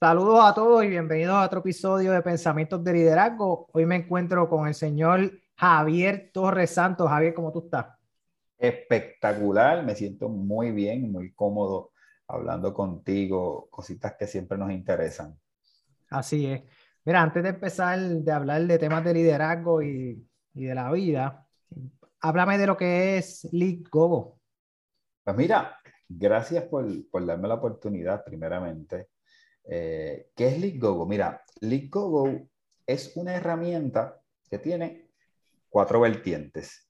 Saludos 0.00 0.38
a 0.44 0.54
todos 0.54 0.84
y 0.84 0.90
bienvenidos 0.90 1.34
a 1.34 1.44
otro 1.44 1.58
episodio 1.58 2.12
de 2.12 2.22
Pensamientos 2.22 2.84
de 2.84 2.92
Liderazgo. 2.92 3.66
Hoy 3.72 3.84
me 3.84 3.96
encuentro 3.96 4.48
con 4.48 4.68
el 4.68 4.74
señor 4.74 5.28
Javier 5.56 6.30
Torres 6.32 6.70
Santos. 6.70 7.08
Javier, 7.08 7.34
¿cómo 7.34 7.50
tú 7.50 7.64
estás? 7.64 7.98
Espectacular, 8.56 9.84
me 9.84 9.96
siento 9.96 10.28
muy 10.28 10.70
bien, 10.70 11.10
muy 11.10 11.32
cómodo 11.32 11.90
hablando 12.28 12.72
contigo, 12.72 13.66
cositas 13.72 14.14
que 14.16 14.28
siempre 14.28 14.56
nos 14.56 14.70
interesan. 14.70 15.36
Así 16.10 16.46
es. 16.46 16.62
Mira, 17.04 17.20
antes 17.20 17.42
de 17.42 17.48
empezar 17.48 17.98
de 17.98 18.30
hablar 18.30 18.62
de 18.68 18.78
temas 18.78 19.02
de 19.02 19.14
liderazgo 19.14 19.82
y, 19.82 20.24
y 20.54 20.64
de 20.64 20.74
la 20.76 20.92
vida, 20.92 21.44
háblame 22.20 22.56
de 22.56 22.66
lo 22.68 22.76
que 22.76 23.18
es 23.18 23.48
Lead 23.50 23.80
Gogo. 23.90 24.38
Pues 25.24 25.36
mira, 25.36 25.76
gracias 26.08 26.62
por, 26.66 26.86
por 27.10 27.26
darme 27.26 27.48
la 27.48 27.54
oportunidad, 27.54 28.22
primeramente. 28.24 29.08
Eh, 29.70 30.30
¿Qué 30.34 30.48
es 30.48 30.58
LeadGogo? 30.58 31.06
Mira, 31.06 31.42
LeadGogo 31.60 32.48
es 32.86 33.12
una 33.16 33.34
herramienta 33.34 34.20
que 34.50 34.58
tiene 34.58 35.10
cuatro 35.68 36.00
vertientes. 36.00 36.88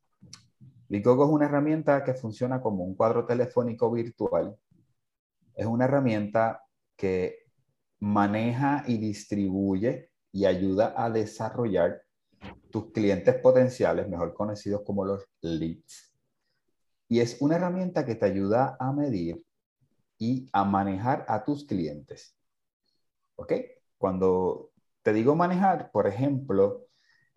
LeadGogo 0.88 1.24
es 1.24 1.30
una 1.30 1.46
herramienta 1.46 2.04
que 2.04 2.14
funciona 2.14 2.62
como 2.62 2.84
un 2.84 2.94
cuadro 2.94 3.26
telefónico 3.26 3.90
virtual. 3.90 4.56
Es 5.56 5.66
una 5.66 5.86
herramienta 5.86 6.62
que 6.96 7.48
maneja 7.98 8.84
y 8.86 8.98
distribuye 8.98 10.12
y 10.30 10.44
ayuda 10.44 10.94
a 10.96 11.10
desarrollar 11.10 12.02
tus 12.70 12.92
clientes 12.92 13.34
potenciales, 13.36 14.08
mejor 14.08 14.34
conocidos 14.34 14.82
como 14.86 15.04
los 15.04 15.26
leads. 15.40 16.14
Y 17.08 17.18
es 17.18 17.38
una 17.40 17.56
herramienta 17.56 18.06
que 18.06 18.14
te 18.14 18.26
ayuda 18.26 18.76
a 18.78 18.92
medir 18.92 19.44
y 20.16 20.48
a 20.52 20.62
manejar 20.62 21.24
a 21.26 21.42
tus 21.42 21.64
clientes. 21.64 22.37
¿Ok? 23.38 23.52
Cuando 23.96 24.70
te 25.02 25.12
digo 25.12 25.36
manejar, 25.36 25.90
por 25.92 26.06
ejemplo, 26.06 26.86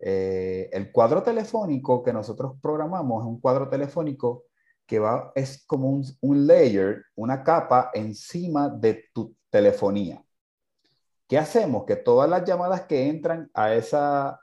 eh, 0.00 0.68
el 0.72 0.90
cuadro 0.90 1.22
telefónico 1.22 2.02
que 2.02 2.12
nosotros 2.12 2.54
programamos 2.60 3.22
es 3.22 3.28
un 3.28 3.40
cuadro 3.40 3.68
telefónico 3.68 4.44
que 4.84 4.98
va, 4.98 5.30
es 5.36 5.64
como 5.64 5.88
un, 5.88 6.04
un 6.20 6.46
layer, 6.46 7.04
una 7.14 7.44
capa 7.44 7.90
encima 7.94 8.68
de 8.68 9.04
tu 9.14 9.36
telefonía. 9.48 10.24
¿Qué 11.28 11.38
hacemos? 11.38 11.84
Que 11.84 11.96
todas 11.96 12.28
las 12.28 12.44
llamadas 12.44 12.82
que 12.82 13.08
entran 13.08 13.48
a 13.54 13.72
esa, 13.74 14.40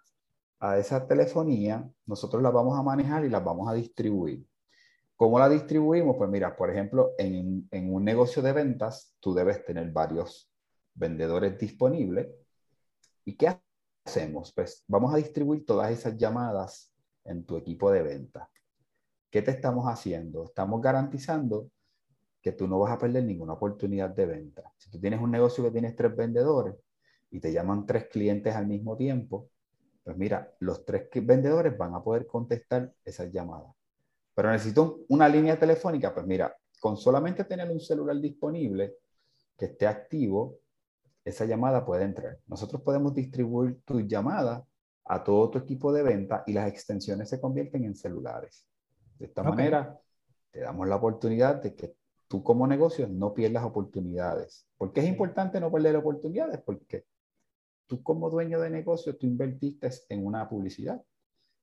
a 0.59 0.77
esa 0.77 1.07
telefonía, 1.07 1.87
nosotros 2.05 2.41
las 2.41 2.53
vamos 2.53 2.79
a 2.79 2.83
manejar 2.83 3.25
y 3.25 3.29
las 3.29 3.43
vamos 3.43 3.69
a 3.69 3.73
distribuir. 3.73 4.47
¿Cómo 5.17 5.37
la 5.37 5.49
distribuimos? 5.49 6.15
Pues 6.17 6.29
mira, 6.29 6.55
por 6.55 6.71
ejemplo, 6.71 7.11
en, 7.17 7.67
en 7.71 7.93
un 7.93 8.05
negocio 8.05 8.41
de 8.41 8.53
ventas, 8.53 9.13
tú 9.19 9.33
debes 9.33 9.65
tener 9.65 9.91
varios 9.91 10.48
vendedores 10.99 11.57
disponibles. 11.57 12.27
¿Y 13.25 13.35
qué 13.35 13.57
hacemos? 14.05 14.51
Pues 14.53 14.83
vamos 14.87 15.13
a 15.13 15.17
distribuir 15.17 15.65
todas 15.65 15.91
esas 15.91 16.17
llamadas 16.17 16.93
en 17.25 17.45
tu 17.45 17.57
equipo 17.57 17.91
de 17.91 18.03
venta. 18.03 18.49
¿Qué 19.29 19.41
te 19.41 19.51
estamos 19.51 19.85
haciendo? 19.85 20.43
Estamos 20.43 20.81
garantizando 20.81 21.69
que 22.41 22.51
tú 22.51 22.67
no 22.67 22.79
vas 22.79 22.91
a 22.91 22.97
perder 22.97 23.23
ninguna 23.23 23.53
oportunidad 23.53 24.09
de 24.09 24.25
venta. 24.25 24.63
Si 24.77 24.89
tú 24.89 24.99
tienes 24.99 25.21
un 25.21 25.31
negocio 25.31 25.63
que 25.63 25.71
tienes 25.71 25.95
tres 25.95 26.15
vendedores 26.15 26.75
y 27.31 27.39
te 27.39 27.51
llaman 27.51 27.85
tres 27.85 28.07
clientes 28.07 28.55
al 28.55 28.67
mismo 28.67 28.97
tiempo, 28.97 29.49
pues 30.03 30.17
mira, 30.17 30.53
los 30.59 30.85
tres 30.85 31.09
vendedores 31.13 31.77
van 31.77 31.93
a 31.93 32.03
poder 32.03 32.25
contestar 32.25 32.91
esas 33.05 33.31
llamadas. 33.31 33.73
Pero 34.33 34.51
necesito 34.51 35.01
una 35.09 35.27
línea 35.29 35.59
telefónica, 35.59 36.13
pues 36.13 36.25
mira, 36.25 36.55
con 36.79 36.97
solamente 36.97 37.43
tener 37.43 37.69
un 37.69 37.79
celular 37.79 38.19
disponible 38.19 38.95
que 39.57 39.65
esté 39.65 39.85
activo, 39.85 40.58
esa 41.29 41.45
llamada 41.45 41.85
puede 41.85 42.03
entrar. 42.03 42.37
Nosotros 42.47 42.81
podemos 42.81 43.13
distribuir 43.13 43.81
tu 43.85 44.01
llamada 44.01 44.65
a 45.05 45.23
todo 45.23 45.49
tu 45.49 45.57
equipo 45.57 45.91
de 45.91 46.03
venta 46.03 46.43
y 46.45 46.53
las 46.53 46.67
extensiones 46.69 47.29
se 47.29 47.41
convierten 47.41 47.83
en 47.85 47.95
celulares. 47.95 48.65
De 49.17 49.25
esta 49.25 49.43
manera, 49.43 49.99
te 50.51 50.61
damos 50.61 50.87
la 50.87 50.97
oportunidad 50.97 51.61
de 51.61 51.75
que 51.75 51.95
tú 52.27 52.43
como 52.43 52.67
negocio 52.67 53.07
no 53.07 53.33
pierdas 53.33 53.63
oportunidades. 53.63 54.67
¿Por 54.77 54.93
qué 54.93 55.01
es 55.01 55.07
importante 55.07 55.59
no 55.59 55.71
perder 55.71 55.95
oportunidades? 55.95 56.61
Porque 56.61 57.05
tú 57.87 58.03
como 58.03 58.29
dueño 58.29 58.59
de 58.59 58.69
negocio, 58.69 59.17
tú 59.17 59.25
invertiste 59.25 59.89
en 60.09 60.25
una 60.25 60.47
publicidad. 60.47 61.01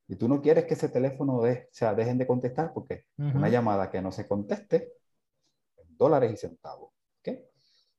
Y 0.09 0.16
tú 0.16 0.28
no 0.28 0.41
quieres 0.43 0.66
que 0.66 0.75
ese 0.75 0.88
teléfono 0.88 1.41
de, 1.43 1.53
o 1.53 1.69
sea, 1.75 1.94
dejen 1.94 2.19
de 2.19 2.26
contestar 2.26 2.72
porque 2.72 3.05
una 3.16 3.49
llamada 3.49 3.91
que 3.91 4.03
no 4.03 4.12
se 4.12 4.26
conteste, 4.26 4.93
dólares 5.88 6.32
y 6.32 6.37
centavos. 6.37 6.96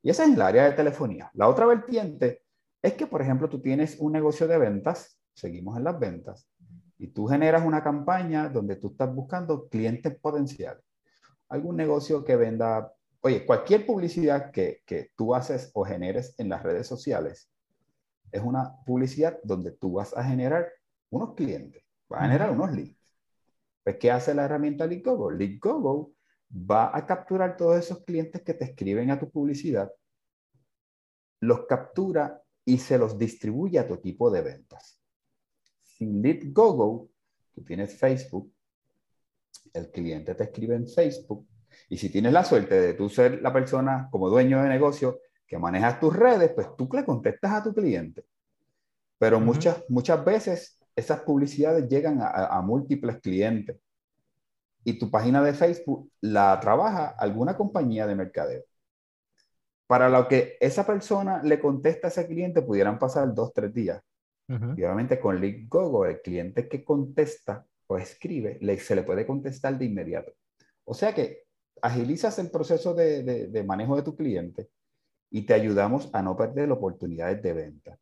Y 0.07 0.09
esa 0.09 0.23
es 0.23 0.33
el 0.33 0.41
área 0.41 0.63
de 0.63 0.71
telefonía. 0.71 1.29
La 1.33 1.49
otra 1.49 1.65
vertiente 1.65 2.41
es 2.81 2.93
que, 2.93 3.07
por 3.07 3.21
ejemplo, 3.21 3.49
tú 3.49 3.59
tienes 3.61 3.97
un 3.99 4.13
negocio 4.13 4.47
de 4.47 4.57
ventas, 4.57 5.19
seguimos 5.33 5.75
en 5.75 5.83
las 5.83 5.99
ventas, 5.99 6.47
y 6.97 7.07
tú 7.07 7.27
generas 7.27 7.65
una 7.65 7.83
campaña 7.83 8.47
donde 8.47 8.77
tú 8.77 8.91
estás 8.91 9.13
buscando 9.13 9.67
clientes 9.67 10.17
potenciales. 10.17 10.81
Algún 11.49 11.75
negocio 11.75 12.23
que 12.23 12.37
venda, 12.37 12.89
oye, 13.19 13.45
cualquier 13.45 13.85
publicidad 13.85 14.51
que, 14.51 14.81
que 14.85 15.11
tú 15.17 15.35
haces 15.35 15.71
o 15.73 15.83
generes 15.83 16.35
en 16.37 16.47
las 16.47 16.63
redes 16.63 16.87
sociales 16.87 17.51
es 18.31 18.41
una 18.41 18.77
publicidad 18.85 19.37
donde 19.43 19.71
tú 19.71 19.91
vas 19.91 20.15
a 20.15 20.23
generar 20.23 20.69
unos 21.09 21.35
clientes, 21.35 21.83
vas 22.07 22.21
a 22.21 22.27
generar 22.27 22.51
unos 22.51 22.71
leads. 22.71 23.13
Pues, 23.83 23.97
¿qué 23.97 24.09
hace 24.09 24.33
la 24.33 24.45
herramienta 24.45 24.87
LeadGogo? 24.87 25.31
LeadGogo 25.31 26.13
va 26.49 26.95
a 26.95 27.05
capturar 27.05 27.57
todos 27.57 27.77
esos 27.77 28.03
clientes 28.03 28.41
que 28.41 28.53
te 28.53 28.65
escriben 28.65 29.11
a 29.11 29.19
tu 29.19 29.29
publicidad, 29.29 29.91
los 31.41 31.65
captura 31.65 32.41
y 32.65 32.77
se 32.77 32.97
los 32.97 33.17
distribuye 33.17 33.79
a 33.79 33.87
tu 33.87 33.93
equipo 33.93 34.31
de 34.31 34.41
ventas. 34.41 35.01
Sin 35.83 36.21
LeadGogo, 36.21 37.09
tú 37.53 37.63
tienes 37.63 37.97
Facebook, 37.97 38.51
el 39.73 39.91
cliente 39.91 40.35
te 40.35 40.43
escribe 40.43 40.75
en 40.75 40.87
Facebook, 40.87 41.47
y 41.89 41.97
si 41.97 42.09
tienes 42.09 42.33
la 42.33 42.43
suerte 42.43 42.79
de 42.79 42.93
tú 42.93 43.09
ser 43.09 43.41
la 43.41 43.53
persona 43.53 44.07
como 44.11 44.29
dueño 44.29 44.61
de 44.63 44.69
negocio 44.69 45.19
que 45.45 45.57
manejas 45.57 45.99
tus 45.99 46.15
redes, 46.15 46.51
pues 46.53 46.75
tú 46.75 46.89
le 46.91 47.05
contestas 47.05 47.51
a 47.51 47.63
tu 47.63 47.73
cliente. 47.73 48.25
Pero 49.17 49.39
muchas, 49.39 49.83
muchas 49.89 50.23
veces 50.23 50.79
esas 50.95 51.21
publicidades 51.21 51.87
llegan 51.87 52.19
a 52.21 52.61
múltiples 52.61 53.19
clientes 53.19 53.77
y 54.87 54.93
tu 54.97 55.11
página 55.11 55.43
de 55.43 55.53
Facebook 55.53 56.09
la 56.21 56.57
trabaja 56.61 57.09
alguna 57.09 57.57
compañía 57.57 58.07
de 58.07 58.15
mercadeo. 58.15 58.63
Para 59.85 60.07
lo 60.07 60.29
que 60.29 60.55
esa 60.61 60.85
persona 60.85 61.43
le 61.43 61.59
contesta 61.59 62.07
a 62.07 62.09
ese 62.09 62.25
cliente, 62.25 62.61
pudieran 62.61 62.97
pasar 62.97 63.33
dos, 63.33 63.51
tres 63.51 63.73
días. 63.73 64.01
Y 64.47 64.83
obviamente 64.85 65.19
con 65.19 65.41
LeadGogo, 65.41 66.05
el 66.05 66.21
cliente 66.21 66.69
que 66.69 66.85
contesta 66.85 67.65
o 67.87 67.97
escribe, 67.97 68.59
le, 68.61 68.79
se 68.79 68.95
le 68.95 69.03
puede 69.03 69.27
contestar 69.27 69.77
de 69.77 69.83
inmediato. 69.83 70.31
O 70.85 70.93
sea 70.93 71.13
que 71.13 71.43
agilizas 71.81 72.39
el 72.39 72.49
proceso 72.49 72.93
de, 72.93 73.23
de 73.23 73.63
manejo 73.65 73.97
de 73.97 74.03
tu 74.03 74.15
cliente 74.15 74.69
y 75.29 75.41
te 75.41 75.53
ayudamos 75.53 76.09
a 76.13 76.21
no 76.21 76.37
perder 76.37 76.71
oportunidades 76.71 77.41
de 77.43 77.51
venta. 77.51 77.99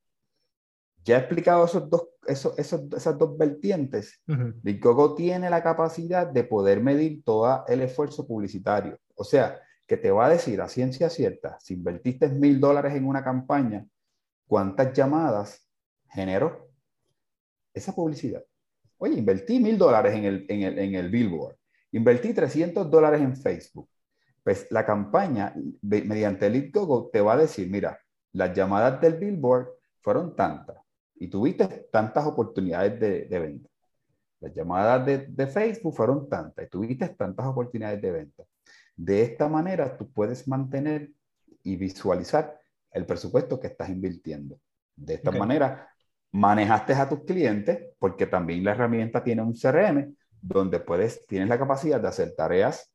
Ya 1.05 1.17
he 1.17 1.19
explicado 1.19 1.63
esos 1.63 1.87
dos, 1.87 2.07
esos, 2.25 2.57
esas 2.57 3.17
dos 3.17 3.37
vertientes. 3.37 4.19
Uh 4.27 5.15
tiene 5.15 5.49
la 5.51 5.61
capacidad 5.61 6.25
de 6.25 6.43
poder 6.43 6.81
medir 6.81 7.23
todo 7.23 7.63
el 7.67 7.81
esfuerzo 7.81 8.25
publicitario. 8.27 8.97
O 9.13 9.23
sea, 9.23 9.61
que 9.85 9.97
te 9.97 10.09
va 10.09 10.25
a 10.25 10.29
decir 10.29 10.59
a 10.61 10.67
ciencia 10.67 11.09
cierta, 11.11 11.59
si 11.59 11.75
invertiste 11.75 12.27
mil 12.29 12.59
dólares 12.59 12.95
en 12.95 13.05
una 13.05 13.23
campaña, 13.23 13.85
¿cuántas 14.47 14.93
llamadas 14.93 15.69
generó 16.09 16.71
esa 17.71 17.93
publicidad? 17.93 18.43
Oye, 18.97 19.19
invertí 19.19 19.59
mil 19.59 19.77
dólares 19.77 20.15
en 20.15 20.25
el, 20.25 20.45
en, 20.49 20.61
el, 20.63 20.79
en 20.79 20.95
el 20.95 21.09
Billboard, 21.11 21.55
invertí 21.91 22.33
300 22.33 22.89
dólares 22.89 23.21
en 23.21 23.35
Facebook. 23.35 23.89
Pues 24.43 24.67
la 24.71 24.83
campaña, 24.83 25.53
mediante 25.81 26.47
el 26.47 26.71
Google, 26.71 27.09
te 27.13 27.21
va 27.21 27.33
a 27.33 27.37
decir, 27.37 27.69
mira, 27.69 27.99
las 28.31 28.55
llamadas 28.55 28.99
del 29.01 29.15
Billboard 29.15 29.69
fueron 30.01 30.35
tantas 30.35 30.84
y 31.15 31.27
tuviste 31.27 31.87
tantas 31.91 32.25
oportunidades 32.25 32.99
de, 32.99 33.25
de 33.25 33.39
venta. 33.39 33.69
Las 34.39 34.53
llamadas 34.53 35.05
de, 35.05 35.17
de, 35.27 35.47
Facebook 35.47 35.95
fueron 35.95 36.29
tantas 36.29 36.65
y 36.65 36.69
tuviste 36.69 37.07
tantas 37.09 37.45
oportunidades 37.45 38.01
de 38.01 38.11
venta. 38.11 38.43
De 38.95 39.21
esta 39.21 39.47
manera 39.47 39.97
tú 39.97 40.11
puedes 40.11 40.47
mantener 40.47 41.11
y 41.63 41.75
visualizar 41.75 42.59
el 42.91 43.05
presupuesto 43.05 43.59
que 43.59 43.67
estás 43.67 43.89
invirtiendo. 43.89 44.59
De 44.95 45.15
esta 45.15 45.31
manera 45.31 45.89
manejaste 46.31 46.93
a 46.93 47.07
tus 47.07 47.23
clientes 47.23 47.91
porque 47.99 48.27
también 48.27 48.63
la 48.63 48.71
herramienta 48.71 49.23
tiene 49.23 49.41
un 49.41 49.53
CRM 49.53 50.15
donde 50.41 50.79
puedes, 50.79 51.25
tienes 51.27 51.49
la 51.49 51.57
capacidad 51.57 51.99
de 51.99 52.07
hacer 52.07 52.35
tareas, 52.35 52.91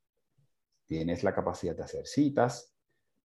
tienes 0.87 1.23
la 1.25 1.35
capacidad 1.35 1.75
de 1.75 1.83
hacer 1.83 2.07
citas, 2.07 2.75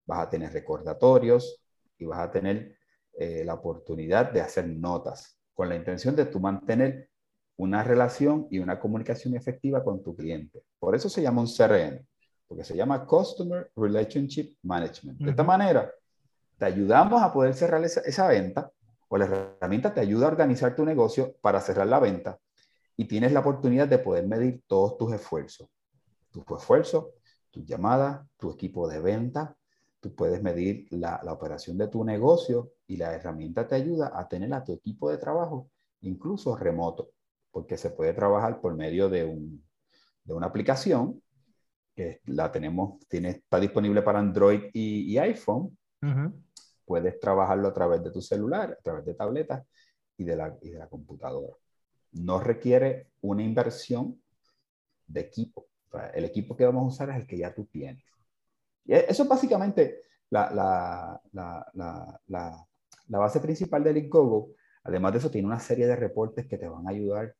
vas 0.06 0.20
a 0.20 0.30
tener 0.30 0.52
recordatorios 0.52 1.62
y 1.98 2.04
vas 2.04 2.20
a 2.20 2.30
tener 2.30 2.76
eh, 3.18 3.42
la 3.44 3.54
oportunidad 3.54 4.32
de 4.32 4.40
hacer 4.40 4.68
notas 4.68 5.38
con 5.52 5.68
la 5.68 5.76
intención 5.76 6.16
de 6.16 6.26
tú 6.26 6.40
mantener 6.40 7.08
una 7.56 7.84
relación 7.84 8.48
y 8.50 8.58
una 8.58 8.80
comunicación 8.80 9.36
efectiva 9.36 9.84
con 9.84 10.02
tu 10.02 10.16
cliente. 10.16 10.62
Por 10.78 10.94
eso 10.94 11.08
se 11.08 11.22
llama 11.22 11.40
un 11.40 11.46
CRM, 11.46 12.04
porque 12.48 12.64
se 12.64 12.76
llama 12.76 13.06
Customer 13.06 13.70
Relationship 13.76 14.56
Management. 14.62 15.20
De 15.20 15.30
esta 15.30 15.44
manera, 15.44 15.90
te 16.58 16.64
ayudamos 16.64 17.22
a 17.22 17.32
poder 17.32 17.54
cerrar 17.54 17.84
esa, 17.84 18.00
esa 18.00 18.26
venta 18.26 18.70
o 19.08 19.16
la 19.16 19.26
herramienta 19.26 19.94
te 19.94 20.00
ayuda 20.00 20.26
a 20.26 20.30
organizar 20.30 20.74
tu 20.74 20.84
negocio 20.84 21.36
para 21.40 21.60
cerrar 21.60 21.86
la 21.86 22.00
venta 22.00 22.38
y 22.96 23.06
tienes 23.06 23.32
la 23.32 23.40
oportunidad 23.40 23.88
de 23.88 23.98
poder 23.98 24.26
medir 24.26 24.62
todos 24.66 24.96
tus 24.96 25.12
esfuerzos. 25.12 25.68
Tus 26.30 26.44
esfuerzos, 26.58 27.06
tus 27.50 27.64
llamadas, 27.64 28.26
tu 28.36 28.50
equipo 28.50 28.88
de 28.88 29.00
venta. 29.00 29.56
Tú 30.04 30.14
puedes 30.14 30.42
medir 30.42 30.86
la, 30.90 31.18
la, 31.24 31.32
operación 31.32 31.78
de 31.78 31.88
tu 31.88 32.04
negocio 32.04 32.72
y 32.86 32.98
la 32.98 33.14
herramienta 33.14 33.66
te 33.66 33.76
ayuda 33.76 34.12
a 34.14 34.28
tener 34.28 34.52
a 34.52 34.62
tu 34.62 34.72
equipo 34.74 35.10
de 35.10 35.16
trabajo 35.16 35.70
incluso 36.02 36.54
remoto, 36.54 37.12
porque 37.50 37.78
se 37.78 37.88
puede 37.88 38.12
trabajar 38.12 38.60
por 38.60 38.74
medio 38.74 39.08
de, 39.08 39.24
un, 39.24 39.64
de 40.22 40.34
una 40.34 40.48
aplicación 40.48 41.22
que 41.96 42.20
la 42.26 42.52
tenemos, 42.52 42.98
tiene, 43.08 43.30
está 43.30 43.58
disponible 43.58 44.02
para 44.02 44.18
Android 44.18 44.64
y, 44.74 45.10
y 45.10 45.16
iPhone. 45.16 45.78
Puedes 46.84 47.18
trabajarlo 47.18 47.68
a 47.68 47.72
través 47.72 48.04
de 48.04 48.10
tu 48.10 48.20
celular, 48.20 48.76
a 48.78 48.82
través 48.82 49.06
de 49.06 49.14
tabletas 49.14 49.64
y 50.18 50.24
de 50.24 50.36
la, 50.36 50.54
y 50.60 50.68
de 50.68 50.78
la 50.78 50.88
computadora 50.88 51.56
no 52.14 52.40
requiere 52.40 53.08
una 53.22 53.42
inversión 53.42 54.20
de 55.06 55.20
equipo. 55.20 55.66
el 56.14 56.24
equipo 56.24 56.56
que 56.56 56.64
vamos 56.64 56.84
a 56.84 56.94
usar 56.94 57.10
es 57.10 57.16
el 57.16 57.26
que 57.26 57.38
ya 57.38 57.54
tú 57.54 57.66
tienes. 57.66 58.04
Y 58.84 58.94
e, 58.94 59.06
eso 59.08 59.22
es 59.22 59.28
básicamente 59.28 60.02
la, 60.30 61.20
base 63.08 63.40
principal 63.40 63.84
del 63.84 63.96
Indiegogo. 63.96 64.50
Además 64.84 65.12
de 65.12 65.18
eso, 65.18 65.30
tiene 65.30 65.48
una 65.48 65.60
serie 65.60 65.86
de 65.86 65.96
reportes 65.96 66.46
que 66.46 66.58
te 66.58 66.68
van 66.68 66.86
a 66.86 66.90
ayudar 66.90 67.34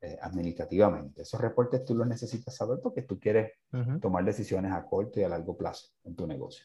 eh, 0.00 0.16
administrativamente. 0.22 1.22
Esos 1.22 1.40
reportes 1.40 1.84
tú 1.84 1.94
los 1.94 2.06
necesitas 2.06 2.54
saber 2.54 2.78
porque 2.82 3.02
tú 3.02 3.18
quieres 3.18 3.52
tomar 4.00 4.24
decisiones 4.24 4.72
a 4.72 4.84
corto 4.84 5.18
y 5.18 5.24
a 5.24 5.28
largo 5.28 5.56
plazo 5.56 5.88
en 6.04 6.14
tu 6.14 6.26
negocio. 6.26 6.64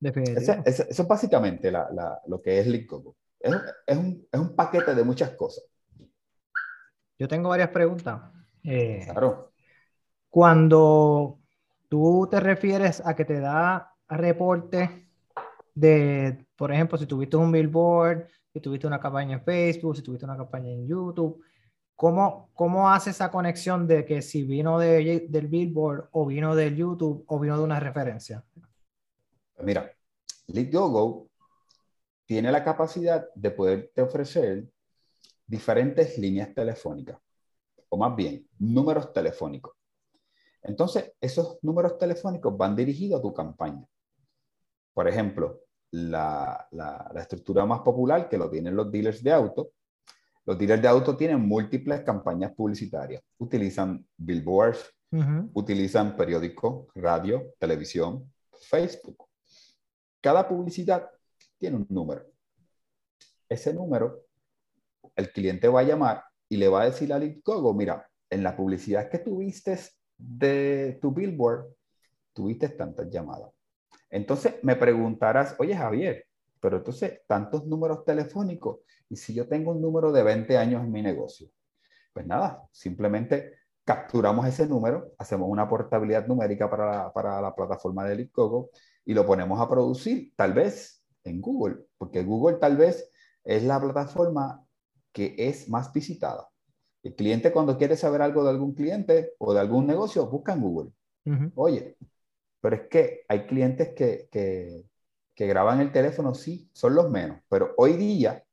eso 0.00 0.62
es 0.64 1.08
básicamente 1.08 1.72
lo 1.72 2.42
que 2.42 2.60
es 2.60 2.66
Indiegogo. 2.66 3.16
Es, 3.38 3.54
es, 3.86 3.96
un, 3.96 4.28
es 4.30 4.40
un 4.40 4.54
paquete 4.54 4.94
de 4.94 5.02
muchas 5.02 5.30
cosas. 5.30 5.64
Yo 7.18 7.28
tengo 7.28 7.50
varias 7.50 7.68
preguntas. 7.68 8.20
Eh, 8.64 9.02
claro. 9.04 9.52
Cuando 10.28 11.39
tú 11.90 12.28
te 12.30 12.38
refieres 12.38 13.02
a 13.04 13.16
que 13.16 13.24
te 13.24 13.40
da 13.40 13.92
reporte 14.08 15.08
de, 15.74 16.46
por 16.56 16.72
ejemplo, 16.72 16.96
si 16.96 17.04
tuviste 17.04 17.36
un 17.36 17.50
billboard, 17.50 18.28
si 18.52 18.60
tuviste 18.60 18.86
una 18.86 19.00
campaña 19.00 19.34
en 19.34 19.44
Facebook, 19.44 19.96
si 19.96 20.02
tuviste 20.02 20.24
una 20.24 20.36
campaña 20.36 20.70
en 20.70 20.86
YouTube, 20.86 21.42
¿cómo, 21.96 22.48
cómo 22.54 22.88
hace 22.88 23.10
esa 23.10 23.32
conexión 23.32 23.88
de 23.88 24.04
que 24.04 24.22
si 24.22 24.44
vino 24.44 24.78
de, 24.78 25.26
del 25.28 25.48
billboard 25.48 26.08
o 26.12 26.26
vino 26.26 26.54
del 26.54 26.76
YouTube 26.76 27.24
o 27.26 27.40
vino 27.40 27.58
de 27.58 27.64
una 27.64 27.80
referencia? 27.80 28.44
Mira, 29.58 29.92
Go 30.46 31.28
tiene 32.24 32.52
la 32.52 32.62
capacidad 32.62 33.26
de 33.34 33.50
poderte 33.50 34.00
ofrecer 34.00 34.70
diferentes 35.44 36.16
líneas 36.18 36.54
telefónicas, 36.54 37.18
o 37.88 37.96
más 37.96 38.14
bien, 38.14 38.48
números 38.60 39.12
telefónicos. 39.12 39.79
Entonces, 40.62 41.12
esos 41.20 41.58
números 41.62 41.98
telefónicos 41.98 42.56
van 42.56 42.76
dirigidos 42.76 43.20
a 43.20 43.22
tu 43.22 43.32
campaña. 43.32 43.84
Por 44.92 45.08
ejemplo, 45.08 45.60
la, 45.92 46.68
estructura 47.16 47.64
más 47.64 47.80
popular 47.80 48.28
que 48.28 48.38
lo 48.38 48.50
tienen 48.50 48.76
los 48.76 48.90
dealers 48.90 49.22
de 49.22 49.32
auto. 49.32 49.72
Los 50.44 50.58
dealers 50.58 50.82
de 50.82 50.88
auto 50.88 51.16
tienen 51.16 51.40
múltiples 51.40 52.02
campañas 52.02 52.52
publicitarias. 52.54 53.22
Utilizan 53.38 54.06
billboards, 54.16 54.92
utilizan 55.54 56.16
periódicos, 56.16 56.86
radio, 56.94 57.54
televisión, 57.58 58.32
Facebook. 58.52 59.26
Cada 60.20 60.46
publicidad 60.46 61.08
tiene 61.58 61.76
un 61.76 61.86
número. 61.88 62.26
Ese 63.48 63.74
número 63.74 64.24
el 65.16 65.32
cliente 65.32 65.68
va 65.68 65.80
a 65.80 65.84
llamar 65.84 66.24
y 66.48 66.56
le 66.56 66.68
va 66.68 66.82
a 66.82 66.84
decir 66.86 67.12
a 67.12 67.16
Indiegogo, 67.16 67.74
mira, 67.74 68.08
en 68.28 68.42
la 68.42 68.56
publicidad 68.56 69.08
que 69.08 69.18
tuviste 69.18 69.78
de 70.20 70.98
tu 71.00 71.12
billboard, 71.12 71.66
tuviste 72.32 72.68
tantas 72.70 73.10
llamadas. 73.10 73.50
Entonces 74.08 74.54
me 74.62 74.76
preguntarás, 74.76 75.54
oye 75.58 75.74
Javier, 75.74 76.26
pero 76.60 76.78
entonces 76.78 77.20
tantos 77.26 77.66
números 77.66 78.04
telefónicos, 78.04 78.80
y 79.08 79.16
si 79.16 79.34
yo 79.34 79.48
tengo 79.48 79.72
un 79.72 79.80
número 79.80 80.12
de 80.12 80.22
20 80.22 80.56
años 80.58 80.82
en 80.82 80.92
mi 80.92 81.02
negocio, 81.02 81.48
pues 82.12 82.26
nada, 82.26 82.62
simplemente 82.72 83.54
capturamos 83.84 84.46
ese 84.46 84.66
número, 84.66 85.12
hacemos 85.18 85.48
una 85.48 85.68
portabilidad 85.68 86.26
numérica 86.26 86.70
para 86.70 87.12
la, 87.40 87.54
plataforma 87.54 88.04
de 88.04 88.12
Indiegogo 88.12 88.70
y 89.04 89.14
lo 89.14 89.26
ponemos 89.26 89.60
a 89.60 89.68
producir, 89.68 90.32
tal 90.36 90.52
vez 90.52 91.02
en 91.24 91.40
Google, 91.40 91.86
porque 91.98 92.22
Google 92.22 92.58
tal 92.58 92.76
vez 92.76 93.10
es 93.42 93.64
la 93.64 93.80
plataforma 93.80 94.64
que 95.12 95.34
es 95.38 95.68
más 95.68 95.92
visitada. 95.92 96.49
El 97.02 97.14
cliente 97.14 97.52
cuando 97.52 97.78
quiere 97.78 97.96
saber 97.96 98.22
algo 98.22 98.44
de 98.44 98.50
algún 98.50 98.74
cliente 98.74 99.34
o 99.38 99.54
de 99.54 99.60
algún 99.60 99.86
negocio, 99.86 100.26
busca 100.26 100.52
en 100.52 100.60
Google. 100.60 100.90
Oye, 101.54 101.96
pero 102.60 102.76
es 102.76 102.82
que 102.88 103.24
hay 103.28 103.46
clientes 103.46 103.94
que, 103.94 104.28
que, 104.30 104.84
que, 105.34 105.46
graban 105.46 105.80
el 105.80 105.92
teléfono, 105.92 106.34
sí, 106.34 106.68
son 106.72 106.94
los 106.94 107.10
menos, 107.10 107.38
pero 107.48 107.74
hoy 107.76 107.96
día 107.96 108.44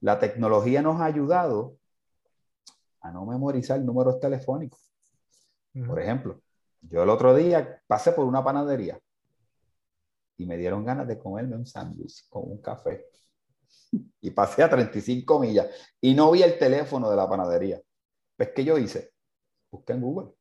la 0.00 0.18
tecnología 0.18 0.82
nos 0.82 1.00
ha 1.00 1.04
ayudado 1.04 1.76
a 3.00 3.10
no 3.10 3.24
memorizar 3.26 3.80
números 3.80 4.20
telefónicos. 4.20 4.80
Por 5.86 6.00
ejemplo, 6.00 6.40
yo 6.80 7.02
el 7.02 7.10
otro 7.10 7.34
día 7.34 7.80
pasé 7.86 8.12
por 8.12 8.24
una 8.24 8.42
panadería 8.42 8.98
y 10.36 10.46
me 10.46 10.56
dieron 10.56 10.84
ganas 10.84 11.06
de 11.06 11.18
comerme 11.18 11.56
un 11.56 11.66
sándwich 11.66 12.28
con 12.28 12.50
un 12.50 12.58
café 12.58 13.06
y 14.20 14.30
pasé 14.30 14.62
a 14.62 14.70
35 14.70 15.40
millas 15.40 15.66
y 16.00 16.14
no 16.14 16.30
vi 16.30 16.42
el 16.42 16.58
teléfono 16.58 17.10
de 17.10 17.16
la 17.16 17.28
panadería. 17.28 17.80
Pues, 18.36 18.50
¿qué 18.54 18.64
yo 18.64 18.78
hice? 18.78 19.12
Busqué 19.70 19.92
en 19.92 20.00
Google. 20.00 20.32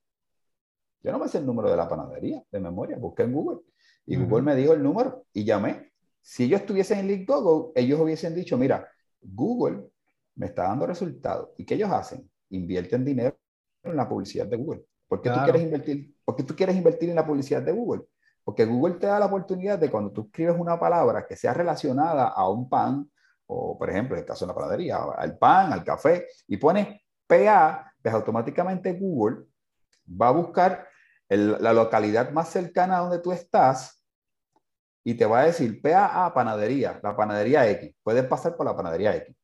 Yo 1.02 1.12
no 1.12 1.20
me 1.20 1.28
sé 1.28 1.38
el 1.38 1.46
número 1.46 1.70
de 1.70 1.78
la 1.78 1.88
panadería 1.88 2.44
de 2.52 2.60
memoria, 2.60 2.98
busqué 2.98 3.24
en 3.24 3.34
Google. 3.34 3.60
Y 4.06 4.16
Google 4.16 4.42
me 4.42 4.56
dijo 4.56 4.74
el 4.74 4.82
número 4.82 5.26
y 5.34 5.44
llamé. 5.44 5.92
Si 6.22 6.44
ellos 6.44 6.62
estuviesen 6.62 7.10
en 7.10 7.26
Google, 7.26 7.72
ellos 7.76 8.00
hubiesen 8.00 8.34
dicho, 8.34 8.58
mira, 8.58 8.90
Google 9.22 9.90
me 10.36 10.48
está 10.48 10.64
dando 10.64 10.86
resultados. 10.86 11.50
¿Y 11.58 11.66
qué 11.66 11.76
ellos 11.76 11.92
hacen? 11.92 12.30
Invierten 12.50 13.04
dinero 13.04 13.38
en 13.84 13.96
la 13.96 14.08
publicidad 14.08 14.48
de 14.48 14.58
Google. 14.58 14.86
¿Por 15.08 15.22
qué, 15.22 15.30
tú 15.30 15.40
quieres 15.44 15.62
invertir, 15.62 16.16
¿Por 16.24 16.36
qué 16.36 16.44
tú 16.44 16.56
quieres 16.56 16.76
invertir 16.76 17.10
en 17.10 17.16
la 17.16 17.26
publicidad 17.26 17.62
de 17.62 17.72
Google? 17.72 18.04
Porque 18.44 18.66
Google 18.66 18.96
te 18.96 19.08
da 19.08 19.20
la 19.20 19.26
oportunidad 19.26 19.80
de 19.80 19.90
cuando 19.90 20.12
tú 20.12 20.22
escribes 20.22 20.56
una 20.58 20.80
palabra 20.80 21.26
que 21.26 21.36
sea 21.36 21.54
relacionada 21.54 22.28
a 22.28 22.50
un 22.50 22.70
pan, 22.70 23.10
o 23.48 23.78
por 23.78 23.90
ejemplo, 23.90 24.16
en 24.16 24.22
el 24.22 24.26
caso 24.26 24.46
de 24.46 24.50
la 24.50 24.56
panadería, 24.56 24.98
al 25.18 25.38
pan, 25.38 25.74
al 25.74 25.84
café, 25.84 26.28
y 26.48 26.58
pones 26.58 26.88
PA, 27.26 27.94
pues 28.02 28.14
automáticamente 28.14 28.94
Google 28.94 29.46
va 30.10 30.30
a 30.30 30.32
buscar 30.32 30.88
la 31.30 31.74
localidad 31.74 32.32
más 32.32 32.50
cercana 32.50 32.98
a 32.98 33.02
donde 33.02 33.20
tú 33.20 33.32
estás 33.32 34.02
y 35.04 35.16
te 35.16 35.26
va 35.26 35.42
a 35.42 35.46
decir 35.46 35.82
PA 35.82 36.34
panadería, 36.34 37.00
la 37.04 37.16
panadería 37.16 37.70
X. 37.70 37.96
Puedes 38.04 38.26
pasar 38.26 38.56
por 38.56 38.66
la 38.66 38.76
panadería 38.76 39.16
X. 39.16 39.36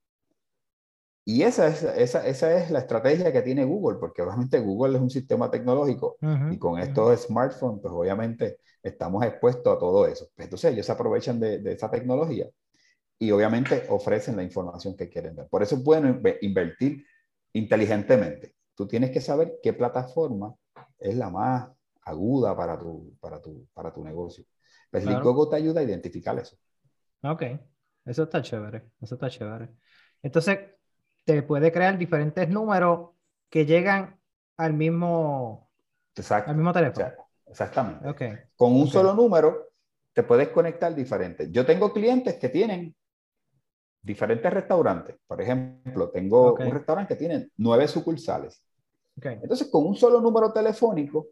Y 1.25 1.43
esa 1.43 1.67
es, 1.67 1.83
esa, 1.83 2.25
esa 2.27 2.57
es 2.57 2.69
la 2.69 2.79
estrategia 2.79 3.31
que 3.31 3.41
tiene 3.41 3.63
Google, 3.63 3.98
porque 3.98 4.22
obviamente 4.22 4.60
Google 4.60 4.98
es 4.98 5.01
un 5.01 5.10
sistema 5.10 5.50
tecnológico 5.50 6.17
y 6.51 6.60
con 6.60 6.79
estos 6.79 7.22
smartphones, 7.22 7.79
pues 7.81 7.93
obviamente 7.93 8.60
estamos 8.81 9.24
expuestos 9.25 9.74
a 9.74 9.79
todo 9.79 10.05
eso. 10.05 10.27
Entonces 10.36 10.74
ellos 10.74 10.86
se 10.86 10.91
aprovechan 10.91 11.39
de, 11.39 11.60
de 11.60 11.74
esa 11.74 11.89
tecnología 11.89 12.50
y 13.24 13.32
obviamente 13.32 13.86
ofrecen 13.88 14.36
la 14.36 14.44
información 14.44 14.98
que 14.98 15.08
quieren 15.08 15.34
ver. 15.34 15.48
Por 15.48 15.63
eso 15.63 15.75
es 15.75 15.84
bueno 15.84 16.22
invertir 16.42 17.06
inteligentemente. 17.53 18.56
Tú 18.75 18.86
tienes 18.86 19.12
que 19.12 19.22
saber 19.22 19.60
qué 19.63 19.72
plataforma 19.72 20.53
es 21.00 21.15
la 21.15 21.30
más 21.30 21.72
aguda 22.01 22.53
para 22.53 22.77
tu, 22.77 23.15
para 23.22 23.42
tu, 23.42 23.65
para 23.74 23.94
tu 23.94 24.03
negocio. 24.03 24.44
Pues 24.92 25.06
claro. 25.06 25.50
te 25.50 25.56
ayuda 25.56 25.80
a 25.80 25.84
identificar 25.84 26.38
eso. 26.38 26.58
Ok, 27.22 27.44
eso 28.03 28.24
está 28.24 28.42
chévere, 28.42 28.92
eso 29.00 29.15
está 29.15 29.30
chévere. 29.30 29.70
Entonces, 30.22 30.60
te 31.24 31.44
puede 31.44 31.72
crear 31.72 31.98
diferentes 31.98 32.50
números 32.50 33.12
que 33.50 33.65
llegan 33.65 34.20
al 34.58 34.74
mismo, 34.74 35.72
al 36.30 36.56
mismo 36.58 36.74
teléfono. 36.74 37.08
exactamente. 37.48 38.10
Okay. 38.10 38.34
Con 38.58 38.74
un 38.74 38.88
solo 38.88 39.13
número 39.13 39.70
te 40.12 40.24
puedes 40.24 40.50
conectar 40.50 40.94
diferentes. 40.94 41.50
Yo 41.51 41.65
tengo 41.65 41.94
clientes 41.94 42.36
que 42.36 42.50
tienen 42.50 42.94
diferentes 44.03 44.53
restaurantes. 44.53 45.15
Por 45.25 45.41
ejemplo, 45.41 46.12
tengo 46.12 46.55
un 46.55 46.72
restaurante 46.72 47.13
que 47.15 47.19
tiene 47.19 47.50
nueve 47.57 47.88
sucursales. 47.88 48.62
Entonces, 49.22 49.69
con 49.72 49.88
un 49.88 49.95
solo 49.95 50.19
número 50.19 50.51
telefónico, 50.51 51.27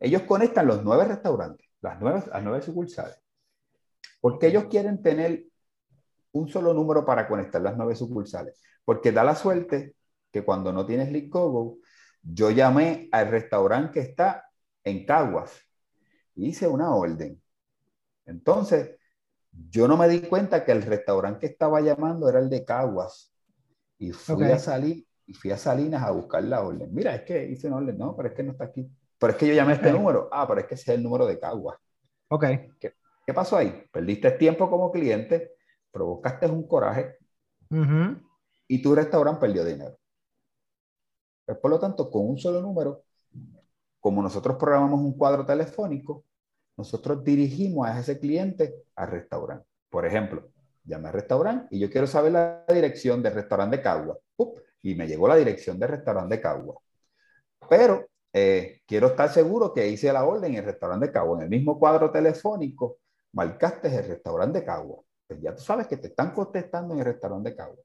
ellos 0.00 0.22
conectan 0.22 0.66
los 0.66 0.82
nueve 0.82 1.04
restaurantes, 1.04 1.66
las 1.80 2.00
nueve, 2.00 2.22
las 2.30 2.42
nueve 2.42 2.62
sucursales. 2.62 3.16
Porque 4.20 4.48
ellos 4.48 4.64
quieren 4.64 5.00
tener 5.02 5.44
un 6.32 6.48
solo 6.48 6.74
número 6.74 7.04
para 7.04 7.28
conectar 7.28 7.62
las 7.62 7.76
nueve 7.76 7.94
sucursales. 7.94 8.60
Porque 8.84 9.12
da 9.12 9.22
la 9.22 9.36
suerte 9.36 9.94
que 10.32 10.44
cuando 10.44 10.72
no 10.72 10.84
tienes 10.84 11.12
Licogo, 11.12 11.78
yo 12.22 12.50
llamé 12.50 13.08
al 13.12 13.28
restaurante 13.28 13.92
que 13.92 14.00
está 14.00 14.50
en 14.82 15.06
Caguas 15.06 15.52
y 16.34 16.48
hice 16.48 16.66
una 16.66 16.94
orden. 16.94 17.40
Entonces, 18.26 18.98
yo 19.70 19.88
no 19.88 19.96
me 19.96 20.08
di 20.08 20.20
cuenta 20.20 20.64
que 20.64 20.72
el 20.72 20.82
restaurante 20.82 21.40
que 21.40 21.46
estaba 21.52 21.80
llamando 21.80 22.28
era 22.28 22.38
el 22.38 22.48
de 22.48 22.64
Caguas. 22.64 23.32
Y 23.98 24.12
fui 24.12 24.44
a 24.44 24.58
salir 24.58 25.06
y 25.26 25.34
fui 25.34 25.50
a 25.50 25.56
Salinas 25.56 26.02
a 26.02 26.10
buscar 26.10 26.42
la 26.44 26.62
orden. 26.62 26.92
Mira, 26.92 27.14
es 27.14 27.22
que 27.22 27.46
hice 27.46 27.68
una 27.68 27.76
orden, 27.76 27.96
no, 27.96 28.14
pero 28.16 28.28
es 28.28 28.34
que 28.34 28.42
no 28.42 28.52
está 28.52 28.64
aquí. 28.64 28.88
Pero 29.18 29.32
es 29.32 29.38
que 29.38 29.46
yo 29.46 29.54
llamé 29.54 29.74
este 29.74 29.92
número. 29.92 30.28
Ah, 30.30 30.46
pero 30.46 30.60
es 30.60 30.66
que 30.66 30.74
ese 30.74 30.92
es 30.92 30.98
el 30.98 31.02
número 31.02 31.26
de 31.26 31.38
Caguas. 31.38 31.78
Ok. 32.28 32.44
¿Qué, 32.78 32.94
¿Qué, 33.26 33.34
pasó 33.34 33.56
ahí? 33.56 33.84
Perdiste 33.90 34.32
tiempo 34.32 34.68
como 34.68 34.90
cliente, 34.90 35.52
provocaste 35.90 36.46
un 36.46 36.66
coraje 36.66 37.16
y 38.68 38.82
tu 38.82 38.94
restaurante 38.94 39.40
perdió 39.40 39.64
dinero. 39.64 39.98
Pues, 41.44 41.58
por 41.58 41.70
lo 41.70 41.78
tanto, 41.78 42.10
con 42.10 42.28
un 42.28 42.38
solo 42.38 42.60
número, 42.60 43.02
como 44.00 44.22
nosotros 44.22 44.56
programamos 44.56 45.00
un 45.00 45.16
cuadro 45.16 45.44
telefónico, 45.46 46.24
nosotros 46.76 47.22
dirigimos 47.22 47.86
a 47.86 47.98
ese 48.00 48.18
cliente 48.18 48.74
al 48.96 49.10
restaurante. 49.10 49.66
Por 49.88 50.06
ejemplo, 50.06 50.50
llamé 50.84 51.08
al 51.08 51.14
restaurante 51.14 51.68
y 51.70 51.78
yo 51.78 51.90
quiero 51.90 52.06
saber 52.06 52.32
la 52.32 52.64
dirección 52.68 53.22
del 53.22 53.34
restaurante 53.34 53.76
de 53.76 53.82
Cagua. 53.82 54.18
y 54.82 54.94
me 54.94 55.06
llegó 55.06 55.28
la 55.28 55.36
dirección 55.36 55.78
del 55.78 55.90
restaurante 55.90 56.36
de 56.36 56.42
Cagua. 56.42 56.76
Pero 57.68 58.06
eh, 58.32 58.80
quiero 58.86 59.08
estar 59.08 59.30
seguro 59.30 59.72
que 59.72 59.88
hice 59.88 60.12
la 60.12 60.24
orden 60.24 60.52
en 60.52 60.58
el 60.58 60.64
restaurante 60.64 61.06
de 61.06 61.12
Cagua. 61.12 61.38
En 61.38 61.44
el 61.44 61.50
mismo 61.50 61.78
cuadro 61.78 62.10
telefónico, 62.10 62.98
marcaste 63.32 63.88
el 63.88 64.06
restaurante 64.06 64.60
de 64.60 64.64
Cagua. 64.66 65.02
Pues 65.26 65.40
ya 65.40 65.54
tú 65.54 65.62
sabes 65.62 65.86
que 65.86 65.96
te 65.96 66.08
están 66.08 66.34
contestando 66.34 66.94
en 66.94 67.00
el 67.00 67.06
restaurante 67.06 67.50
de 67.50 67.56
Cagua. 67.56 67.76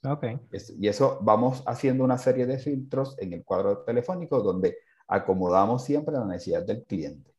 Okay. 0.00 0.38
y 0.78 0.86
eso 0.86 1.18
vamos 1.22 1.64
haciendo 1.66 2.04
una 2.04 2.18
serie 2.18 2.46
de 2.46 2.58
filtros 2.58 3.16
en 3.18 3.32
el 3.32 3.44
cuadro 3.44 3.82
telefónico 3.82 4.40
donde 4.40 4.78
acomodamos 5.08 5.82
siempre 5.82 6.14
la 6.14 6.24
necesidad 6.24 6.62
del 6.64 6.84
cliente. 6.84 7.34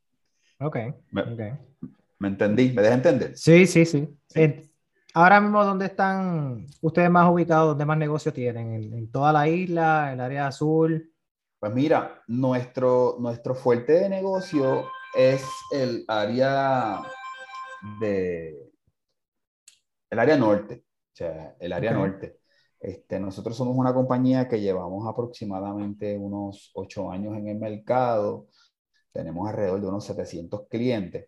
Ok. 0.61 0.75
¿Me, 1.11 1.23
¿me 2.19 2.27
entendí? 2.27 2.73
¿Me 2.73 2.81
deja 2.81 2.95
entender? 2.95 3.37
Sí, 3.37 3.65
sí, 3.65 3.85
sí. 3.85 4.09
ahora 5.13 5.39
mismo, 5.39 5.63
¿dónde 5.63 5.85
están 5.85 6.65
ustedes 6.81 7.09
más 7.09 7.31
ubicados? 7.31 7.69
¿Dónde 7.69 7.85
más 7.85 7.97
negocios 7.97 8.33
tienen? 8.33 8.73
¿En, 8.73 9.11
toda 9.11 9.31
la 9.31 9.47
isla? 9.47 10.11
¿El 10.11 10.19
área 10.19 10.47
azul? 10.47 11.13
Pues 11.59 11.73
mira, 11.73 12.23
nuestro, 12.27 13.15
nuestro 13.19 13.55
fuerte 13.55 13.93
de 13.93 14.09
negocio 14.09 14.85
es 15.15 15.45
el 15.71 16.03
área 16.07 17.01
de... 18.01 18.69
El 20.09 20.19
área 20.19 20.37
norte. 20.37 20.83
O 21.13 21.15
sea, 21.15 21.55
el 21.59 21.71
área 21.71 21.93
norte. 21.93 22.39
Este, 22.81 23.19
nosotros 23.19 23.55
somos 23.55 23.77
una 23.77 23.93
compañía 23.93 24.47
que 24.47 24.59
llevamos 24.59 25.07
aproximadamente 25.07 26.17
unos 26.17 26.71
ocho 26.73 27.11
años 27.11 27.37
en 27.37 27.47
el 27.47 27.57
mercado, 27.57 28.47
tenemos 29.11 29.47
alrededor 29.49 29.81
de 29.81 29.87
unos 29.87 30.05
700 30.05 30.67
clientes. 30.69 31.27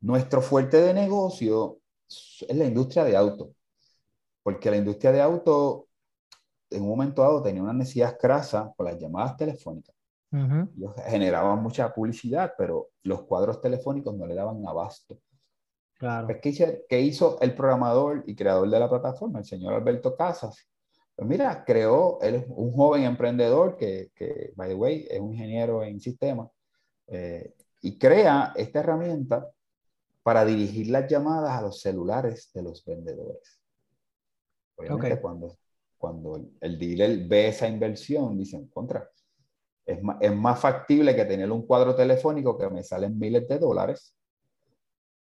Nuestro 0.00 0.40
fuerte 0.40 0.78
de 0.80 0.94
negocio 0.94 1.80
es 2.08 2.56
la 2.56 2.64
industria 2.64 3.04
de 3.04 3.16
auto, 3.16 3.52
porque 4.42 4.70
la 4.70 4.76
industria 4.76 5.12
de 5.12 5.20
auto 5.20 5.88
en 6.70 6.82
un 6.82 6.88
momento 6.88 7.22
dado 7.22 7.42
tenía 7.42 7.62
una 7.62 7.72
necesidad 7.72 8.18
crasa 8.18 8.72
por 8.74 8.86
las 8.86 8.98
llamadas 8.98 9.36
telefónicas. 9.36 9.94
generaban 11.06 11.62
mucha 11.62 11.92
publicidad, 11.92 12.52
pero 12.56 12.90
los 13.02 13.22
cuadros 13.22 13.60
telefónicos 13.60 14.14
no 14.14 14.26
le 14.26 14.34
daban 14.34 14.66
abasto. 14.66 15.18
Claro. 15.94 16.26
Pues, 16.26 16.38
¿qué, 16.88 17.00
hizo 17.00 17.40
el 17.40 17.54
programador 17.54 18.22
y 18.26 18.36
creador 18.36 18.68
de 18.70 18.78
la 18.78 18.88
plataforma, 18.88 19.40
el 19.40 19.44
señor 19.44 19.74
Alberto 19.74 20.14
Casas? 20.14 20.68
Pues 21.16 21.28
mira, 21.28 21.64
creó, 21.64 22.20
él 22.20 22.36
es 22.36 22.46
un 22.48 22.72
joven 22.72 23.02
emprendedor 23.02 23.76
que, 23.76 24.10
que, 24.14 24.52
by 24.54 24.68
the 24.68 24.74
way, 24.74 25.06
es 25.10 25.18
un 25.18 25.32
ingeniero 25.32 25.82
en 25.82 25.98
sistemas, 25.98 26.48
eh, 27.08 27.54
y 27.82 27.98
crea 27.98 28.52
esta 28.56 28.80
herramienta 28.80 29.48
para 30.22 30.44
dirigir 30.44 30.88
las 30.88 31.08
llamadas 31.08 31.52
a 31.52 31.62
los 31.62 31.80
celulares 31.80 32.50
de 32.52 32.62
los 32.62 32.84
vendedores. 32.84 33.60
Obviamente 34.76 35.20
cuando, 35.20 35.56
cuando 35.96 36.40
el 36.60 36.78
dealer 36.78 37.26
ve 37.26 37.48
esa 37.48 37.66
inversión, 37.66 38.36
dicen, 38.36 38.68
contra, 38.68 39.08
es 39.86 40.02
más, 40.02 40.18
es 40.20 40.34
más 40.34 40.60
factible 40.60 41.16
que 41.16 41.24
tener 41.24 41.50
un 41.50 41.66
cuadro 41.66 41.94
telefónico 41.94 42.58
que 42.58 42.68
me 42.68 42.82
salen 42.82 43.18
miles 43.18 43.48
de 43.48 43.58
dólares 43.58 44.14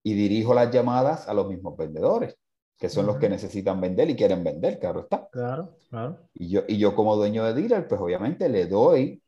y 0.03 0.13
dirijo 0.13 0.53
las 0.53 0.71
llamadas 0.71 1.27
a 1.27 1.33
los 1.33 1.47
mismos 1.47 1.75
vendedores 1.75 2.37
que 2.77 2.89
son 2.89 3.05
los 3.05 3.17
que 3.17 3.29
necesitan 3.29 3.79
vender 3.79 4.09
y 4.09 4.15
quieren 4.15 4.43
vender, 4.43 4.79
claro 4.79 5.01
está. 5.01 5.29
Claro, 5.31 5.77
claro. 5.89 6.19
Y 6.33 6.49
yo, 6.49 6.63
y 6.67 6.77
yo 6.77 6.93
como 6.93 7.15
dueño 7.15 7.45
de 7.45 7.53
dealer, 7.53 7.87
pues 7.87 8.01
obviamente 8.01 8.49
le 8.49 8.67
doy 8.67 9.21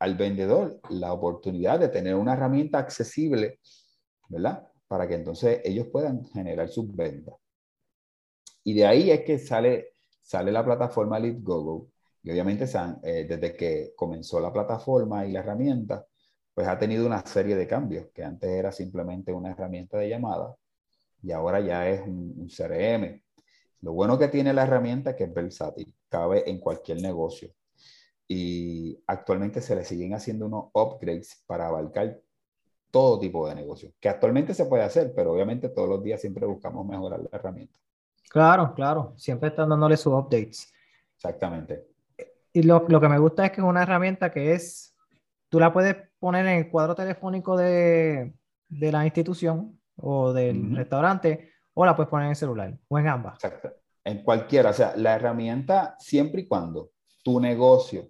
al 0.00 0.16
vendedor 0.16 0.80
la 0.88 1.12
oportunidad 1.12 1.78
de 1.78 1.88
tener 1.88 2.14
una 2.16 2.32
herramienta 2.32 2.78
accesible, 2.78 3.60
¿verdad? 4.28 4.66
Para 4.88 5.06
que 5.06 5.14
entonces 5.14 5.60
ellos 5.62 5.88
puedan 5.92 6.24
generar 6.24 6.68
sus 6.68 6.94
ventas. 6.94 7.34
Y 8.64 8.74
de 8.74 8.86
ahí 8.86 9.10
es 9.10 9.20
que 9.20 9.38
sale, 9.38 9.94
sale 10.22 10.50
la 10.50 10.64
plataforma 10.64 11.18
LeadGogo. 11.18 11.88
Y 12.22 12.30
obviamente 12.30 12.64
eh, 13.02 13.26
desde 13.28 13.56
que 13.56 13.92
comenzó 13.94 14.40
la 14.40 14.52
plataforma 14.52 15.26
y 15.26 15.32
la 15.32 15.40
herramienta, 15.40 16.06
pues 16.54 16.66
ha 16.66 16.78
tenido 16.78 17.06
una 17.06 17.24
serie 17.24 17.54
de 17.56 17.66
cambios, 17.66 18.08
que 18.12 18.24
antes 18.24 18.50
era 18.50 18.72
simplemente 18.72 19.32
una 19.32 19.50
herramienta 19.52 19.98
de 19.98 20.08
llamada, 20.08 20.56
y 21.22 21.32
ahora 21.32 21.60
ya 21.60 21.88
es 21.88 22.00
un, 22.02 22.48
CRM. 22.48 23.22
Lo 23.82 23.92
bueno 23.92 24.18
que 24.18 24.28
tiene 24.28 24.52
la 24.52 24.64
herramienta 24.64 25.10
es 25.10 25.16
que 25.16 25.24
es 25.24 25.34
versátil, 25.34 25.94
cabe 26.08 26.48
en 26.50 26.58
cualquier 26.58 27.00
negocio. 27.00 27.50
Y 28.32 28.96
actualmente 29.08 29.60
se 29.60 29.74
le 29.74 29.84
siguen 29.84 30.14
haciendo 30.14 30.46
unos 30.46 30.66
upgrades 30.72 31.42
para 31.48 31.66
abarcar 31.66 32.16
todo 32.92 33.18
tipo 33.18 33.48
de 33.48 33.56
negocio, 33.56 33.92
que 33.98 34.08
actualmente 34.08 34.54
se 34.54 34.66
puede 34.66 34.84
hacer, 34.84 35.12
pero 35.16 35.32
obviamente 35.32 35.68
todos 35.68 35.88
los 35.88 36.00
días 36.00 36.20
siempre 36.20 36.46
buscamos 36.46 36.86
mejorar 36.86 37.18
la 37.18 37.28
herramienta. 37.32 37.76
Claro, 38.28 38.72
claro, 38.72 39.14
siempre 39.16 39.48
están 39.48 39.68
dándole 39.68 39.96
sus 39.96 40.12
updates. 40.12 40.72
Exactamente. 41.16 41.88
Y 42.52 42.62
lo, 42.62 42.86
lo, 42.86 43.00
que 43.00 43.08
me 43.08 43.18
gusta 43.18 43.46
es 43.46 43.50
que 43.50 43.62
es 43.62 43.66
una 43.66 43.82
herramienta 43.82 44.30
que 44.30 44.52
es, 44.52 44.96
tú 45.48 45.58
la 45.58 45.72
puedes 45.72 45.96
poner 46.20 46.46
en 46.46 46.58
el 46.58 46.70
cuadro 46.70 46.94
telefónico 46.94 47.56
de, 47.56 48.32
de 48.68 48.92
la 48.92 49.04
institución 49.04 49.76
o 49.96 50.32
del 50.32 50.76
restaurante, 50.76 51.50
o 51.74 51.84
la 51.84 51.96
puedes 51.96 52.08
poner 52.08 52.26
en 52.26 52.30
el 52.30 52.36
celular, 52.36 52.78
o 52.86 52.96
en 52.96 53.08
ambas. 53.08 53.42
Exacto. 53.42 53.72
En 54.04 54.22
cualquiera, 54.22 54.70
o 54.70 54.72
sea, 54.72 54.94
la 54.94 55.16
herramienta, 55.16 55.96
siempre 55.98 56.42
y 56.42 56.46
cuando 56.46 56.92
tu 57.24 57.40
negocio 57.40 58.08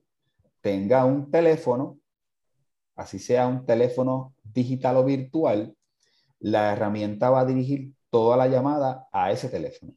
tenga 0.61 1.05
un 1.05 1.31
teléfono, 1.31 1.99
así 2.97 3.19
sea 3.19 3.47
un 3.47 3.65
teléfono 3.65 4.35
digital 4.43 4.97
o 4.97 5.05
virtual, 5.05 5.75
la 6.39 6.73
herramienta 6.73 7.31
va 7.31 7.41
a 7.41 7.45
dirigir 7.47 7.93
toda 8.11 8.37
la 8.37 8.49
llamada 8.49 9.09
a 9.13 9.31
ese 9.31 9.49
teléfono. 9.49 9.93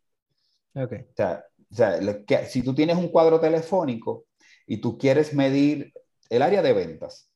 Okay. 0.75 1.01
O 1.01 1.15
sea, 1.15 1.45
o 1.71 1.75
sea 1.75 1.99
que, 2.25 2.45
si 2.45 2.61
tú 2.61 2.73
tienes 2.73 2.97
un 2.97 3.09
cuadro 3.09 3.39
telefónico 3.39 4.25
y 4.67 4.77
tú 4.77 4.97
quieres 4.97 5.33
medir 5.33 5.93
el 6.29 6.41
área 6.41 6.61
de 6.61 6.73
ventas, 6.73 7.29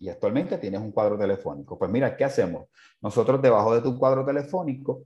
y 0.00 0.08
actualmente 0.08 0.56
tienes 0.56 0.80
un 0.80 0.92
cuadro 0.92 1.18
telefónico. 1.18 1.78
Pues 1.78 1.90
mira, 1.90 2.16
¿qué 2.16 2.24
hacemos? 2.24 2.68
Nosotros 3.02 3.42
debajo 3.42 3.74
de 3.74 3.82
tu 3.82 3.98
cuadro 3.98 4.24
telefónico, 4.24 5.04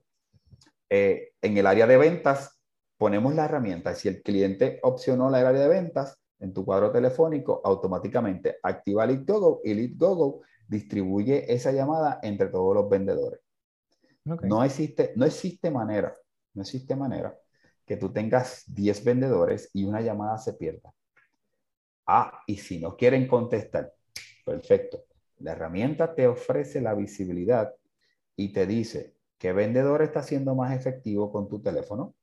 eh, 0.88 1.32
en 1.42 1.58
el 1.58 1.66
área 1.66 1.88
de 1.88 1.96
ventas, 1.96 2.60
ponemos 2.96 3.34
la 3.34 3.46
herramienta. 3.46 3.94
Si 3.96 4.06
el 4.06 4.22
cliente 4.22 4.78
opcionó 4.82 5.28
la 5.30 5.38
área 5.38 5.60
de 5.60 5.68
ventas, 5.68 6.16
en 6.44 6.52
tu 6.52 6.64
cuadro 6.64 6.92
telefónico, 6.92 7.60
automáticamente 7.64 8.58
activa 8.62 9.06
LeadGogo 9.06 9.62
y 9.64 9.74
LeadGogo 9.74 10.42
distribuye 10.68 11.52
esa 11.52 11.72
llamada 11.72 12.20
entre 12.22 12.48
todos 12.48 12.74
los 12.74 12.88
vendedores. 12.88 13.40
No, 14.24 14.62
existe, 14.64 15.12
no 15.16 15.26
existe 15.26 15.70
manera, 15.70 16.14
no 16.54 16.62
existe 16.62 16.94
manera 16.96 17.36
que 17.84 17.96
tú 17.96 18.12
tengas 18.12 18.64
10 18.66 19.04
vendedores 19.04 19.70
y 19.74 19.84
una 19.84 20.00
llamada 20.00 20.38
se 20.38 20.54
pierda. 20.54 20.92
Ah, 22.06 22.40
y 22.46 22.56
si 22.56 22.78
no 22.78 22.96
quieren 22.96 23.26
contestar, 23.26 23.92
Perfecto. 24.44 25.04
La 25.38 25.52
herramienta 25.52 26.14
te 26.14 26.26
ofrece 26.26 26.80
la 26.80 26.94
visibilidad 26.94 27.74
y 28.36 28.52
te 28.52 28.66
dice 28.66 29.14
qué 29.38 29.52
vendedor 29.52 30.02
está 30.02 30.22
siendo 30.22 30.54
más 30.54 30.76
efectivo 30.76 31.32
con 31.32 31.48
tu 31.48 31.60
teléfono, 31.60 32.14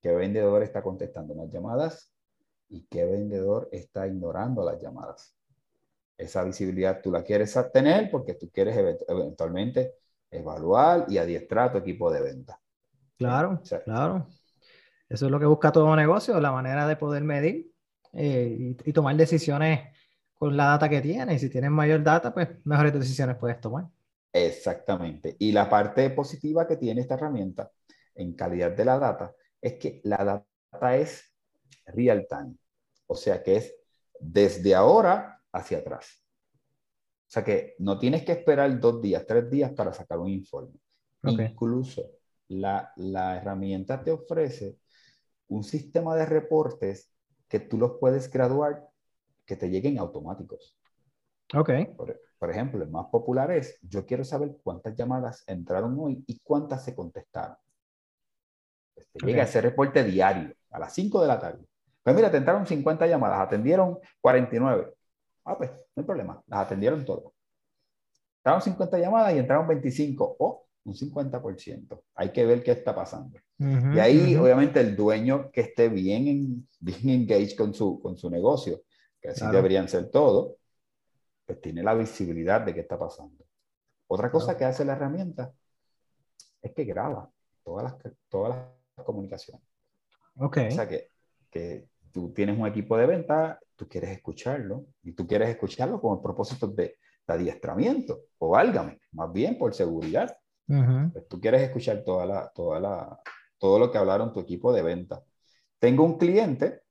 qué 0.00 0.12
vendedor 0.12 0.62
está 0.62 0.82
contestando 0.82 1.34
las 1.34 1.50
llamadas 1.52 2.13
y 2.68 2.86
qué 2.86 3.04
vendedor 3.04 3.68
está 3.72 4.06
ignorando 4.06 4.64
las 4.64 4.80
llamadas. 4.80 5.34
Esa 6.16 6.44
visibilidad 6.44 7.00
tú 7.02 7.10
la 7.10 7.24
quieres 7.24 7.56
tener 7.72 8.10
porque 8.10 8.34
tú 8.34 8.50
quieres 8.50 8.76
eventualmente 9.08 9.94
evaluar 10.30 11.06
y 11.08 11.18
adiestrar 11.18 11.68
a 11.68 11.72
tu 11.72 11.78
equipo 11.78 12.10
de 12.10 12.22
venta. 12.22 12.60
Claro, 13.18 13.62
claro. 13.84 14.26
Eso 15.08 15.26
es 15.26 15.32
lo 15.32 15.38
que 15.40 15.46
busca 15.46 15.72
todo 15.72 15.94
negocio, 15.96 16.40
la 16.40 16.52
manera 16.52 16.86
de 16.86 16.96
poder 16.96 17.22
medir 17.24 17.72
eh, 18.12 18.56
y, 18.58 18.90
y 18.90 18.92
tomar 18.92 19.16
decisiones 19.16 19.80
con 20.34 20.56
la 20.56 20.66
data 20.66 20.88
que 20.88 21.00
tienes. 21.00 21.36
Y 21.36 21.46
si 21.46 21.50
tienes 21.50 21.70
mayor 21.70 22.02
data, 22.02 22.32
pues 22.34 22.48
mejores 22.64 22.92
decisiones 22.92 23.36
puedes 23.36 23.60
tomar. 23.60 23.86
Exactamente. 24.32 25.36
Y 25.38 25.52
la 25.52 25.68
parte 25.70 26.10
positiva 26.10 26.66
que 26.66 26.76
tiene 26.76 27.00
esta 27.02 27.14
herramienta 27.14 27.70
en 28.14 28.34
calidad 28.34 28.72
de 28.72 28.84
la 28.84 28.98
data 28.98 29.34
es 29.60 29.74
que 29.74 30.00
la 30.04 30.24
data 30.24 30.96
es 30.96 31.33
real 31.86 32.26
time. 32.28 32.56
O 33.06 33.14
sea 33.14 33.42
que 33.42 33.56
es 33.56 33.74
desde 34.18 34.74
ahora 34.74 35.40
hacia 35.52 35.78
atrás. 35.78 36.22
O 37.26 37.30
sea 37.34 37.44
que 37.44 37.74
no 37.78 37.98
tienes 37.98 38.24
que 38.24 38.32
esperar 38.32 38.78
dos 38.80 39.00
días, 39.00 39.26
tres 39.26 39.50
días 39.50 39.72
para 39.72 39.92
sacar 39.92 40.18
un 40.18 40.28
informe. 40.28 40.74
Incluso 41.22 42.10
la, 42.48 42.92
la 42.96 43.36
herramienta 43.36 44.02
te 44.02 44.10
ofrece 44.10 44.78
un 45.48 45.64
sistema 45.64 46.14
de 46.16 46.26
reportes 46.26 47.10
que 47.48 47.60
tú 47.60 47.78
los 47.78 47.92
puedes 47.98 48.30
graduar 48.30 48.88
que 49.46 49.56
te 49.56 49.68
lleguen 49.68 49.98
automáticos. 49.98 50.78
Ok. 51.54 51.70
Por, 52.38 52.50
ejemplo, 52.50 52.82
el 52.82 52.90
más 52.90 53.06
popular 53.06 53.50
es, 53.50 53.78
yo 53.82 54.04
quiero 54.04 54.24
saber 54.24 54.56
cuántas 54.62 54.94
llamadas 54.96 55.44
entraron 55.46 55.96
hoy 55.98 56.22
y 56.26 56.40
cuántas 56.40 56.84
se 56.84 56.94
contestaron. 56.94 57.56
Pues 58.94 59.06
llega 59.24 59.42
ese 59.42 59.60
reporte 59.60 60.04
diario 60.04 60.54
a 60.70 60.78
las 60.78 60.94
5 60.94 61.20
de 61.22 61.28
la 61.28 61.38
tarde. 61.38 61.64
Pues 62.02 62.14
mira, 62.14 62.30
te 62.30 62.36
entraron 62.36 62.66
50 62.66 63.06
llamadas, 63.06 63.40
atendieron 63.40 63.98
49. 64.20 64.94
Ah, 65.44 65.56
pues, 65.56 65.70
no 65.70 66.00
hay 66.00 66.04
problema, 66.04 66.42
las 66.46 66.60
atendieron 66.60 67.04
todas. 67.04 67.32
Entraron 68.38 68.62
50 68.62 68.98
llamadas 68.98 69.34
y 69.34 69.38
entraron 69.38 69.66
25. 69.66 70.36
Oh, 70.38 70.66
un 70.84 70.94
50%. 70.94 72.02
Hay 72.14 72.30
que 72.30 72.44
ver 72.44 72.62
qué 72.62 72.72
está 72.72 72.94
pasando. 72.94 73.38
y 73.58 73.98
ahí, 73.98 74.36
obviamente, 74.36 74.80
el 74.80 74.94
dueño 74.94 75.50
que 75.50 75.62
esté 75.62 75.88
bien, 75.88 76.28
en, 76.28 76.68
bien 76.78 77.22
engaged 77.22 77.56
con 77.56 77.72
su, 77.72 78.00
con 78.00 78.18
su 78.18 78.28
negocio, 78.28 78.82
que 79.20 79.28
así 79.30 79.46
deberían 79.46 79.88
ser 79.88 80.10
todos, 80.10 80.56
pues 81.46 81.60
tiene 81.60 81.82
la 81.82 81.94
visibilidad 81.94 82.60
de 82.60 82.74
qué 82.74 82.80
está 82.80 82.98
pasando. 82.98 83.44
Otra 84.08 84.30
cosa 84.30 84.56
que 84.56 84.64
hace 84.64 84.84
la 84.84 84.92
herramienta 84.92 85.52
es 86.60 86.72
que 86.72 86.84
graba 86.84 87.30
todas 87.62 87.84
las, 87.84 88.12
todas 88.28 88.56
las 88.56 88.73
comunicaciones. 89.02 89.66
Ok. 90.36 90.58
O 90.68 90.70
sea 90.70 90.88
que, 90.88 91.10
que 91.50 91.88
tú 92.12 92.32
tienes 92.32 92.58
un 92.58 92.66
equipo 92.66 92.96
de 92.96 93.06
venta, 93.06 93.58
tú 93.76 93.88
quieres 93.88 94.10
escucharlo 94.10 94.86
y 95.02 95.12
tú 95.12 95.26
quieres 95.26 95.48
escucharlo 95.48 96.00
con 96.00 96.16
el 96.16 96.22
propósito 96.22 96.68
de, 96.68 96.96
adiestramiento 97.26 98.20
o 98.38 98.50
válgame, 98.50 99.00
más 99.12 99.32
bien 99.32 99.56
por 99.56 99.74
seguridad. 99.74 100.36
Pues 100.66 101.28
tú 101.28 101.40
quieres 101.40 101.62
escuchar 101.62 102.02
toda 102.04 102.26
la, 102.26 102.50
toda 102.54 102.80
la, 102.80 103.18
todo 103.58 103.78
lo 103.78 103.90
que 103.90 103.98
hablaron 103.98 104.32
tu 104.32 104.40
equipo 104.40 104.72
de 104.72 104.82
venta. 104.82 105.22
Tengo 105.78 106.04
un 106.04 106.18
cliente 106.18 106.82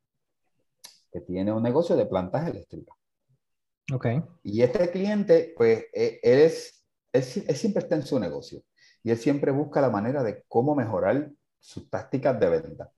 que 1.11 1.21
tiene 1.21 1.51
un 1.51 1.63
negocio 1.63 1.95
de 1.95 2.05
plantas 2.05 2.47
eléctricas. 2.47 2.95
Ok. 3.93 4.07
Y 4.43 4.61
este 4.61 4.89
cliente, 4.89 5.53
pues, 5.55 5.85
e, 5.93 6.19
él, 6.23 6.39
es, 6.39 6.83
él, 7.11 7.23
siempre 7.23 7.83
está 7.83 7.95
en 7.95 8.05
su 8.05 8.19
negocio 8.19 8.63
y 9.03 9.11
él 9.11 9.17
siempre 9.17 9.51
busca 9.51 9.81
la 9.81 9.89
manera 9.89 10.23
de 10.23 10.43
cómo 10.47 10.75
mejorar 10.75 11.31
sus 11.63 11.89
tácticas 11.89 12.37
de 12.39 12.49
venta. 12.49 12.91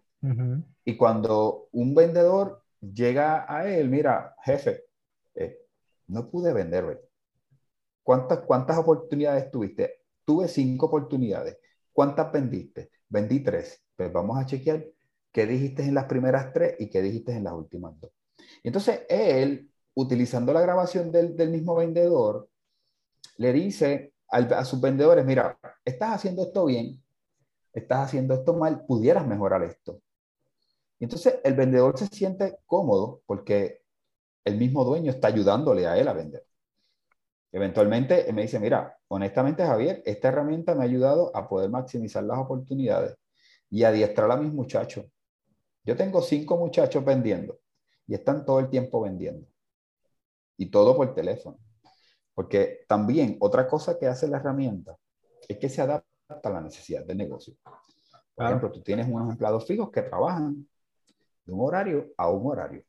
Y 0.84 0.98
cuando 0.98 1.69
un 1.72 1.93
vendedor 1.93 2.63
llega 2.81 3.45
a 3.48 3.69
él, 3.69 3.89
mira, 3.89 4.36
jefe, 4.43 4.86
eh, 5.36 5.60
no 6.07 6.29
pude 6.31 6.51
vender 6.51 7.00
¿Cuántas, 8.01 8.39
¿Cuántas 8.39 8.77
oportunidades 8.79 9.51
tuviste? 9.51 10.01
Tuve 10.25 10.48
cinco 10.48 10.88
oportunidades. 10.88 11.60
¿Cuántas 11.93 12.31
vendiste? 12.31 12.89
Vendí 13.07 13.41
tres. 13.41 13.84
Pues 13.95 14.12
vamos 14.12 14.39
a 14.39 14.48
chequear 14.48 14.84
qué 15.31 15.45
dijiste 15.45 15.84
en 15.84 15.93
las 15.93 16.05
primeras 16.05 16.51
tres 16.51 16.75
y 16.79 16.89
qué 16.89 17.03
dijiste 17.03 17.34
en 17.34 17.43
las 17.43 17.53
últimas 17.53 18.00
dos. 18.00 18.12
Entonces, 18.63 19.01
él, 19.10 19.69
utilizando 19.93 20.53
la 20.53 20.62
grabación 20.62 21.12
del, 21.12 21.36
del 21.36 21.51
mismo 21.51 21.75
vendedor, 21.75 22.50
le 23.38 23.53
dice 23.53 24.13
a 24.27 24.65
sus 24.65 24.81
vendedores, 24.81 25.24
mira, 25.24 25.60
estás 25.84 26.15
haciendo 26.15 26.43
esto 26.43 26.65
bien, 26.65 27.00
estás 27.75 28.08
haciendo 28.08 28.34
esto 28.34 28.53
mal, 28.53 28.86
pudieras 28.86 29.27
mejorar 29.27 29.63
esto. 29.63 30.01
Entonces, 31.00 31.39
el 31.44 31.53
vendedor 31.53 31.98
se 32.00 32.08
siente 32.08 32.58
cómodo 32.65 33.22
porque 33.25 33.82
el 34.46 34.58
mismo 34.58 34.84
dueño 34.86 35.12
está 35.12 35.27
ayudándole 35.27 35.86
a 35.86 35.98
él 35.98 36.08
a 36.08 36.13
vender. 36.13 36.46
Eventualmente 37.51 38.32
me 38.34 38.44
dice, 38.44 38.60
mira, 38.60 38.98
honestamente 39.08 39.65
Javier, 39.65 40.03
esta 40.05 40.27
herramienta 40.29 40.75
me 40.75 40.82
ha 40.82 40.86
ayudado 40.86 41.36
a 41.36 41.48
poder 41.48 41.70
maximizar 41.70 42.24
las 42.24 42.38
oportunidades 42.38 43.15
y 43.70 43.84
adiestrar 43.84 44.29
a 44.32 44.38
mis 44.38 44.53
muchachos. 44.53 45.05
Yo 45.84 45.96
tengo 45.96 46.22
cinco 46.22 46.57
muchachos 46.57 47.03
vendiendo 47.05 47.59
y 48.07 48.14
están 48.16 48.46
todo 48.46 48.59
el 48.59 48.70
tiempo 48.70 49.01
vendiendo. 49.01 49.48
Y 50.57 50.70
todo 50.70 50.96
por 50.96 51.14
teléfono. 51.14 51.57
Porque 52.33 52.85
también 52.88 53.38
otra 53.40 53.68
cosa 53.68 53.98
que 53.98 54.07
hace 54.07 54.27
la 54.27 54.38
herramienta 54.38 54.98
es 55.48 55.57
que 55.57 55.70
se 55.70 55.81
adapta 55.81 56.14
a 56.27 56.50
la 56.50 56.61
necesidad 56.61 57.05
del 57.05 57.18
negocio. 57.18 57.55
Por 58.33 58.46
ejemplo, 58.46 58.72
tú 58.72 58.81
tienes 58.81 59.07
unos 59.07 59.29
empleados 59.29 59.66
fijos 59.66 59.92
que 59.92 60.01
trabajan 60.01 60.68
de 61.46 61.53
un 61.53 61.61
horario 61.61 62.07
a 62.18 62.29
un 62.29 62.51
horario. 62.51 62.83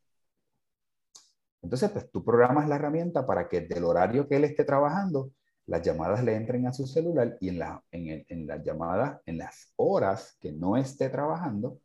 Entonces, 1.61 1.89
pues 1.91 2.11
tú 2.11 2.23
programas 2.23 2.67
la 2.67 2.75
herramienta 2.75 3.25
para 3.25 3.47
que 3.47 3.61
del 3.61 3.83
horario 3.83 4.27
que 4.27 4.35
él 4.35 4.43
esté 4.43 4.63
trabajando, 4.63 5.31
las 5.65 5.81
llamadas 5.81 6.23
le 6.23 6.35
entren 6.35 6.65
a 6.67 6.73
su 6.73 6.87
celular 6.87 7.37
y 7.41 7.49
en, 7.49 7.59
la, 7.59 7.83
en, 7.91 8.25
en 8.27 8.47
las 8.47 8.63
llamadas, 8.63 9.19
en 9.25 9.37
las 9.37 9.73
horas 9.75 10.37
que 10.39 10.51
no 10.51 10.77
esté 10.77 11.09
trabajando, 11.09 11.79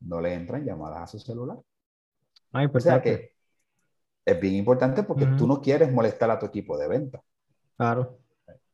no 0.00 0.20
le 0.20 0.34
entran 0.34 0.64
llamadas 0.64 1.02
a 1.02 1.06
su 1.06 1.18
celular. 1.18 1.58
Ay, 2.52 2.68
o 2.72 2.80
sea 2.80 3.02
que 3.02 3.32
es 4.24 4.40
bien 4.40 4.54
importante 4.54 5.02
porque 5.02 5.26
tú 5.26 5.46
no 5.46 5.60
quieres 5.60 5.92
molestar 5.92 6.30
a 6.30 6.38
tu 6.38 6.46
equipo 6.46 6.78
de 6.78 6.88
venta. 6.88 7.22
Claro. 7.76 8.18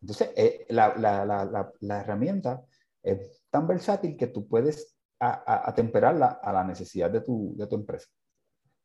Entonces, 0.01 0.31
eh, 0.37 0.67
la, 0.71 0.95
la, 0.97 1.25
la, 1.25 1.73
la, 1.81 2.01
herramienta 2.01 2.65
es 3.03 3.43
tan 3.51 3.67
versátil 3.67 4.17
que 4.17 4.29
tú 4.29 4.49
puedes 4.49 4.97
atemperarla 5.19 6.41
a, 6.43 6.53
la 6.53 6.65
necesidad 6.65 7.11
de 7.11 7.21
tu, 7.21 7.55
de 7.57 7.67
tu 7.67 7.77
empresa. 7.77 8.09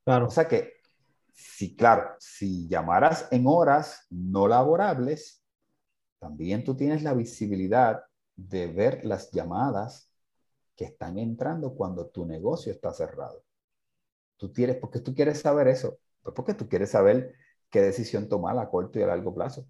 Claro. 0.03 0.27
O 0.27 0.29
sea 0.29 0.47
que, 0.47 0.73
si, 1.33 1.75
claro, 1.75 2.15
si 2.19 2.67
llamaras 2.67 3.27
en 3.31 3.45
horas 3.47 4.05
no 4.09 4.47
laborables, 4.47 5.41
también 6.19 6.63
tú 6.63 6.75
tienes 6.75 7.03
la 7.03 7.13
visibilidad 7.13 8.03
de 8.35 8.67
ver 8.67 9.05
las 9.05 9.31
llamadas 9.31 10.09
que 10.75 10.85
están 10.85 11.17
entrando 11.17 11.73
cuando 11.75 12.07
tu 12.07 12.25
negocio 12.25 12.71
está 12.71 12.91
cerrado. 12.93 13.43
Tú 14.37 14.51
tienes, 14.51 14.77
porque 14.77 14.99
tú 14.99 15.15
quieres 15.15 15.39
saber 15.39 15.69
eso, 15.69 15.97
pues 16.21 16.35
porque 16.35 16.53
tú 16.53 16.67
quieres 16.67 16.91
saber 16.91 17.33
qué 17.69 17.81
decisión 17.81 18.27
tomar 18.27 18.57
a 18.57 18.69
corto 18.69 18.99
y 18.99 19.03
a 19.03 19.07
largo 19.07 19.33
plazo. 19.33 19.65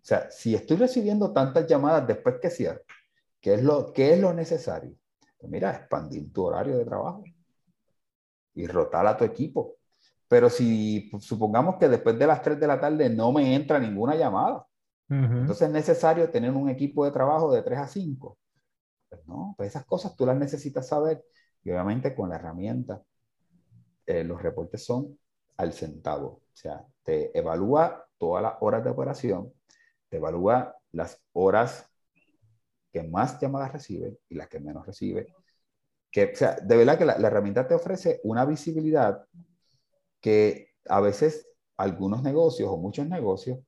O 0.00 0.04
sea, 0.04 0.30
si 0.30 0.54
estoy 0.54 0.76
recibiendo 0.78 1.32
tantas 1.32 1.66
llamadas 1.66 2.06
después 2.06 2.36
que 2.40 2.50
cierro, 2.50 2.80
¿qué 3.40 3.54
es 3.54 3.62
lo, 3.62 3.92
qué 3.92 4.14
es 4.14 4.20
lo 4.20 4.32
necesario? 4.32 4.94
Pues 5.38 5.50
mira, 5.50 5.76
expandir 5.76 6.32
tu 6.32 6.44
horario 6.44 6.76
de 6.78 6.84
trabajo 6.84 7.22
y 8.54 8.66
rotar 8.66 9.06
a 9.06 9.16
tu 9.16 9.24
equipo. 9.24 9.76
Pero 10.28 10.48
si 10.48 11.10
supongamos 11.20 11.76
que 11.76 11.88
después 11.88 12.18
de 12.18 12.26
las 12.26 12.42
3 12.42 12.58
de 12.58 12.66
la 12.66 12.80
tarde 12.80 13.10
no 13.10 13.32
me 13.32 13.54
entra 13.54 13.78
ninguna 13.78 14.14
llamada, 14.14 14.66
entonces 15.08 15.66
es 15.66 15.72
necesario 15.72 16.30
tener 16.30 16.52
un 16.52 16.68
equipo 16.68 17.04
de 17.04 17.10
trabajo 17.10 17.52
de 17.52 17.62
3 17.62 17.78
a 17.80 17.88
5. 17.88 18.38
Pues 19.08 19.26
no, 19.26 19.54
pues 19.56 19.70
esas 19.70 19.84
cosas 19.84 20.14
tú 20.14 20.24
las 20.24 20.36
necesitas 20.36 20.86
saber 20.86 21.24
y 21.64 21.70
obviamente 21.70 22.14
con 22.14 22.28
la 22.28 22.36
herramienta 22.36 23.02
eh, 24.06 24.22
los 24.22 24.40
reportes 24.40 24.84
son 24.84 25.18
al 25.56 25.72
centavo. 25.72 26.26
O 26.28 26.56
sea, 26.56 26.86
te 27.02 27.36
evalúa 27.36 28.06
todas 28.18 28.42
las 28.42 28.54
horas 28.60 28.84
de 28.84 28.90
operación, 28.90 29.52
te 30.10 30.18
evalúa 30.18 30.76
las 30.92 31.18
horas 31.32 31.88
que 32.92 33.02
más 33.02 33.40
llamadas 33.40 33.72
recibe 33.72 34.18
y 34.28 34.34
las 34.34 34.48
que 34.48 34.60
menos 34.60 34.84
recibe. 34.84 35.32
Que, 36.10 36.32
o 36.32 36.36
sea, 36.36 36.56
de 36.56 36.76
verdad 36.76 36.98
que 36.98 37.04
la, 37.04 37.16
la 37.18 37.28
herramienta 37.28 37.66
te 37.66 37.74
ofrece 37.74 38.20
una 38.24 38.44
visibilidad 38.44 39.24
que 40.20 40.74
a 40.88 41.00
veces 41.00 41.48
algunos 41.76 42.22
negocios 42.22 42.68
o 42.68 42.76
muchos 42.76 43.06
negocios 43.06 43.60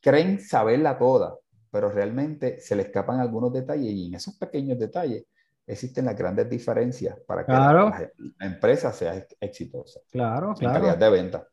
creen 0.00 0.40
saberla 0.40 0.98
toda, 0.98 1.38
pero 1.70 1.90
realmente 1.90 2.60
se 2.60 2.76
le 2.76 2.82
escapan 2.82 3.20
algunos 3.20 3.52
detalles 3.52 3.92
y 3.92 4.08
en 4.08 4.14
esos 4.14 4.36
pequeños 4.36 4.78
detalles 4.78 5.24
existen 5.66 6.06
las 6.06 6.16
grandes 6.16 6.48
diferencias 6.48 7.18
para 7.26 7.44
que 7.44 7.52
la, 7.52 8.10
empresa 8.40 8.92
sea 8.92 9.26
exitosa. 9.40 10.00
Claro, 10.10 10.54
claro. 10.54 10.80
calidad 10.80 10.98
de 10.98 11.10
venta. 11.10 11.48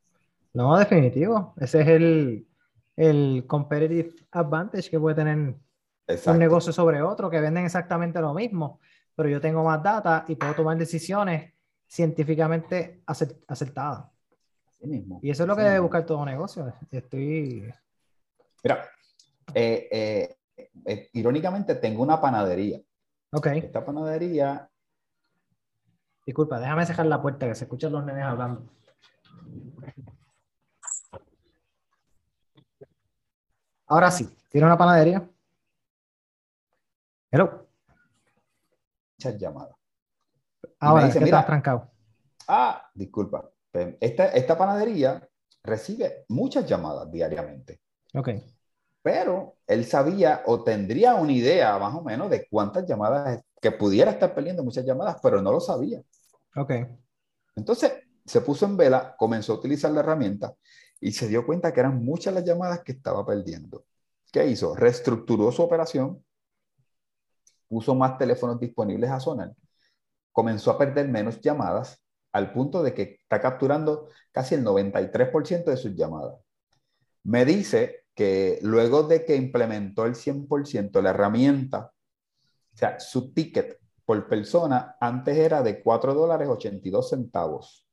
No, 0.53 0.77
definitivo. 0.77 1.53
Ese 1.57 1.81
es 1.81 1.87
el, 1.89 2.47
el 2.95 3.45
competitive 3.47 4.15
advantage 4.31 4.89
que 4.89 4.99
puede 4.99 5.15
tener 5.15 5.37
un 5.37 6.39
negocio 6.39 6.71
sobre 6.71 7.01
otro, 7.01 7.29
que 7.29 7.41
venden 7.41 7.65
exactamente 7.65 8.21
lo 8.21 8.33
mismo, 8.33 8.79
pero 9.15 9.29
yo 9.29 9.41
tengo 9.41 9.63
más 9.63 9.81
data 9.81 10.25
y 10.27 10.35
puedo 10.35 10.53
tomar 10.53 10.77
decisiones 10.77 11.53
científicamente 11.87 13.01
acertadas. 13.05 14.05
mismo. 14.81 15.19
Y 15.21 15.29
eso 15.29 15.43
es 15.43 15.47
lo 15.47 15.55
que 15.55 15.63
debe 15.63 15.79
buscar 15.79 16.05
todo 16.05 16.25
negocio. 16.25 16.73
Estoy... 16.91 17.73
Mira, 18.63 18.89
eh, 19.53 19.87
eh, 19.91 20.37
eh, 20.85 21.09
irónicamente 21.13 21.75
tengo 21.75 22.03
una 22.03 22.19
panadería. 22.19 22.79
Ok. 23.31 23.47
Esta 23.47 23.83
panadería... 23.83 24.69
Disculpa, 26.25 26.59
déjame 26.59 26.85
cerrar 26.85 27.05
la 27.05 27.21
puerta 27.21 27.47
que 27.47 27.53
se 27.53 27.65
escuchan 27.65 27.91
los 27.91 28.03
nenes 28.03 28.23
hablando. 28.23 28.63
Ahora 33.87 34.11
sí, 34.11 34.29
¿tiene 34.49 34.67
una 34.67 34.77
panadería? 34.77 35.27
Hello. 37.31 37.67
Muchas 39.17 39.37
llamadas. 39.39 39.75
Ahora, 40.79 41.05
dice, 41.05 41.19
mira, 41.21 41.45
trancado. 41.45 41.91
Ah, 42.47 42.89
disculpa. 42.93 43.49
Esta, 43.99 44.27
esta 44.27 44.57
panadería 44.57 45.27
recibe 45.63 46.25
muchas 46.29 46.65
llamadas 46.67 47.11
diariamente. 47.11 47.81
Ok. 48.13 48.29
pero 49.01 49.57
él 49.67 49.85
sabía 49.85 50.41
o 50.47 50.63
tendría 50.63 51.15
una 51.15 51.31
idea 51.31 51.77
más 51.77 51.93
o 51.93 52.01
menos 52.01 52.29
de 52.29 52.47
cuántas 52.49 52.87
llamadas, 52.87 53.43
que 53.61 53.71
pudiera 53.71 54.11
estar 54.11 54.33
perdiendo 54.33 54.63
muchas 54.63 54.85
llamadas, 54.85 55.17
pero 55.21 55.41
no 55.41 55.51
lo 55.51 55.59
sabía. 55.59 56.01
Ok. 56.55 56.71
Entonces 57.55 57.93
se 58.25 58.41
puso 58.41 58.65
en 58.65 58.77
vela, 58.77 59.15
comenzó 59.17 59.53
a 59.53 59.57
utilizar 59.57 59.91
la 59.91 59.99
herramienta 60.01 60.55
y 60.99 61.11
se 61.11 61.27
dio 61.27 61.45
cuenta 61.45 61.73
que 61.73 61.79
eran 61.79 62.03
muchas 62.03 62.33
las 62.33 62.43
llamadas 62.43 62.81
que 62.83 62.93
estaba 62.93 63.25
perdiendo. 63.25 63.85
¿Qué 64.31 64.45
hizo? 64.47 64.75
Reestructuró 64.75 65.51
su 65.51 65.61
operación, 65.61 66.23
puso 67.67 67.95
más 67.95 68.17
teléfonos 68.17 68.59
disponibles 68.59 69.09
a 69.09 69.19
sonar, 69.19 69.53
comenzó 70.31 70.71
a 70.71 70.77
perder 70.77 71.07
menos 71.07 71.39
llamadas 71.41 72.01
al 72.31 72.51
punto 72.51 72.83
de 72.83 72.93
que 72.93 73.19
está 73.21 73.39
capturando 73.39 74.09
casi 74.31 74.55
el 74.55 74.63
93% 74.65 75.65
de 75.65 75.77
sus 75.77 75.95
llamadas. 75.95 76.35
Me 77.23 77.45
dice 77.45 78.05
que 78.13 78.59
luego 78.61 79.03
de 79.03 79.25
que 79.25 79.35
implementó 79.35 80.05
el 80.05 80.15
100% 80.15 81.01
la 81.01 81.11
herramienta, 81.11 81.91
o 82.73 82.77
sea, 82.77 82.99
su 82.99 83.33
ticket 83.33 83.79
por 84.05 84.27
persona 84.27 84.95
antes 84.99 85.37
era 85.37 85.63
de 85.63 85.81
4 85.81 86.13
dólares 86.13 86.47
82 86.47 87.09
centavos. 87.09 87.84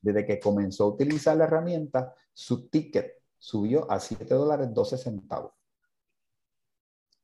Desde 0.00 0.24
que 0.24 0.40
comenzó 0.40 0.84
a 0.84 0.88
utilizar 0.88 1.36
la 1.36 1.44
herramienta, 1.44 2.14
su 2.32 2.68
ticket 2.68 3.12
subió 3.38 3.90
a 3.90 4.00
7 4.00 4.34
dólares 4.34 4.68
12 4.72 4.98
centavos. 4.98 5.52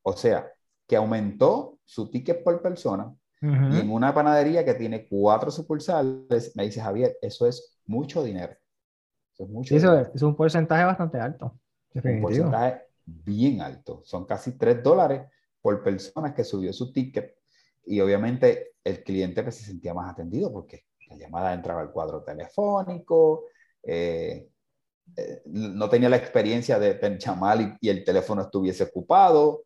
O 0.03 0.13
sea, 0.13 0.51
que 0.87 0.97
aumentó 0.97 1.79
su 1.85 2.11
ticket 2.11 2.43
por 2.43 2.61
persona 2.63 3.15
y 3.43 3.81
en 3.81 3.91
una 3.91 4.13
panadería 4.13 4.67
que 4.67 4.75
tiene 4.75 5.09
cuatro 5.09 5.51
sucursales, 5.51 6.55
me 6.57 6.65
dice 6.65 6.83
Javier, 6.83 7.17
eso 7.23 7.47
es 7.47 7.79
mucho 7.87 8.23
dinero. 8.23 8.53
Eso 9.33 9.45
es 9.45 9.49
mucho 9.49 9.75
Eso 9.75 9.99
es 10.15 10.23
un 10.23 10.37
porcentaje 10.37 10.85
bastante 10.85 11.19
alto. 11.19 11.59
Un 11.95 12.21
porcentaje 12.21 12.83
bien 13.07 13.63
alto. 13.63 14.03
Son 14.05 14.27
casi 14.27 14.59
3 14.59 14.83
dólares 14.83 15.23
por 15.63 15.83
persona 15.83 16.35
que 16.35 16.45
subió 16.45 16.71
su 16.75 16.93
ticket. 16.93 17.35
Y 17.87 18.01
obviamente 18.01 18.75
el 18.85 19.03
cliente 19.03 19.51
se 19.51 19.65
sentía 19.65 19.95
más 19.95 20.13
atendido 20.13 20.53
porque 20.53 20.85
la 21.11 21.17
llamada 21.17 21.53
entraba 21.53 21.81
al 21.81 21.91
cuadro 21.91 22.23
telefónico, 22.23 23.45
eh, 23.83 24.47
eh, 25.17 25.43
no 25.47 25.89
tenía 25.89 26.09
la 26.09 26.17
experiencia 26.17 26.79
de 26.79 27.19
llamar 27.19 27.77
y, 27.81 27.89
el 27.89 28.05
teléfono 28.05 28.43
estuviese 28.43 28.85
ocupado, 28.85 29.63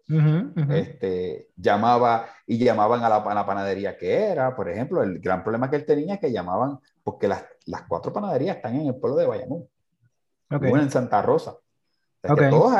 Este, 0.70 1.48
llamaba 1.56 2.26
y 2.46 2.58
llamaban 2.58 3.04
a 3.04 3.08
la, 3.08 3.46
panadería 3.46 3.96
que 3.96 4.14
era, 4.14 4.56
por 4.56 4.70
ejemplo, 4.70 5.02
el 5.02 5.18
gran 5.20 5.42
problema 5.42 5.68
que 5.68 5.76
él 5.76 5.84
tenía 5.84 6.14
es 6.14 6.20
que 6.20 6.32
llamaban, 6.32 6.78
porque 7.02 7.28
las, 7.28 7.44
las 7.66 7.82
cuatro 7.82 8.12
panaderías 8.12 8.56
están 8.56 8.76
en 8.76 8.86
el 8.86 8.96
pueblo 8.96 9.18
de 9.18 9.26
Bayamón, 9.26 9.68
una 10.48 10.82
en 10.82 10.90
Santa 10.90 11.20
Rosa, 11.20 11.56
todos, 12.22 12.72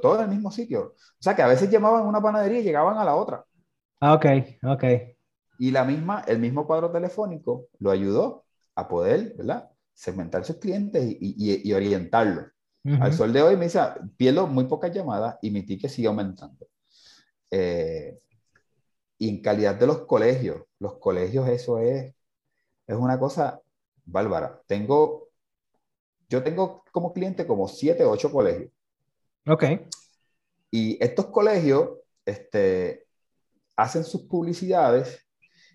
todos 0.00 0.18
en 0.18 0.24
el 0.24 0.30
mismo 0.30 0.52
sitio, 0.52 0.94
o 0.94 1.22
sea 1.22 1.34
que 1.34 1.42
a 1.42 1.48
veces 1.48 1.68
llamaban 1.70 2.02
a 2.02 2.08
una 2.08 2.20
panadería 2.20 2.60
y 2.60 2.64
llegaban 2.64 2.98
a 2.98 3.04
la 3.04 3.16
otra. 3.16 3.44
Ah, 4.00 4.14
ok, 4.14 4.26
ok. 4.64 4.84
Y 5.62 5.70
la 5.70 5.84
misma, 5.84 6.24
el 6.26 6.40
mismo 6.40 6.66
cuadro 6.66 6.90
telefónico 6.90 7.68
lo 7.78 7.92
ayudó 7.92 8.44
a 8.74 8.88
poder, 8.88 9.34
¿verdad? 9.36 9.70
segmentar 9.94 10.44
sus 10.44 10.56
clientes 10.56 11.04
y, 11.04 11.36
y, 11.38 11.68
y 11.68 11.72
orientarlos. 11.72 12.46
Al 13.00 13.12
sol 13.12 13.32
de 13.32 13.42
hoy 13.42 13.56
me 13.56 13.66
dice, 13.66 13.78
pierdo 14.16 14.48
muy 14.48 14.64
pocas 14.64 14.92
llamadas 14.92 15.38
y 15.40 15.52
mi 15.52 15.62
ticket 15.62 15.88
sigue 15.88 16.08
aumentando. 16.08 16.66
Eh, 17.48 18.18
y 19.18 19.28
en 19.28 19.40
calidad 19.40 19.76
de 19.76 19.86
los 19.86 19.98
colegios, 20.04 20.64
los 20.80 20.98
colegios 20.98 21.48
eso 21.48 21.78
es, 21.78 22.12
es 22.88 22.96
una 22.96 23.16
cosa 23.16 23.62
bárbara. 24.04 24.60
Tengo, 24.66 25.28
yo 26.28 26.42
tengo 26.42 26.82
como 26.90 27.12
cliente 27.12 27.46
como 27.46 27.68
siete, 27.68 28.04
ocho 28.04 28.32
colegios. 28.32 28.72
Ok. 29.46 29.62
Y 30.72 31.00
estos 31.00 31.26
colegios 31.26 32.00
este, 32.26 33.06
hacen 33.76 34.02
sus 34.02 34.22
publicidades 34.22 35.21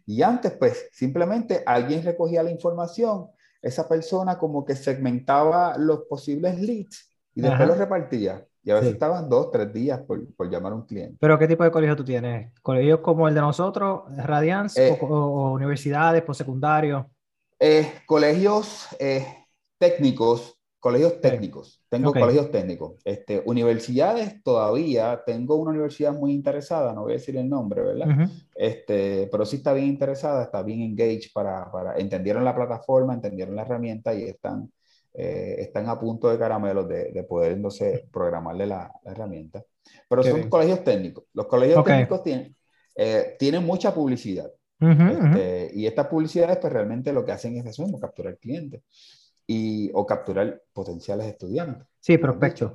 y 0.08 0.24
antes 0.24 0.54
pues 0.54 0.90
simplemente 0.92 1.62
alguien 1.66 2.04
recogía 2.04 2.42
la 2.42 2.50
información 2.50 3.28
esa 3.62 3.88
persona 3.88 4.38
como 4.38 4.66
que 4.66 4.76
segmentaba 4.76 5.78
los 5.78 6.04
posibles 6.06 6.60
leads 6.60 7.10
y 7.36 7.42
después 7.42 7.68
los 7.68 7.78
repartía. 7.78 8.46
Y 8.64 8.72
a 8.72 8.76
veces 8.76 8.94
estaban 8.94 9.30
dos, 9.30 9.50
tres 9.52 9.72
días 9.72 10.02
por, 10.02 10.34
por, 10.36 10.50
llamar 10.50 10.74
a 10.74 10.76
un 10.76 10.86
cliente. 10.86 11.16
¿Pero 11.22 11.40
qué 11.40 11.48
tipo 11.48 11.64
de 11.64 11.72
colegio 11.72 11.96
tú 11.96 12.04
tienes? 12.04 12.52
¿Colegios 12.62 13.00
como 13.00 13.28
el 13.28 13.34
de 13.34 13.40
nosotros, 13.40 14.04
Radiance, 14.18 14.98
o, 15.00 15.06
o, 15.06 15.52
universidades, 15.54 16.22
postsecundarios? 16.24 17.06
Eh, 17.60 18.02
colegios 18.06 18.88
eh, 19.00 19.26
técnicos 19.78 20.57
Colegios 20.88 21.20
técnicos, 21.20 21.84
tengo 21.90 22.14
colegios 22.14 22.50
técnicos. 22.50 22.94
Este, 23.04 23.44
universidades 23.46 24.42
todavía, 24.42 25.22
tengo 25.26 25.58
una 25.58 25.72
universidad 25.72 26.14
muy 26.14 26.32
interesada, 26.32 26.94
no 26.94 27.02
voy 27.02 27.12
a 27.12 27.16
decir 27.16 27.36
el 27.36 27.50
nombre, 27.50 27.82
¿verdad? 27.82 28.30
este, 28.56 29.28
pero 29.30 29.46
sí 29.46 29.58
está 29.58 29.74
bien 29.74 29.88
interesada, 29.88 30.44
está 30.44 30.64
bien 30.64 30.80
engaged 30.80 31.34
para, 31.34 31.70
para 31.74 31.98
entendieron 31.98 32.46
la 32.46 32.56
plataforma, 32.56 33.14
entendieron 33.14 33.54
la 33.54 33.64
herramienta 33.64 34.14
y 34.14 34.24
están, 34.24 34.72
eh, 35.14 35.58
están 35.60 35.90
a 35.90 36.00
punto 36.00 36.30
de 36.30 36.40
caramelos 36.40 36.88
de, 36.88 37.12
de 37.12 37.24
poder, 37.24 37.58
sé, 37.70 38.08
programarle 38.10 38.66
la, 38.66 38.90
la 39.04 39.12
herramienta. 39.12 39.62
Pero 40.08 40.24
son 40.24 40.48
colegios 40.48 40.86
técnicos. 40.86 41.26
Los 41.34 41.48
colegios 41.48 41.84
técnicos 41.84 42.24
tienen, 42.24 42.56
eh, 42.96 43.36
tienen 43.38 43.66
mucha 43.66 43.94
publicidad. 43.94 44.50
este, 44.80 45.72
y 45.74 45.86
estas 45.86 46.08
publicidades, 46.08 46.60
pues 46.60 46.72
realmente 46.72 47.12
lo 47.12 47.26
que 47.26 47.34
hacen 47.34 47.58
es 47.58 47.66
eso, 47.66 47.86
capturar 48.00 48.38
clientes 48.38 48.84
y, 49.48 49.90
o 49.94 50.06
capturar 50.06 50.62
potenciales 50.74 51.26
estudiantes. 51.28 51.88
Sí, 52.00 52.18
prospectos. 52.18 52.74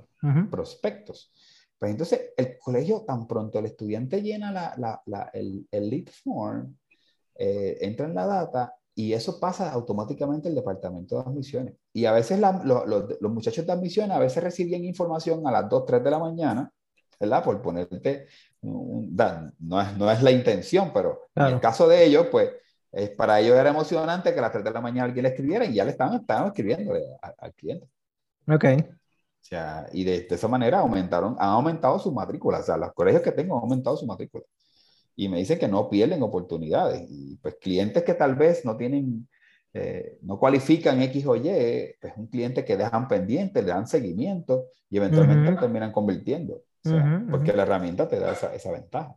Prospectos. 0.51 1.31
Pues 1.79 1.91
entonces, 1.91 2.33
el 2.37 2.59
colegio, 2.59 3.05
tan 3.07 3.27
pronto 3.27 3.59
el 3.59 3.67
estudiante 3.67 4.23
llena 4.23 4.51
la, 4.53 4.75
la, 4.79 5.03
la, 5.07 5.31
el, 5.35 5.67
el, 5.71 5.91
lead 5.91 6.07
form, 6.07 6.77
eh, 7.35 7.79
entra 7.81 8.07
en 8.07 8.15
la 8.15 8.27
data 8.27 8.75
y 8.95 9.13
eso 9.13 9.41
pasa 9.41 9.73
automáticamente 9.73 10.49
al 10.49 10.55
departamento 10.55 11.17
de 11.17 11.23
admisiones. 11.23 11.75
Y 11.93 12.05
a 12.05 12.13
veces 12.13 12.39
los 12.39 13.33
muchachos 13.33 13.67
de 13.67 13.73
admisiones 13.73 14.17
a 14.17 14.21
veces 14.21 14.43
reciben 14.43 14.85
información 14.85 15.47
a 15.47 15.51
las 15.51 15.69
2, 15.69 15.85
3 15.87 16.05
de 16.05 16.11
la 16.11 16.19
mañana, 16.19 16.73
¿verdad? 17.19 17.43
Por 17.43 17.61
ponerte, 17.63 18.27
no, 18.61 19.81
es, 19.81 19.97
no 19.97 20.11
es 20.11 20.23
la 20.23 20.31
intención, 20.31 20.93
pero 20.93 21.31
en 21.35 21.47
el 21.47 21.61
caso 21.61 21.89
de 21.89 22.05
ellos, 22.05 22.29
pues 22.31 22.51
para 23.17 23.41
ellos 23.41 23.57
era 23.57 23.71
emocionante 23.71 24.33
que 24.33 24.39
a 24.39 24.43
las 24.43 24.53
3 24.53 24.65
de 24.65 24.71
la 24.71 24.81
mañana 24.81 25.05
alguien 25.05 25.23
le 25.23 25.31
escribiera 25.31 25.65
y 25.65 25.75
ya 25.75 25.85
le 25.85 25.93
estaban, 25.93 26.21
estaban 26.21 26.49
escribiendo 26.49 26.93
al 27.39 27.55
cliente. 27.55 27.89
Ok. 28.49 28.65
O 29.43 29.45
sea, 29.45 29.87
y 29.93 30.05
de, 30.05 30.27
esa 30.31 30.47
manera 30.47 30.79
aumentaron, 30.79 31.37
han 31.39 31.49
aumentado 31.49 31.99
sus 31.99 32.13
matrículas. 32.13 32.63
O 32.63 32.65
sea, 32.65 32.77
los 32.77 32.93
colegios 32.93 33.23
que 33.23 33.33
tengo 33.33 33.57
han 33.57 33.63
aumentado 33.63 33.97
su 33.97 34.07
matrícula. 34.07 34.45
Y 35.17 35.29
me 35.29 35.39
dicen 35.39 35.59
que 35.59 35.69
no 35.69 35.91
pierden 35.91 36.23
oportunidades. 36.23 37.05
Y 37.09 37.37
pues 37.39 37.57
clientes 37.61 38.05
que 38.05 38.15
tal 38.15 38.37
vez 38.37 38.65
no 38.65 38.77
tienen, 38.77 39.29
eh, 39.75 40.19
no 40.23 40.39
cualifican 40.39 41.03
X 41.03 41.27
o 41.27 41.35
Y, 41.35 41.97
pues 42.01 42.13
un 42.17 42.29
cliente 42.29 42.65
que 42.65 42.77
dejan 42.77 43.09
pendiente, 43.09 43.63
le 43.63 43.69
dan 43.69 43.87
seguimiento 43.87 44.67
y 44.89 44.99
eventualmente 44.99 45.61
terminan 45.61 45.93
convirtiendo. 45.93 46.63
O 46.85 46.89
sea, 46.89 47.25
porque 47.31 47.53
la 47.53 47.63
herramienta 47.63 48.09
te 48.09 48.21
da 48.21 48.33
esa, 48.33 48.55
esa 48.55 48.71
ventaja. 48.71 49.17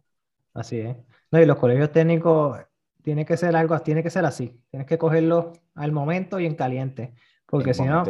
Así 0.54 0.80
es. 0.80 0.96
No, 1.32 1.42
y 1.42 1.46
los 1.46 1.58
colegios 1.58 1.92
técnicos 1.92 2.60
tiene 3.06 3.24
que 3.24 3.38
ser 3.38 3.56
algo, 3.56 3.80
tiene 3.82 4.02
que 4.02 4.10
ser 4.10 4.26
así. 4.26 4.60
Tienes 4.72 4.88
que 4.88 4.98
cogerlo 4.98 5.54
al 5.76 5.92
momento 5.92 6.40
y 6.40 6.48
en 6.48 6.56
caliente, 6.56 7.14
porque 7.46 7.76
si 7.76 7.84
no, 7.84 8.04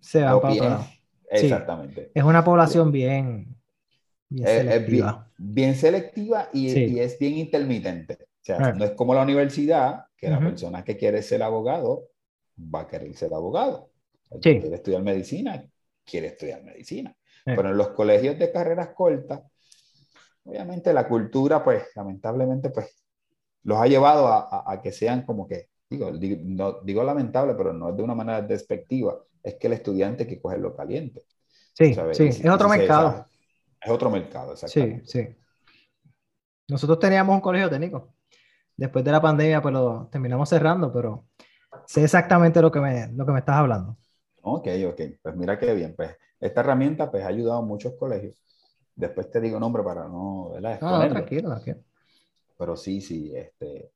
se 0.00 0.22
va 0.22 0.40
para 0.40 0.54
otro 0.54 0.68
lado. 0.68 0.86
Exactamente. 1.30 2.10
es 2.12 2.24
una 2.24 2.42
población 2.42 2.90
bien, 2.90 3.56
bien 4.28 4.46
selectiva. 4.46 5.30
bien, 5.38 5.74
selectiva 5.76 6.48
y, 6.52 6.98
es 6.98 7.16
bien 7.16 7.38
intermitente. 7.38 8.14
O 8.14 8.44
sea, 8.44 8.72
no 8.72 8.84
es 8.84 8.90
como 8.90 9.14
la 9.14 9.22
universidad, 9.22 10.06
que 10.16 10.28
la 10.28 10.40
persona 10.40 10.82
que 10.82 10.96
quiere 10.96 11.22
ser 11.22 11.42
abogado 11.42 12.08
va 12.58 12.80
a 12.80 12.86
querer 12.88 13.14
ser 13.14 13.32
abogado. 13.34 13.92
quiere 14.42 14.74
estudiar 14.74 15.02
medicina, 15.02 15.64
quiere 16.04 16.26
estudiar 16.26 16.64
medicina. 16.64 17.16
Pero 17.44 17.70
en 17.70 17.76
los 17.76 17.90
colegios 17.90 18.36
de 18.36 18.50
carreras 18.50 18.88
cortas, 18.96 19.42
obviamente 20.42 20.92
la 20.92 21.06
cultura, 21.06 21.62
pues, 21.62 21.84
lamentablemente, 21.94 22.70
pues, 22.70 23.03
los 23.64 23.78
ha 23.78 23.86
llevado 23.86 24.28
a, 24.28 24.70
a, 24.70 24.80
que 24.80 24.92
sean 24.92 25.22
como 25.22 25.48
que, 25.48 25.70
digo, 25.88 26.12
digo, 26.12 26.40
no, 26.44 26.80
digo 26.82 27.02
lamentable, 27.02 27.54
pero 27.54 27.72
no 27.72 27.90
es 27.90 27.96
de 27.96 28.02
una 28.02 28.14
manera 28.14 28.42
despectiva, 28.42 29.16
es 29.42 29.54
que 29.54 29.66
el 29.66 29.72
estudiante 29.72 30.26
que 30.26 30.40
coge 30.40 30.58
lo 30.58 30.76
caliente. 30.76 31.24
Sí, 31.72 31.94
sí, 32.12 32.24
es 32.26 32.46
otro 32.46 32.68
mercado. 32.68 33.26
Es 33.80 33.90
otro 33.90 34.10
mercado, 34.10 34.52
exactamente. 34.52 35.06
Sí, 35.06 35.24
sí. 35.24 35.36
Nosotros 36.68 36.98
teníamos 36.98 37.34
un 37.34 37.40
colegio 37.40 37.68
técnico. 37.68 38.14
Después 38.76 39.04
de 39.04 39.12
la 39.12 39.20
pandemia, 39.20 39.60
pues 39.60 39.74
lo 39.74 40.08
terminamos 40.10 40.48
cerrando, 40.48 40.92
pero 40.92 41.26
sé 41.86 42.04
exactamente 42.04 42.62
lo 42.62 42.70
que 42.70 42.80
me, 42.80 43.12
lo 43.12 43.26
que 43.26 43.32
me 43.32 43.38
estás 43.40 43.56
hablando. 43.56 43.96
Ok, 44.42 44.68
ok. 44.88 45.00
Pues 45.22 45.36
mira 45.36 45.58
qué 45.58 45.74
bien. 45.74 45.94
Pues 45.96 46.16
esta 46.40 46.60
herramienta 46.60 47.10
pues, 47.10 47.24
ha 47.24 47.28
ayudado 47.28 47.58
a 47.58 47.62
muchos 47.62 47.94
colegios. 47.94 48.36
Después 48.94 49.30
te 49.30 49.40
digo 49.40 49.58
nombre 49.58 49.82
para 49.82 50.06
no... 50.08 50.50
¿verdad? 50.54 50.80
No, 50.80 51.02
no, 51.02 51.08
tranquilo, 51.08 51.48
tranquilo 51.50 51.78
pero 52.56 52.76
sí, 52.76 53.00
sí, 53.00 53.32
este, 53.34 53.90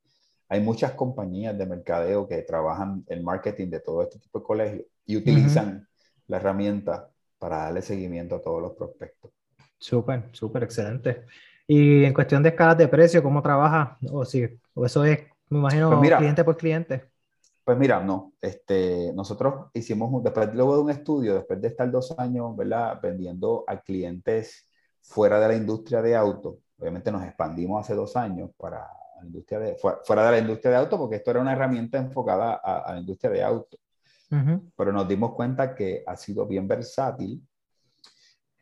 hay 0.49 0.61
muchas 0.61 0.93
compañías 0.93 1.57
de 1.57 1.65
mercadeo 1.65 2.27
que 2.27 2.41
trabajan 2.41 3.03
el 3.07 3.23
marketing 3.23 3.69
de 3.69 3.79
todo 3.79 4.01
este 4.01 4.19
tipo 4.19 4.39
de 4.39 4.45
colegios 4.45 4.85
y 5.05 5.17
utilizan 5.17 5.87
la 6.27 6.37
herramienta 6.37 7.09
para 7.37 7.57
darle 7.57 7.81
seguimiento 7.81 8.35
a 8.35 8.41
todos 8.41 8.61
los 8.61 8.73
prospectos. 8.73 9.31
Súper, 9.77 10.29
súper 10.33 10.63
excelente. 10.63 11.25
Y 11.67 12.03
en 12.03 12.13
cuestión 12.13 12.41
de 12.41 12.49
escalas 12.49 12.77
de 12.77 12.87
precio, 12.87 13.21
¿cómo 13.21 13.41
trabaja? 13.41 13.97
O 14.11 14.25
si, 14.25 14.43
o 14.73 14.85
eso 14.85 15.05
es, 15.05 15.19
me 15.49 15.59
imagino, 15.59 15.89
Pues 15.89 16.01
mira, 16.01 16.17
cliente 16.17 16.43
por 16.43 16.57
cliente. 16.57 17.05
Pues 17.63 17.77
mira, 17.77 17.99
no, 17.99 18.33
este, 18.41 19.13
nosotros 19.13 19.67
hicimos, 19.75 20.23
después 20.23 20.53
luego 20.55 20.75
de 20.75 20.81
un 20.81 20.89
estudio, 20.89 21.35
después 21.35 21.61
de 21.61 21.67
estar 21.67 21.89
dos 21.91 22.17
años, 22.17 22.55
¿verdad? 22.57 22.99
Vendiendo 23.01 23.63
a 23.67 23.79
clientes 23.79 24.67
fuera 25.01 25.39
de 25.39 25.47
la 25.47 25.55
industria 25.55 26.01
de 26.01 26.15
auto, 26.15 26.57
obviamente 26.79 27.11
nos 27.11 27.23
expandimos 27.23 27.81
hace 27.81 27.95
dos 27.95 28.15
años 28.15 28.51
para 28.57 28.87
la 29.17 29.25
industria 29.25 29.59
de, 29.59 29.75
fuera, 29.75 30.25
de 30.25 30.31
la 30.31 30.39
industria 30.39 30.71
de 30.71 30.77
auto, 30.77 30.97
porque 30.97 31.17
esto 31.17 31.31
era 31.31 31.41
una 31.41 31.53
herramienta 31.53 31.97
enfocada 31.97 32.61
a, 32.63 32.79
a 32.79 32.93
la 32.93 32.99
industria 32.99 33.31
de 33.31 33.43
auto, 33.43 33.77
Ujú. 34.31 34.71
pero 34.75 34.91
nos 34.91 35.07
dimos 35.07 35.33
cuenta 35.33 35.75
que 35.75 36.03
ha 36.05 36.15
sido 36.15 36.45
bien 36.45 36.67
versátil 36.67 37.45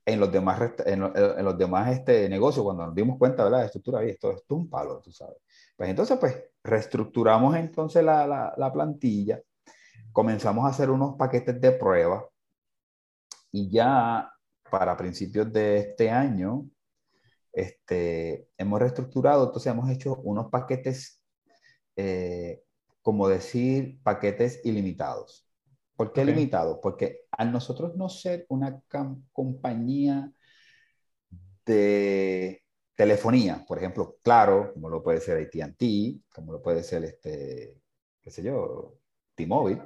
en 0.06 0.20
los 0.22 0.32
demás, 0.32 0.74
en, 0.86 1.04
en 1.04 1.46
los 1.46 1.58
demás 1.58 1.92
este, 1.92 2.30
negocios, 2.30 2.64
cuando 2.64 2.86
nos 2.86 2.96
dimos 2.96 3.18
cuenta, 3.18 3.44
¿verdad? 3.44 3.60
De 3.60 3.66
estructura, 3.66 4.06
y 4.06 4.10
esto, 4.12 4.32
esto 4.32 4.56
es 4.56 4.62
un 4.62 4.70
palo, 4.70 5.02
tú 5.02 5.12
sabes. 5.12 5.38
Pues 5.76 5.90
entonces, 5.90 6.18
pues, 6.18 6.44
reestructuramos 6.64 7.56
entonces 7.58 8.04
la, 8.04 8.26
la, 8.26 8.54
la 8.56 8.72
plantilla, 8.72 9.42
comenzamos 10.14 10.66
a 10.66 10.70
hacer 10.70 10.90
unos 10.90 11.16
paquetes 11.16 11.60
de 11.60 11.72
prueba 11.74 12.26
y 13.52 13.70
ya 13.70 14.32
para 14.72 14.96
principios 14.96 15.52
de 15.52 15.78
este 15.80 16.10
año, 16.10 16.66
este, 17.58 18.50
hemos 18.58 18.80
reestructurado, 18.80 19.46
entonces 19.48 19.72
hemos 19.74 19.90
hecho 19.92 20.16
unos 20.18 20.50
paquetes, 20.52 21.22
eh, 21.98 22.64
como 23.02 23.28
decir, 23.30 24.00
paquetes 24.04 24.62
ilimitados. 24.66 25.48
¿Por 25.96 26.14
qué 26.14 26.24
Ok. 26.24 26.26
limitados? 26.26 26.80
Porque 26.82 27.22
a 27.32 27.46
nosotros 27.46 27.96
no 27.98 28.10
ser 28.10 28.46
una 28.50 28.82
compañía 29.34 30.32
de 31.66 32.64
telefonía, 32.96 33.66
por 33.68 33.78
ejemplo, 33.78 34.18
Claro, 34.24 34.74
como 34.74 34.90
lo 34.90 35.04
puede 35.04 35.22
ser 35.22 35.38
AT&T, 35.38 36.22
como 36.34 36.52
lo 36.54 36.62
puede 36.62 36.84
ser 36.84 37.04
este, 37.04 37.78
qué 38.22 38.32
sé 38.32 38.44
yo, 38.44 38.98
T-Mobile, 39.36 39.82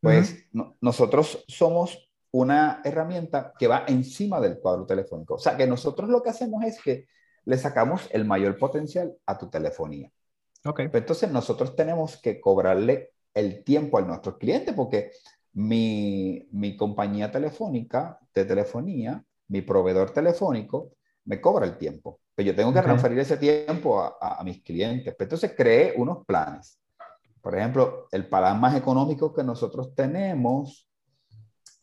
pues 0.00 0.46
no- 0.52 0.76
nosotros 0.80 1.44
somos 1.48 2.10
una 2.34 2.80
herramienta 2.84 3.52
que 3.58 3.68
va 3.68 3.84
encima 3.86 4.40
del 4.40 4.58
cuadro 4.58 4.86
telefónico. 4.86 5.34
O 5.34 5.38
sea, 5.38 5.56
que 5.56 5.66
nosotros 5.68 6.08
lo 6.10 6.20
que 6.22 6.30
hacemos 6.30 6.64
es 6.64 6.80
que 6.82 7.06
le 7.44 7.58
sacamos 7.58 8.08
el 8.12 8.24
mayor 8.24 8.58
potencial 8.58 9.14
a 9.26 9.38
tu 9.38 9.48
telefonía. 9.50 10.10
Ok. 10.64 10.80
Pero 10.90 10.98
entonces 10.98 11.30
nosotros 11.30 11.76
tenemos 11.76 12.16
que 12.20 12.40
cobrarle 12.40 13.12
el 13.34 13.64
tiempo 13.64 13.98
a 13.98 14.02
nuestros 14.02 14.38
clientes 14.38 14.74
porque 14.74 15.10
mi, 15.52 16.48
mi 16.52 16.76
compañía 16.76 17.30
telefónica 17.30 18.18
de 18.34 18.44
telefonía, 18.44 19.24
mi 19.48 19.62
proveedor 19.62 20.10
telefónico, 20.12 20.92
me 21.26 21.40
cobra 21.40 21.66
el 21.66 21.78
tiempo. 21.78 22.20
Pero 22.34 22.48
yo 22.48 22.56
tengo 22.56 22.72
que 22.72 22.80
Ok. 22.80 22.84
transferir 22.86 23.18
ese 23.20 23.36
tiempo 23.36 24.00
a, 24.00 24.16
a- 24.20 24.40
a 24.40 24.44
mis 24.44 24.62
clientes. 24.62 25.14
Pero 25.16 25.26
entonces 25.26 25.54
creé 25.56 25.94
unos 25.96 26.24
planes. 26.26 26.80
Por 27.42 27.56
ejemplo, 27.56 28.08
el 28.10 28.28
plan 28.28 28.58
más 28.60 28.74
económico 28.76 29.32
que 29.34 29.44
nosotros 29.44 29.94
tenemos 29.94 30.88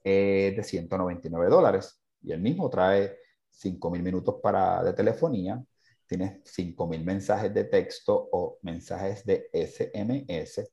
es 0.04 0.56
de 0.56 0.64
199 0.64 1.50
dólares 1.50 2.02
y 2.22 2.32
el 2.32 2.42
mismo 2.42 2.70
trae 2.70 3.18
5.000 3.52 4.02
minutos 4.02 4.36
para, 4.42 4.84
de 4.84 4.94
telefonía, 4.94 5.64
tienes 6.08 6.44
5.000 6.44 7.04
mensajes 7.04 7.54
de 7.54 7.66
texto 7.66 8.30
o 8.32 8.58
mensajes 8.62 9.26
de 9.26 9.50
SMS 9.54 10.70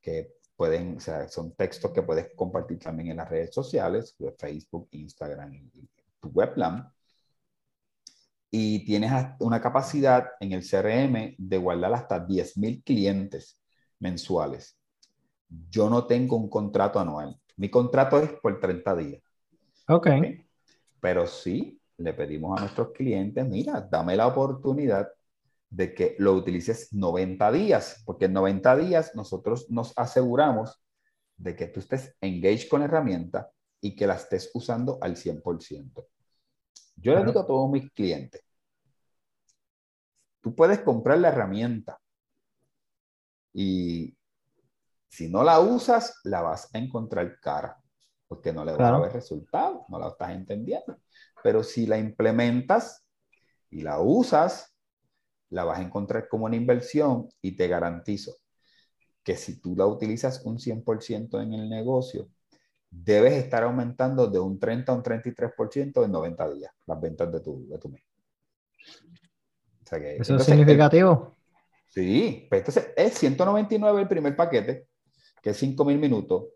que 0.00 0.34
pueden, 0.56 0.96
o 0.96 1.00
sea, 1.00 1.28
son 1.28 1.54
textos 1.54 1.90
que 1.92 2.02
puedes 2.02 2.34
compartir 2.34 2.78
también 2.78 3.10
en 3.10 3.16
las 3.16 3.28
redes 3.28 3.54
sociales, 3.54 4.16
Facebook, 4.38 4.88
Instagram 4.92 5.54
y, 5.54 5.88
tu 6.20 6.28
webplan. 6.28 6.90
Y 8.50 8.84
tienes 8.84 9.12
una 9.40 9.60
capacidad 9.60 10.26
en 10.38 10.52
el 10.52 10.62
CRM 10.62 11.34
de 11.36 11.58
guardar 11.58 11.92
hasta 11.92 12.24
10.000 12.24 12.84
clientes 12.84 13.60
mensuales. 13.98 14.78
Yo 15.48 15.90
no 15.90 16.06
tengo 16.06 16.36
un 16.36 16.48
contrato 16.48 17.00
anual. 17.00 17.36
Mi 17.56 17.70
contrato 17.70 18.18
es 18.18 18.30
por 18.40 18.58
30 18.60 18.96
días. 18.96 19.22
Ok. 19.88 20.06
¿ok? 20.06 20.24
Pero 21.00 21.26
sí 21.26 21.80
le 21.98 22.12
pedimos 22.12 22.58
a 22.58 22.62
nuestros 22.62 22.90
clientes, 22.92 23.46
mira, 23.46 23.80
dame 23.80 24.16
la 24.16 24.26
oportunidad 24.26 25.08
de 25.70 25.94
que 25.94 26.16
lo 26.18 26.34
utilices 26.34 26.92
90 26.92 27.52
días, 27.52 28.02
porque 28.04 28.26
en 28.26 28.32
90 28.32 28.76
días 28.76 29.14
nosotros 29.14 29.70
nos 29.70 29.92
aseguramos 29.96 30.82
de 31.36 31.56
que 31.56 31.66
tú 31.66 31.80
estés 31.80 32.16
engaged 32.20 32.68
con 32.68 32.80
la 32.80 32.86
herramienta 32.86 33.50
y 33.80 33.94
que 33.94 34.06
la 34.06 34.14
estés 34.14 34.50
usando 34.54 34.98
al 35.00 35.16
100%. 35.16 36.06
Yo 36.96 37.12
Claro. 37.12 37.26
digo 37.26 37.40
a 37.40 37.46
todos 37.46 37.70
mis 37.70 37.90
clientes, 37.92 38.40
tú 40.40 40.54
puedes 40.54 40.80
comprar 40.80 41.18
la 41.18 41.28
herramienta 41.28 42.00
y 43.52 44.16
si 45.14 45.28
no 45.30 45.42
la 45.44 45.60
usas, 45.60 46.20
la 46.24 46.42
vas 46.42 46.70
a 46.74 46.78
encontrar 46.78 47.38
cara, 47.40 47.76
porque 48.28 48.52
no 48.52 48.64
le 48.64 48.72
vas 48.72 48.78
Claro. 48.78 48.96
a 48.96 49.00
ver 49.00 49.12
resultados, 49.12 49.82
no 49.88 49.98
la 49.98 50.08
estás 50.08 50.30
entendiendo. 50.32 50.98
Pero 51.42 51.62
si 51.62 51.86
la 51.86 51.98
implementas 51.98 53.04
y 53.70 53.82
la 53.82 54.00
usas, 54.00 54.74
la 55.50 55.64
vas 55.64 55.78
a 55.80 55.82
encontrar 55.82 56.28
como 56.28 56.46
una 56.46 56.56
inversión 56.56 57.28
y 57.42 57.56
te 57.56 57.68
garantizo 57.68 58.36
que 59.22 59.36
si 59.36 59.60
tú 59.60 59.76
la 59.76 59.86
utilizas 59.86 60.42
un 60.44 60.58
100% 60.58 61.40
en 61.40 61.52
el 61.54 61.68
negocio, 61.70 62.28
debes 62.90 63.34
estar 63.34 63.64
aumentando 63.64 64.28
de 64.28 64.38
un 64.40 64.58
30 64.60 64.92
a 64.92 64.96
un 64.96 65.02
33% 65.02 66.04
en 66.04 66.12
90 66.12 66.50
días 66.50 66.72
las 66.86 67.00
ventas 67.00 67.32
de 67.32 67.40
tu, 67.40 67.68
de 67.68 67.78
tu 67.78 67.88
mes. 67.90 68.02
O 69.84 69.86
sea 69.88 70.00
que, 70.00 70.16
Eso 70.16 70.36
es 70.36 70.42
entonces, 70.42 70.48
el- 70.48 70.56
significativo. 70.58 71.36
Sí, 71.86 72.46
pues 72.50 72.60
entonces 72.60 72.92
es 72.96 73.14
199 73.14 74.02
el 74.02 74.08
primer 74.08 74.34
paquete, 74.36 74.88
que 75.44 75.50
es 75.50 75.62
5.000 75.62 75.98
minutos. 75.98 76.46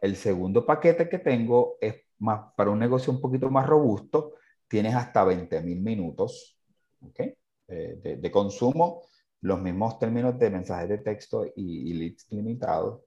El 0.00 0.16
segundo 0.16 0.64
paquete 0.64 1.06
que 1.06 1.18
tengo 1.18 1.76
es 1.82 1.96
más 2.18 2.54
para 2.56 2.70
un 2.70 2.78
negocio 2.78 3.12
un 3.12 3.20
poquito 3.20 3.50
más 3.50 3.66
robusto, 3.66 4.36
tienes 4.66 4.94
hasta 4.94 5.22
20.000 5.22 5.62
minutos 5.82 6.58
¿ok? 7.02 7.20
Eh, 7.68 8.18
de, 8.18 8.30
consumo, 8.30 9.02
los 9.42 9.60
mismos 9.60 9.98
términos 9.98 10.38
de 10.38 10.48
mensajes 10.48 10.88
de 10.88 10.98
texto 10.98 11.44
y, 11.44 11.90
y 11.90 11.92
leads 11.92 12.26
limitados, 12.30 13.02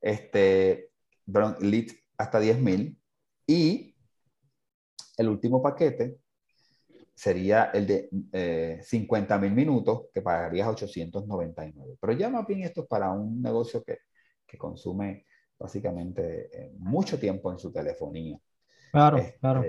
este, 0.00 0.90
perdón, 1.32 1.56
leads 1.60 1.94
hasta 2.18 2.40
10.000 2.40 2.98
y 3.46 3.94
el 5.16 5.28
último 5.28 5.62
paquete 5.62 6.18
sería 7.14 7.66
el 7.66 7.86
de 7.86 8.08
eh, 8.32 8.80
50 8.82 9.38
mil 9.38 9.52
minutos 9.52 10.06
que 10.12 10.20
pagarías 10.20 10.66
899. 10.66 11.96
Pero 12.00 12.12
ya 12.12 12.28
más 12.28 12.44
bien 12.44 12.62
esto 12.62 12.82
es 12.82 12.88
para 12.88 13.12
un 13.12 13.40
negocio 13.40 13.84
que, 13.84 13.98
que 14.46 14.58
consume 14.58 15.26
básicamente 15.58 16.50
eh, 16.52 16.72
mucho 16.78 17.18
tiempo 17.18 17.50
en 17.52 17.58
su 17.58 17.72
telefonía. 17.72 18.38
Claro, 18.90 19.18
Este, 19.18 19.38
claro. 19.38 19.64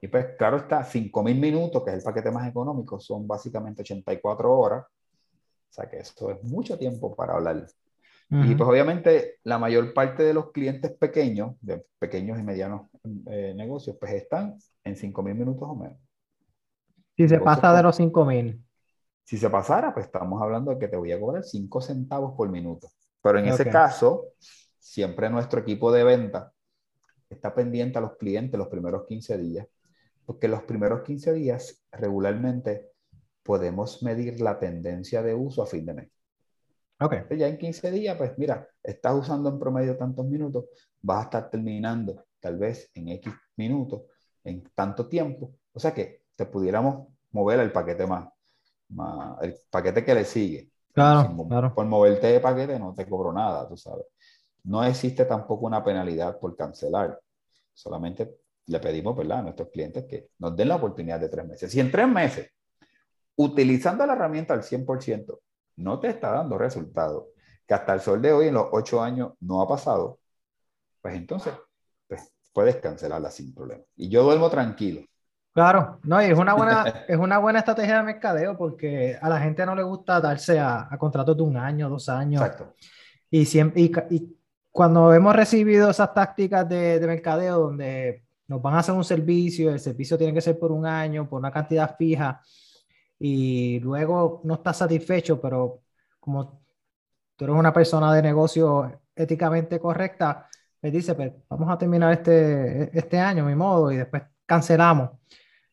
Y 0.00 0.08
pues 0.08 0.26
claro 0.38 0.58
está, 0.58 0.84
5 0.84 1.22
mil 1.22 1.38
minutos, 1.40 1.82
que 1.82 1.90
es 1.90 1.96
el 1.96 2.02
paquete 2.02 2.30
más 2.30 2.48
económico, 2.48 3.00
son 3.00 3.26
básicamente 3.26 3.82
84 3.82 4.52
horas. 4.52 4.84
O 4.84 5.72
sea 5.72 5.88
que 5.88 5.98
eso 5.98 6.30
es 6.30 6.42
mucho 6.44 6.78
tiempo 6.78 7.14
para 7.14 7.34
hablar. 7.34 7.66
Y 8.30 8.34
Ujú. 8.34 8.56
pues 8.58 8.68
obviamente 8.68 9.36
la 9.44 9.58
mayor 9.58 9.94
parte 9.94 10.22
de 10.22 10.34
los 10.34 10.50
clientes 10.52 10.92
pequeños, 10.92 11.56
de 11.60 11.84
pequeños 11.98 12.38
y 12.38 12.42
medianos 12.42 12.88
eh, 13.26 13.54
negocios, 13.56 13.96
pues 13.98 14.12
están 14.12 14.58
en 14.84 14.96
5 14.96 15.22
mil 15.22 15.34
minutos 15.34 15.68
o 15.68 15.74
menos. 15.74 15.98
Si 17.16 17.28
se 17.28 17.38
pasa 17.38 17.72
de 17.74 17.82
los 17.82 17.96
5000. 17.96 18.62
Si 19.24 19.36
se 19.38 19.50
pasara, 19.50 19.92
pues 19.92 20.06
estamos 20.06 20.40
hablando 20.42 20.70
de 20.70 20.78
que 20.78 20.88
te 20.88 20.96
voy 20.96 21.12
a 21.12 21.20
cobrar 21.20 21.42
5 21.44 21.80
centavos 21.80 22.34
por 22.36 22.48
minuto. 22.50 22.88
Pero 23.26 23.40
en 23.40 23.46
ese 23.46 23.64
Ok. 23.64 23.72
caso, 23.72 24.34
siempre 24.78 25.28
nuestro 25.28 25.60
equipo 25.60 25.90
de 25.90 26.04
venta 26.04 26.52
está 27.28 27.52
pendiente 27.52 27.98
a 27.98 28.00
los 28.00 28.16
clientes 28.16 28.56
los 28.56 28.68
primeros 28.68 29.04
15 29.06 29.36
días, 29.36 29.66
porque 30.24 30.46
los 30.46 30.62
primeros 30.62 31.02
15 31.02 31.32
días 31.32 31.84
regularmente 31.90 32.92
podemos 33.42 34.00
medir 34.04 34.40
la 34.40 34.60
tendencia 34.60 35.22
de 35.22 35.34
uso 35.34 35.62
a 35.62 35.66
fin 35.66 35.84
de 35.86 35.94
mes. 35.94 36.08
Ok. 37.00 37.14
Entonces, 37.14 37.38
ya 37.38 37.48
en 37.48 37.58
15 37.58 37.90
días, 37.90 38.16
pues 38.16 38.38
mira, 38.38 38.68
estás 38.80 39.14
usando 39.16 39.48
en 39.48 39.58
promedio 39.58 39.96
tantos 39.96 40.24
minutos, 40.24 40.66
vas 41.02 41.18
a 41.18 41.22
estar 41.24 41.50
terminando 41.50 42.26
tal 42.38 42.56
vez 42.58 42.90
en 42.94 43.08
X 43.08 43.32
minutos, 43.56 44.02
en 44.44 44.62
tanto 44.72 45.08
tiempo. 45.08 45.52
O 45.72 45.80
sea 45.80 45.92
que 45.92 46.22
te 46.36 46.46
pudiéramos 46.46 47.08
mover 47.32 47.58
el 47.58 47.72
paquete 47.72 48.06
más, 48.06 48.28
más 48.90 49.42
el 49.42 49.56
paquete 49.68 50.04
que 50.04 50.14
le 50.14 50.24
sigue. 50.24 50.70
Claro, 50.96 51.28
Sin 51.28 51.46
claro. 51.46 51.74
Por 51.74 51.84
moverte 51.84 52.26
de 52.28 52.40
paquete 52.40 52.78
no 52.78 52.94
te 52.94 53.06
cobro 53.06 53.30
nada, 53.30 53.68
tú 53.68 53.76
sabes. 53.76 54.06
No 54.64 54.82
existe 54.82 55.26
tampoco 55.26 55.66
una 55.66 55.84
penalidad 55.84 56.38
por 56.38 56.56
cancelar. 56.56 57.20
Solamente 57.74 58.38
le 58.64 58.80
pedimos, 58.80 59.14
¿verdad?, 59.14 59.40
a 59.40 59.42
nuestros 59.42 59.68
clientes 59.68 60.06
que 60.06 60.30
nos 60.38 60.56
den 60.56 60.68
la 60.68 60.76
oportunidad 60.76 61.20
de 61.20 61.28
tres 61.28 61.46
meses. 61.46 61.70
Si 61.70 61.80
en 61.80 61.90
tres 61.90 62.08
meses, 62.08 62.50
utilizando 63.36 64.06
la 64.06 64.14
herramienta 64.14 64.54
al 64.54 64.62
100%, 64.62 65.38
no 65.76 66.00
te 66.00 66.08
está 66.08 66.30
dando 66.30 66.56
resultado, 66.56 67.28
que 67.66 67.74
hasta 67.74 67.92
el 67.92 68.00
sol 68.00 68.22
de 68.22 68.32
hoy, 68.32 68.48
en 68.48 68.54
los 68.54 68.68
ocho 68.72 69.02
años, 69.02 69.34
no 69.40 69.60
ha 69.60 69.68
pasado, 69.68 70.18
pues 71.02 71.14
entonces 71.14 71.52
pues, 72.08 72.32
puedes 72.54 72.76
cancelarla 72.76 73.30
sin 73.30 73.54
problema. 73.54 73.84
Y 73.96 74.08
yo 74.08 74.22
duermo 74.22 74.48
tranquilo. 74.48 75.02
Claro, 75.56 76.00
no, 76.02 76.20
y 76.20 76.26
es 76.26 76.38
una 76.38 76.52
buena, 76.52 76.84
es 77.08 77.16
una 77.16 77.38
buena 77.38 77.60
estrategia 77.60 77.96
de 77.96 78.02
mercadeo 78.02 78.58
porque 78.58 79.16
a 79.18 79.26
la 79.26 79.40
gente 79.40 79.64
no 79.64 79.74
le 79.74 79.82
gusta 79.82 80.20
darse 80.20 80.60
a, 80.60 80.86
contratos 80.98 81.34
de 81.34 81.42
un 81.44 81.56
año, 81.56 81.88
dos 81.88 82.10
años. 82.10 82.42
Exacto. 82.42 82.74
Y, 83.30 83.46
siempre, 83.46 83.80
y, 83.80 84.36
cuando 84.70 85.14
hemos 85.14 85.34
recibido 85.34 85.88
esas 85.88 86.12
tácticas 86.12 86.68
de, 86.68 87.00
de, 87.00 87.06
mercadeo 87.06 87.58
donde 87.58 88.26
nos 88.48 88.60
van 88.60 88.74
a 88.74 88.80
hacer 88.80 88.94
un 88.94 89.02
servicio, 89.02 89.72
el 89.72 89.80
servicio 89.80 90.18
tiene 90.18 90.34
que 90.34 90.42
ser 90.42 90.58
por 90.58 90.70
un 90.72 90.84
año, 90.84 91.26
por 91.26 91.38
una 91.38 91.50
cantidad 91.50 91.96
fija, 91.96 92.42
y 93.18 93.80
luego 93.80 94.42
no 94.44 94.56
estás 94.56 94.76
satisfecho, 94.76 95.40
pero 95.40 95.84
como 96.20 96.60
tú 97.34 97.46
eres 97.46 97.56
una 97.56 97.72
persona 97.72 98.12
de 98.12 98.20
negocio 98.20 99.00
éticamente 99.14 99.80
correcta, 99.80 100.50
me 100.82 100.90
dice, 100.90 101.14
pues 101.14 101.32
vamos 101.48 101.70
a 101.70 101.78
terminar 101.78 102.12
este, 102.12 102.90
este 102.92 103.18
año, 103.18 103.46
mi 103.46 103.54
modo, 103.54 103.90
y 103.90 103.96
después 103.96 104.22
cancelamos. 104.44 105.12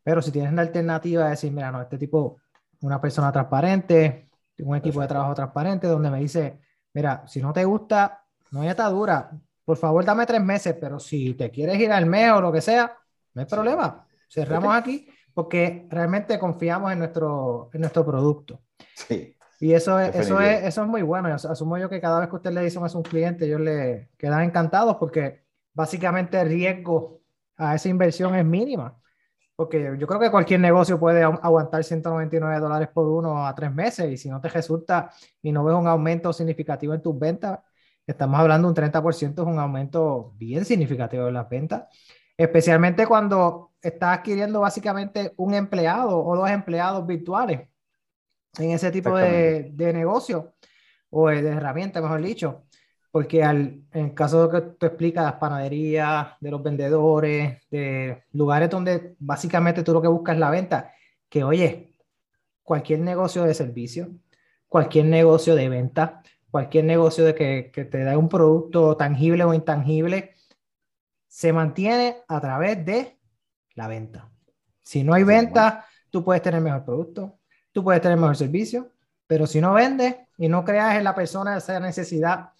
Pero 0.03 0.21
si 0.21 0.31
tienes 0.31 0.53
la 0.53 0.61
alternativa 0.61 1.23
de 1.25 1.29
decir, 1.31 1.51
mira, 1.51 1.71
no, 1.71 1.81
este 1.81 1.97
tipo, 1.97 2.37
una 2.81 2.99
persona 2.99 3.31
transparente, 3.31 4.29
un 4.59 4.75
equipo 4.75 5.01
de 5.01 5.07
trabajo 5.07 5.33
transparente, 5.33 5.87
donde 5.87 6.09
me 6.09 6.19
dice, 6.19 6.59
mira, 6.93 7.23
si 7.27 7.41
no 7.41 7.53
te 7.53 7.65
gusta, 7.65 8.23
no 8.51 8.61
hay 8.61 8.67
atadura, 8.67 9.31
por 9.65 9.77
favor 9.77 10.03
dame 10.03 10.25
tres 10.25 10.41
meses, 10.41 10.75
pero 10.79 10.99
si 10.99 11.33
te 11.33 11.49
quieres 11.49 11.79
ir 11.79 11.91
al 11.91 12.05
mes 12.05 12.31
o 12.31 12.41
lo 12.41 12.51
que 12.51 12.61
sea, 12.61 12.97
no 13.33 13.41
hay 13.41 13.47
problema. 13.47 14.05
Cerramos 14.29 14.75
aquí 14.75 15.07
porque 15.33 15.87
realmente 15.89 16.37
confiamos 16.37 16.91
en 16.91 16.99
nuestro, 16.99 17.69
en 17.73 17.81
nuestro 17.81 18.05
producto. 18.05 18.61
Sí. 18.95 19.35
Y 19.59 19.73
eso 19.73 19.97
es, 19.99 20.13
eso, 20.15 20.41
es, 20.41 20.63
eso 20.63 20.81
es 20.81 20.87
muy 20.87 21.01
bueno. 21.01 21.33
Asumo 21.33 21.77
yo 21.77 21.89
que 21.89 22.01
cada 22.01 22.19
vez 22.19 22.29
que 22.29 22.35
usted 22.35 22.51
le 22.51 22.63
dice 22.63 22.77
a 22.77 22.81
un 22.81 23.03
cliente, 23.03 23.45
ellos 23.45 23.61
le 23.61 24.09
quedan 24.17 24.41
encantados 24.41 24.97
porque 24.97 25.45
básicamente 25.73 26.39
el 26.39 26.49
riesgo 26.49 27.21
a 27.55 27.75
esa 27.75 27.87
inversión 27.87 28.35
es 28.35 28.43
mínima. 28.43 28.99
Porque 29.55 29.95
yo 29.99 30.07
creo 30.07 30.19
que 30.19 30.31
cualquier 30.31 30.59
negocio 30.59 30.99
puede 30.99 31.23
aguantar 31.23 31.83
199 31.83 32.59
dólares 32.59 32.89
por 32.91 33.07
uno 33.07 33.45
a 33.45 33.53
tres 33.53 33.71
meses 33.71 34.11
y 34.11 34.17
si 34.17 34.29
no 34.29 34.41
te 34.41 34.49
resulta 34.49 35.11
y 35.41 35.51
no 35.51 35.63
ves 35.63 35.75
un 35.75 35.87
aumento 35.87 36.33
significativo 36.33 36.93
en 36.93 37.01
tus 37.01 37.17
ventas, 37.17 37.59
estamos 38.07 38.39
hablando 38.39 38.67
de 38.67 38.81
un 38.81 38.91
30%, 38.91 39.41
es 39.43 39.47
un 39.47 39.59
aumento 39.59 40.33
bien 40.37 40.65
significativo 40.65 41.27
en 41.27 41.35
las 41.35 41.47
ventas, 41.47 41.83
especialmente 42.35 43.05
cuando 43.05 43.73
estás 43.79 44.17
adquiriendo 44.17 44.61
básicamente 44.61 45.33
un 45.37 45.53
empleado 45.53 46.17
o 46.17 46.35
dos 46.35 46.49
empleados 46.49 47.05
virtuales 47.05 47.69
en 48.57 48.71
ese 48.71 48.89
tipo 48.91 49.15
de, 49.15 49.69
de 49.71 49.93
negocio 49.93 50.55
o 51.11 51.27
de 51.29 51.47
herramienta, 51.47 52.01
mejor 52.01 52.21
dicho 52.21 52.63
porque 53.13 53.43
al, 53.43 53.83
en 53.91 54.05
el 54.05 54.13
caso 54.15 54.49
que 54.49 54.59
tú 54.59 54.87
explicas, 54.87 55.23
las 55.23 55.35
panaderías, 55.35 56.29
de 56.41 56.49
los 56.49 56.63
vendedores, 56.63 57.61
de 57.69 58.23
lugares 58.31 58.71
donde 58.71 59.15
básicamente 59.19 59.83
tú 59.83 59.93
lo 59.93 60.01
que 60.01 60.07
buscas 60.07 60.33
es 60.33 60.39
la 60.39 60.49
venta, 60.49 60.91
que 61.29 61.43
oye, 61.43 61.93
cualquier 62.63 63.01
negocio 63.01 63.43
de 63.43 63.53
servicio, 63.53 64.09
cualquier 64.67 65.05
negocio 65.05 65.53
de 65.53 65.69
venta, 65.69 66.23
cualquier 66.49 66.85
negocio 66.85 67.23
de 67.23 67.35
que, 67.35 67.69
que 67.71 67.85
te 67.85 68.03
da 68.03 68.17
un 68.17 68.29
producto 68.29 68.97
tangible 68.97 69.43
o 69.43 69.53
intangible, 69.53 70.33
se 71.27 71.53
mantiene 71.53 72.15
a 72.27 72.41
través 72.41 72.83
de 72.83 73.19
la 73.75 73.87
venta. 73.87 74.31
Si 74.81 75.03
no 75.03 75.13
hay 75.13 75.23
venta, 75.23 75.85
tú 76.09 76.23
puedes 76.23 76.41
tener 76.41 76.61
mejor 76.61 76.83
producto, 76.83 77.37
tú 77.71 77.83
puedes 77.83 78.01
tener 78.01 78.17
mejor 78.17 78.37
servicio, 78.37 78.89
pero 79.27 79.45
si 79.45 79.61
no 79.61 79.71
vendes 79.73 80.15
y 80.35 80.47
no 80.47 80.65
creas 80.65 80.95
en 80.95 81.03
la 81.03 81.13
persona 81.13 81.57
esa 81.57 81.79
necesidad 81.79 82.53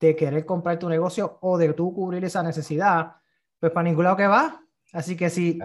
de 0.00 0.14
querer 0.14 0.44
comprar 0.44 0.78
tu 0.78 0.88
negocio 0.88 1.38
o 1.40 1.56
de 1.58 1.72
tú 1.72 1.94
cubrir 1.94 2.24
esa 2.24 2.42
necesidad, 2.42 3.16
pues 3.58 3.72
para 3.72 3.84
ningún 3.84 4.04
lado 4.04 4.16
que 4.16 4.26
va. 4.26 4.62
Así 4.92 5.16
que 5.16 5.30
si 5.30 5.58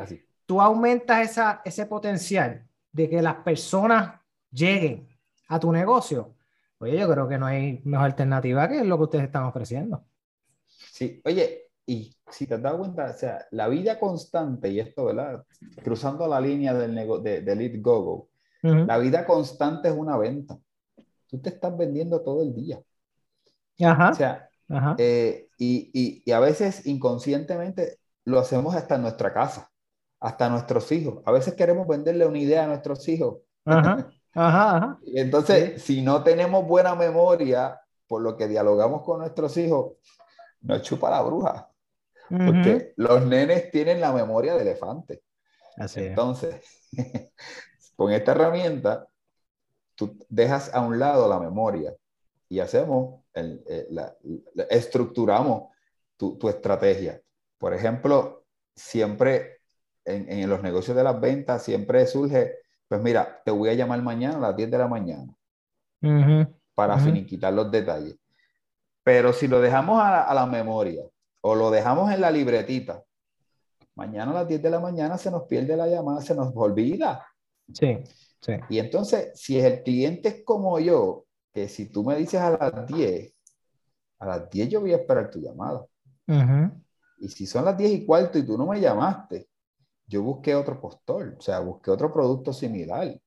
tú 0.46 0.62
aumentas 0.62 1.30
esa, 1.30 1.62
ese 1.63 1.86
potencial 1.86 2.67
de 2.91 3.10
que 3.10 3.22
las 3.22 3.36
personas 3.36 4.20
lleguen 4.52 5.08
a 5.48 5.60
tu 5.60 5.72
negocio, 5.72 6.36
oye, 6.80 6.98
yo 7.00 7.10
creo 7.10 7.28
que 7.28 7.38
no 7.38 7.46
hay 7.46 7.82
mejor 7.84 8.06
alternativa 8.08 8.67
que 8.67 8.84
lo 8.84 8.98
que 8.98 9.04
ustedes 9.04 9.26
están 9.26 9.44
ofreciendo. 9.44 10.04
Sí, 10.67 11.22
oye, 11.26 11.72
y 11.86 12.15
si 12.30 12.48
te 12.48 12.58
das 12.58 12.74
cuenta, 12.76 13.10
o 13.10 13.13
sea, 13.13 13.46
la 13.52 13.67
vida 13.67 14.00
constante, 14.00 14.70
y 14.70 14.80
esto, 14.80 15.06
¿verdad? 15.06 15.46
Cruzando 15.84 16.28
la 16.28 16.39
línea 16.39 16.74
del 16.74 16.96
de, 17.24 17.41
de 17.41 17.56
Lead 17.56 17.82
Gogo, 17.82 18.30
la 18.62 18.98
vida 19.00 19.26
constante 19.26 19.89
es 19.89 19.96
una 19.96 20.17
venta. 20.17 20.58
Tú 21.28 21.39
te 21.39 21.50
estás 21.50 21.76
vendiendo 21.76 22.22
todo 22.22 22.44
el 22.44 22.54
día. 22.54 22.80
Ajá. 23.84 24.10
O 24.10 24.13
sea, 24.15 24.50
eh, 24.98 25.48
y, 25.58 26.24
y, 26.26 26.32
a 26.32 26.39
veces 26.39 26.86
inconscientemente 26.86 28.00
lo 28.26 28.39
hacemos 28.39 28.76
hasta 28.76 28.96
en 28.96 29.02
nuestra 29.02 29.34
casa, 29.34 29.70
hasta 30.20 30.50
nuestros 30.50 30.91
hijos. 30.91 31.22
A 31.26 31.32
veces 31.32 31.56
queremos 31.56 31.88
venderle 31.88 32.26
una 32.26 32.39
idea 32.39 32.63
a 32.63 32.67
nuestros 32.67 33.08
hijos. 33.08 33.39
Ajá. 33.65 34.08
Ajá, 34.34 34.98
y 35.04 35.20
entonces, 35.20 35.82
si 35.82 36.02
no 36.02 36.24
tenemos 36.24 36.65
buena 36.65 36.96
memoria, 36.96 37.82
por 38.08 38.22
lo 38.22 38.38
que 38.38 38.48
dialogamos 38.48 39.04
con 39.04 39.20
nuestros 39.20 39.58
hijos, 39.58 39.94
nos 40.62 40.82
chupa 40.84 41.10
la 41.10 41.22
bruja. 41.22 41.67
Porque 42.30 42.94
los 42.96 43.26
nenes 43.26 43.72
tienen 43.72 44.00
la 44.00 44.13
memoria 44.13 44.56
de 44.56 44.62
elefante. 44.62 45.22
Así 45.76 46.00
entonces, 46.00 46.62
con 47.98 48.13
esta 48.13 48.32
herramienta, 48.32 49.08
tú 49.96 50.17
dejas 50.30 50.74
a 50.74 50.80
un 50.80 50.98
lado 50.98 51.28
la 51.28 51.39
memoria 51.39 51.94
y 52.48 52.60
hacemos, 52.60 53.20
el, 53.34 53.63
eh, 53.67 53.88
la, 53.89 54.15
estructuramos 54.70 55.70
tu, 56.17 56.38
tu, 56.38 56.50
estrategia. 56.50 57.22
Por 57.58 57.74
ejemplo, 57.74 58.46
siempre 58.76 59.62
en, 60.06 60.30
en, 60.30 60.50
los 60.50 60.62
negocios 60.62 60.96
de 60.96 61.04
las 61.04 61.20
ventas, 61.20 61.63
siempre 61.63 62.06
surge, 62.08 62.56
pues 62.88 63.02
mira, 63.02 63.41
te 63.44 63.52
voy 63.52 63.70
a 63.70 63.74
llamar 63.74 64.02
mañana 64.02 64.38
a 64.38 64.39
las 64.39 64.56
10 64.56 64.72
de 64.72 64.78
la 64.78 64.88
mañana 64.88 65.34
para 66.74 66.98
finiquitar 66.98 67.54
los 67.54 67.72
detalles. 67.72 68.15
Pero 69.04 69.34
si 69.34 69.48
lo 69.48 69.62
dejamos 69.62 70.02
a, 70.02 70.24
a 70.24 70.34
la 70.34 70.46
memoria 70.46 71.04
o 71.41 71.56
lo 71.56 71.72
dejamos 71.72 72.12
en 72.12 72.22
la 72.22 72.32
libretita, 72.32 73.04
mañana 73.96 74.32
a 74.32 74.36
las 74.36 74.48
10 74.48 74.62
de 74.62 74.70
la 74.70 74.80
mañana 74.80 75.17
se 75.17 75.32
nos 75.32 75.44
pierde 75.44 75.76
la 75.76 75.88
llamada, 75.88 76.22
se 76.22 76.36
nos 76.36 76.52
olvida. 76.56 77.26
Sí, 77.74 78.00
sí. 78.39 78.54
Y 78.70 78.80
entonces, 78.80 79.32
si 79.36 79.60
el 79.60 79.84
cliente 79.84 80.30
es 80.30 80.44
como 80.44 80.80
yo, 80.80 81.26
que 81.54 81.68
si 81.68 81.90
tú 81.90 82.04
me 82.04 82.16
dices 82.16 82.40
a 82.40 82.52
las 82.52 82.88
10, 82.88 83.34
a 84.20 84.26
las 84.26 84.50
10 84.50 84.70
yo 84.70 84.82
voy 84.82 84.94
a 84.94 84.98
esperar 84.98 85.30
tu 85.30 85.40
llamada. 85.40 85.86
Y 87.20 87.30
si 87.30 87.46
son 87.46 87.66
las 87.66 87.78
10 87.78 87.92
y 87.92 88.06
cuarto 88.06 88.38
y 88.38 88.46
tú 88.46 88.58
no 88.58 88.66
me 88.66 88.80
llamaste, 88.80 89.48
yo 90.08 90.24
busqué 90.24 90.56
otro 90.56 90.80
postor, 90.80 91.36
o 91.38 91.42
sea, 91.42 91.60
busqué 91.60 91.92
otro 91.92 92.12
producto 92.12 92.52
similar. 92.52 93.20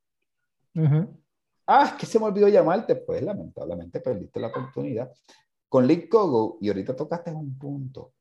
Ah, 1.66 1.86
es 1.86 1.92
que 1.94 2.06
se 2.06 2.18
me 2.18 2.26
olvidó 2.26 2.48
llamarte. 2.48 2.96
Pues 2.96 3.22
lamentablemente 3.22 4.00
perdiste 4.00 4.40
la 4.40 4.48
oportunidad. 4.48 5.10
Con 5.68 5.86
LeadGogo, 5.86 6.58
y 6.60 6.68
ahorita 6.68 6.94
tocaste 6.94 7.32
un 7.32 7.56
punto. 7.58 8.12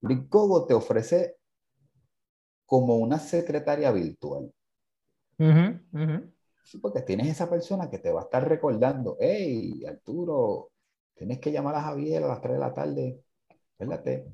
LeadGogo 0.00 0.66
te 0.66 0.74
ofrece 0.74 1.36
como 2.64 2.96
una 2.96 3.18
secretaria 3.18 3.90
virtual. 3.92 4.52
Sí, 6.68 6.76
porque 6.76 7.00
tienes 7.00 7.28
esa 7.28 7.48
persona 7.48 7.88
que 7.88 7.98
te 7.98 8.12
va 8.12 8.20
a 8.20 8.24
estar 8.24 8.46
recordando, 8.46 9.16
hey, 9.18 9.86
Arturo, 9.86 10.72
tienes 11.14 11.38
que 11.38 11.50
llamar 11.50 11.74
a 11.76 11.80
Javier 11.80 12.22
a 12.22 12.28
las 12.28 12.42
3 12.42 12.52
de 12.52 12.60
la 12.60 12.74
tarde, 12.74 13.22
espérate. 13.70 14.26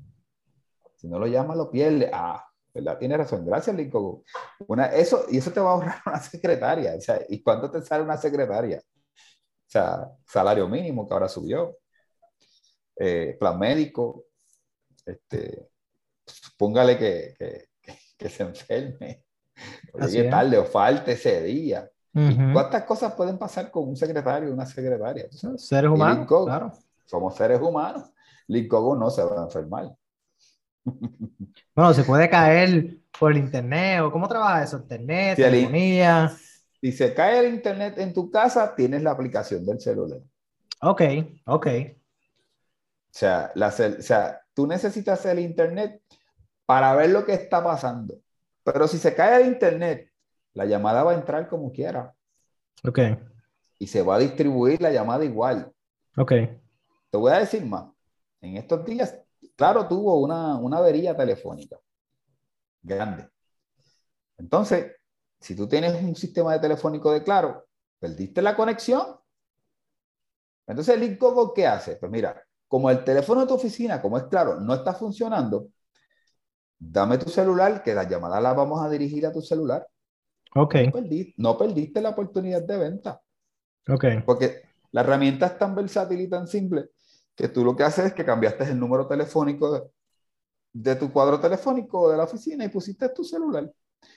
Si 0.97 1.07
no 1.07 1.17
lo 1.17 1.27
llamas, 1.27 1.55
lo 1.55 1.71
pierdes. 1.71 2.09
Ah, 2.11 2.45
¿verdad? 2.73 2.97
Tienes 2.99 3.19
razón. 3.19 3.45
Gracias, 3.45 3.73
Lincoln. 3.73 4.21
Una, 4.67 4.87
eso, 4.87 5.25
y 5.29 5.37
eso 5.37 5.53
te 5.53 5.61
va 5.61 5.69
a 5.69 5.73
ahorrar 5.75 6.01
una 6.05 6.19
secretaria. 6.19 6.95
O 6.97 6.99
sea, 6.99 7.21
¿y 7.29 7.41
cuánto 7.41 7.71
te 7.71 7.81
sale 7.81 8.03
una 8.03 8.17
secretaria? 8.17 8.83
O 8.83 9.69
sea, 9.69 10.11
salario 10.27 10.67
mínimo 10.67 11.07
que 11.07 11.13
ahora 11.13 11.29
subió. 11.29 11.77
Eh, 12.97 13.37
plan 13.39 13.57
médico. 13.57 14.25
Este, 15.05 15.69
póngale 16.57 16.97
que, 16.97 17.33
que, 17.81 17.97
que, 18.17 18.29
se 18.29 18.43
enferme. 18.43 19.23
Llegue 20.01 20.29
tarde 20.29 20.57
o 20.57 20.65
falte 20.65 21.13
ese 21.13 21.41
día. 21.41 21.89
¿Cuántas 22.53 22.83
cosas 22.83 23.13
pueden 23.13 23.37
pasar 23.37 23.69
con 23.69 23.89
un 23.89 23.97
secretario 23.97 24.49
o 24.49 24.53
una 24.53 24.65
secretaria? 24.65 25.27
Seres 25.57 25.91
humanos, 25.91 26.25
claro. 26.27 26.71
Somos 27.03 27.35
seres 27.35 27.59
humanos. 27.59 28.09
Linkogo 28.47 28.95
no 28.95 29.09
se 29.09 29.21
va 29.23 29.41
a 29.41 29.43
enfermar. 29.43 29.95
Bueno, 31.75 31.93
se 31.93 32.05
puede 32.05 32.29
caer 32.29 32.99
por 33.19 33.33
el 33.33 33.39
internet 33.39 33.99
o 33.99 34.09
cómo 34.09 34.29
trabaja 34.29 34.63
eso, 34.63 34.77
internet, 34.77 35.35
telefonía. 35.35 36.31
Si 36.79 36.91
se 36.93 37.13
cae 37.13 37.39
el 37.39 37.53
internet 37.53 37.97
en 37.97 38.13
tu 38.13 38.31
casa, 38.31 38.73
tienes 38.73 39.03
la 39.03 39.11
aplicación 39.11 39.65
del 39.65 39.81
celular. 39.81 40.21
Ok, 40.81 41.01
ok. 41.45 41.67
O 41.67 43.11
sea, 43.11 43.51
la, 43.55 43.67
o 43.67 44.01
sea, 44.01 44.41
tú 44.53 44.67
necesitas 44.67 45.25
el 45.25 45.39
internet 45.39 46.01
para 46.65 46.95
ver 46.95 47.09
lo 47.09 47.25
que 47.25 47.33
está 47.33 47.61
pasando. 47.61 48.15
Pero 48.63 48.87
si 48.87 48.99
se 48.99 49.13
cae 49.13 49.41
el 49.41 49.47
internet 49.47 50.13
la 50.55 50.65
llamada 50.65 51.03
va 51.03 51.11
a 51.11 51.15
entrar 51.15 51.47
como 51.47 51.71
quiera. 51.71 52.15
Ok. 52.83 52.99
Y 53.77 53.87
se 53.87 54.01
va 54.01 54.15
a 54.15 54.19
distribuir 54.19 54.81
la 54.81 54.91
llamada 54.91 55.23
igual. 55.23 55.71
Ok. 56.17 56.31
Te 57.09 57.17
voy 57.17 57.31
a 57.31 57.39
decir 57.39 57.63
más. 57.65 57.85
En 58.41 58.57
estos 58.57 58.83
días, 58.85 59.15
claro, 59.55 59.87
tuvo 59.87 60.19
una, 60.19 60.57
una 60.57 60.77
avería 60.77 61.15
telefónica 61.15 61.77
grande. 62.81 63.29
Entonces, 64.37 64.93
si 65.39 65.55
tú 65.55 65.67
tienes 65.67 66.01
un 66.01 66.15
sistema 66.15 66.53
de 66.53 66.59
telefónico 66.59 67.11
de 67.11 67.23
claro, 67.23 67.65
perdiste 67.99 68.41
la 68.41 68.55
conexión. 68.55 69.03
Entonces, 70.67 70.95
el 70.95 71.17
Go 71.17 71.53
¿qué 71.53 71.67
hace? 71.67 71.97
Pues 71.97 72.11
mira, 72.11 72.43
como 72.67 72.89
el 72.89 73.03
teléfono 73.03 73.41
de 73.41 73.47
tu 73.47 73.53
oficina, 73.55 74.01
como 74.01 74.17
es 74.17 74.23
claro, 74.25 74.59
no 74.59 74.73
está 74.73 74.93
funcionando, 74.93 75.67
dame 76.79 77.17
tu 77.17 77.29
celular, 77.29 77.83
que 77.83 77.93
la 77.93 78.03
llamada 78.03 78.39
la 78.39 78.53
vamos 78.53 78.83
a 78.83 78.89
dirigir 78.89 79.25
a 79.25 79.31
tu 79.31 79.41
celular. 79.41 79.87
Ok. 80.55 80.75
No 81.37 81.57
perdiste, 81.57 82.01
la 82.01 82.09
oportunidad 82.09 82.61
de 82.63 82.77
venta. 82.77 83.21
Ok. 83.89 84.05
Porque 84.25 84.61
la 84.91 85.01
herramienta 85.01 85.47
es 85.47 85.57
tan 85.57 85.75
versátil 85.75 86.21
y 86.21 86.29
tan 86.29 86.47
simple 86.47 86.89
que 87.35 87.49
tú 87.49 87.65
lo 87.65 87.75
que 87.75 87.83
haces 87.83 88.05
es 88.05 88.13
que 88.13 88.23
cambiaste 88.23 88.63
el 88.63 88.79
número 88.79 89.05
telefónico 89.07 89.91
de, 90.71 90.95
tu 90.95 91.11
cuadro 91.11 91.39
telefónico 91.39 92.09
de 92.09 92.17
la 92.17 92.23
oficina 92.23 92.63
y 92.63 92.69
pusiste 92.69 93.09
tu 93.09 93.23
celular. 93.23 93.69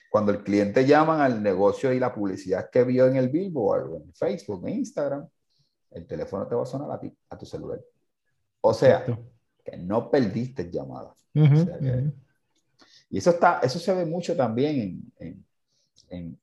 Cuando 0.08 0.30
el 0.30 0.44
cliente 0.44 0.86
llama 0.86 1.24
al 1.24 1.42
negocio 1.42 1.92
y 1.92 1.98
la 1.98 2.14
publicidad 2.14 2.70
que 2.70 2.84
vio 2.84 3.06
en 3.06 3.16
el 3.16 3.28
billboard, 3.28 3.96
en 3.96 4.14
Facebook, 4.14 4.66
en 4.68 4.74
Instagram, 4.76 5.28
el 5.90 6.06
teléfono 6.06 6.46
te 6.46 6.54
va 6.54 6.62
a 6.62 6.66
sonar 6.66 6.90
a 6.92 7.00
ti, 7.00 7.12
a 7.30 7.36
tu 7.36 7.46
celular. 7.46 7.80
O 8.60 8.72
sea, 8.72 9.04
que 9.64 9.76
no 9.76 10.08
perdiste 10.10 10.70
llamadas. 10.70 11.16
Y 13.10 13.18
eso, 13.18 13.30
está, 13.30 13.60
eso 13.60 13.78
se 13.78 13.92
ve 13.94 14.04
mucho 14.04 14.36
también 14.36 14.80
en, 14.80 15.12
en, 15.26 15.47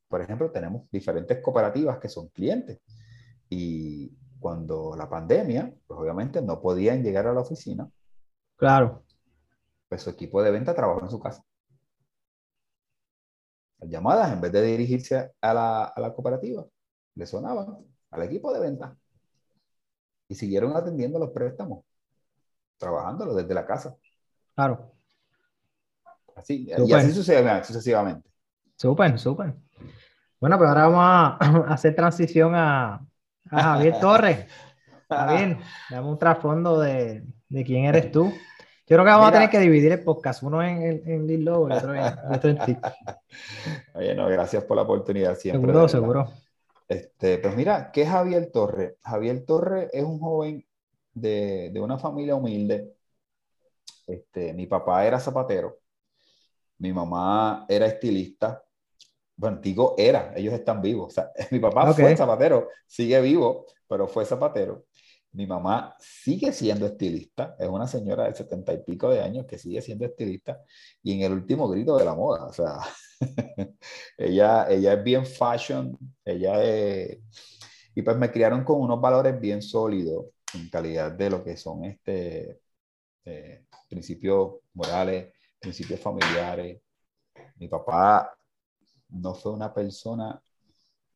por 0.07 0.21
ejemplo, 0.21 0.51
tenemos 0.51 0.89
diferentes 0.91 1.41
cooperativas 1.41 1.99
que 1.99 2.09
son 2.09 2.29
clientes. 2.29 2.79
Y 3.49 4.11
cuando 4.39 4.95
la 4.95 5.09
pandemia, 5.09 5.73
pues 5.87 5.99
obviamente 5.99 6.41
no 6.41 6.61
podían 6.61 7.03
llegar 7.03 7.27
a 7.27 7.33
la 7.33 7.41
oficina. 7.41 7.89
Claro. 8.55 9.03
Pues 9.89 10.01
su 10.01 10.09
equipo 10.09 10.41
de 10.41 10.51
venta 10.51 10.73
trabajó 10.75 11.01
en 11.01 11.09
su 11.09 11.19
casa. 11.19 11.43
Las 13.79 13.89
llamadas, 13.89 14.31
en 14.31 14.41
vez 14.41 14.51
de 14.51 14.61
dirigirse 14.61 15.31
a 15.41 15.53
la, 15.53 15.83
a 15.85 15.99
la 15.99 16.13
cooperativa, 16.13 16.65
le 17.15 17.25
sonaban 17.25 17.85
al 18.11 18.21
equipo 18.23 18.53
de 18.53 18.59
venta. 18.59 18.97
Y 20.27 20.35
siguieron 20.35 20.75
atendiendo 20.75 21.19
los 21.19 21.31
préstamos 21.31 21.85
trabajándolo 22.77 23.33
desde 23.33 23.53
la 23.53 23.65
casa. 23.65 23.95
Claro. 24.55 24.91
Así, 26.35 26.67
y 26.67 26.93
así 26.93 27.13
sucesivamente. 27.13 28.29
Súper, 28.75 29.17
súper. 29.17 29.53
Bueno, 30.39 30.57
pues 30.57 30.69
ahora 30.69 30.87
vamos 30.87 31.37
a 31.39 31.73
hacer 31.73 31.95
transición 31.95 32.53
a, 32.55 33.05
a 33.49 33.63
Javier 33.63 33.99
Torres. 34.01 34.45
Javier, 35.09 35.57
dame 35.89 36.07
un 36.07 36.19
trasfondo 36.19 36.79
de, 36.79 37.23
de, 37.47 37.63
quién 37.63 37.85
eres 37.85 38.11
tú. 38.11 38.25
Yo 38.87 38.95
creo 38.95 39.03
que 39.03 39.11
vamos 39.11 39.29
a 39.29 39.31
tener 39.31 39.49
que 39.49 39.59
dividir 39.59 39.91
el 39.91 40.03
podcast, 40.03 40.43
uno 40.43 40.61
en, 40.61 41.01
en 41.05 41.25
Lil 41.25 41.41
y 41.41 41.47
otro 41.47 41.95
en, 41.95 42.57
ti. 42.65 42.77
Oye, 43.95 44.13
no, 44.13 44.27
gracias 44.27 44.63
por 44.63 44.77
la 44.77 44.83
oportunidad 44.83 45.35
siempre. 45.35 45.71
Seguro, 45.71 45.87
seguro. 45.87 46.31
Este, 46.87 47.39
pues 47.39 47.55
mira, 47.55 47.91
¿qué 47.91 48.03
es 48.03 48.09
Javier 48.09 48.51
Torres? 48.51 48.95
Javier 49.01 49.43
Torres 49.45 49.89
es 49.91 50.03
un 50.03 50.19
joven 50.19 50.65
de, 51.13 51.71
de 51.71 51.81
una 51.81 51.97
familia 51.97 52.35
humilde. 52.35 52.93
Este, 54.05 54.53
mi 54.53 54.67
papá 54.67 55.05
era 55.05 55.19
zapatero, 55.19 55.79
mi 56.79 56.93
mamá 56.93 57.65
era 57.69 57.85
estilista. 57.85 58.63
Bueno, 59.37 59.59
digo 59.61 59.95
era, 59.97 60.33
ellos 60.35 60.53
están 60.53 60.81
vivos. 60.81 61.07
O 61.07 61.11
sea, 61.11 61.31
mi 61.51 61.59
papá 61.59 61.93
fue 61.93 62.15
zapatero, 62.15 62.69
sigue 62.87 63.19
vivo, 63.21 63.65
pero 63.87 64.07
fue 64.07 64.25
zapatero. 64.25 64.85
Mi 65.33 65.45
mamá 65.45 65.95
sigue 65.99 66.53
siendo 66.53 66.85
estilista, 66.85 67.57
es 67.59 67.67
una 67.67 67.87
señora 67.87 68.23
de 68.23 68.33
setenta 68.33 68.71
y 68.71 68.77
pico 68.83 69.09
de 69.09 69.21
años 69.21 69.45
que 69.45 69.57
sigue 69.57 69.81
siendo 69.81 70.05
estilista 70.05 70.61
y 71.03 71.11
en 71.13 71.23
el 71.23 71.33
último 71.33 71.67
grito 71.67 71.97
de 71.97 72.05
la 72.05 72.15
moda, 72.15 72.45
o 72.45 72.53
sea, 72.53 72.79
ella, 74.17 74.69
ella 74.69 74.93
es 74.93 75.03
bien 75.03 75.25
fashion, 75.25 75.97
ella 76.23 76.63
es... 76.63 77.19
Y 77.93 78.01
pues 78.01 78.17
me 78.17 78.31
criaron 78.31 78.63
con 78.63 78.79
unos 78.79 79.01
valores 79.01 79.37
bien 79.39 79.61
sólidos 79.61 80.27
en 80.53 80.69
calidad 80.69 81.11
de 81.11 81.29
lo 81.29 81.43
que 81.43 81.57
son 81.57 81.83
este, 81.83 82.59
eh, 83.25 83.65
principios 83.89 84.55
morales, 84.73 85.33
principios 85.65 85.99
familiares. 85.99 86.79
Mi 87.55 87.67
papá 87.67 88.37
no 89.09 89.33
fue 89.33 89.51
una 89.51 89.73
persona 89.73 90.39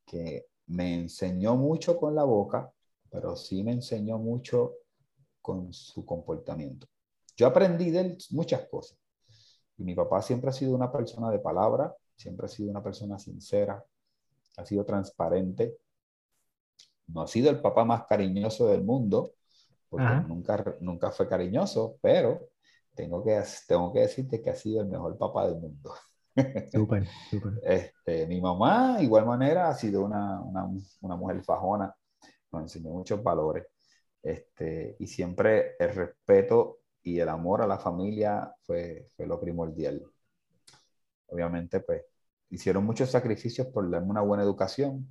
que 0.04 0.47
me 0.68 0.95
enseñó 0.95 1.56
mucho 1.56 1.95
con 1.97 2.16
la 2.16 2.24
boca, 2.24 2.72
pero 3.12 3.36
sí 3.36 3.64
me 3.64 3.74
enseñó 3.74 4.18
mucho 4.18 4.74
con 5.39 5.72
su 5.72 6.04
comportamiento. 6.04 6.88
Yo 7.38 7.45
aprendí 7.45 7.91
de 7.91 8.00
él 8.00 8.18
muchas 8.32 8.68
cosas. 8.68 8.97
Y 9.78 9.84
mi 9.84 9.93
papá 9.93 10.22
siempre 10.24 10.50
ha 10.50 10.54
sido 10.54 10.74
una 10.74 10.91
persona 10.91 11.30
de 11.30 11.39
palabra, 11.39 11.95
siempre 12.16 12.47
ha 12.47 12.50
sido 12.50 12.72
una 12.72 12.82
persona 12.82 13.20
sincera, 13.20 13.84
ha 14.58 14.66
sido 14.66 14.84
transparente, 14.84 15.78
no 17.08 17.22
ha 17.22 17.28
sido 17.28 17.52
el 17.52 17.62
papá 17.62 17.86
más 17.86 18.06
cariñoso 18.08 18.68
del 18.68 18.84
mundo, 18.84 19.34
porque 19.89 20.28
nunca, 20.28 20.76
nunca 20.82 21.12
fue 21.12 21.28
cariñoso, 21.28 21.97
pero 22.02 22.50
tengo 22.95 23.23
que, 23.23 23.41
tengo 23.67 23.93
que 23.93 23.99
decirte 23.99 24.41
que 24.41 24.49
ha 24.49 24.55
sido 24.55 24.81
el 24.81 24.87
mejor 24.87 25.17
papá 25.17 25.47
del 25.47 25.59
mundo. 25.59 25.93
Súper, 26.71 27.05
súper. 27.29 27.59
Este, 27.63 28.25
mi 28.27 28.39
mamá, 28.39 28.97
igual 29.01 29.25
manera, 29.25 29.69
ha 29.69 29.73
sido 29.73 30.05
una, 30.05 30.39
una, 30.41 30.69
una, 31.01 31.15
mujer 31.17 31.43
fajona, 31.43 31.93
nos 32.51 32.61
enseñó 32.61 32.91
muchos 32.91 33.21
valores. 33.21 33.65
Este, 34.23 34.95
y 34.99 35.07
siempre 35.07 35.75
el 35.79 35.93
respeto 35.93 36.79
y 37.03 37.19
el 37.19 37.27
amor 37.27 37.61
a 37.61 37.67
la 37.67 37.77
familia 37.77 38.53
fue, 38.61 39.09
fue 39.17 39.27
lo 39.27 39.39
primordial. 39.39 40.01
Obviamente, 41.27 41.81
pues, 41.81 42.03
hicieron 42.51 42.85
muchos 42.85 43.09
sacrificios 43.09 43.67
por 43.67 43.89
darme 43.89 44.11
una 44.11 44.21
buena 44.21 44.43
educación, 44.43 45.07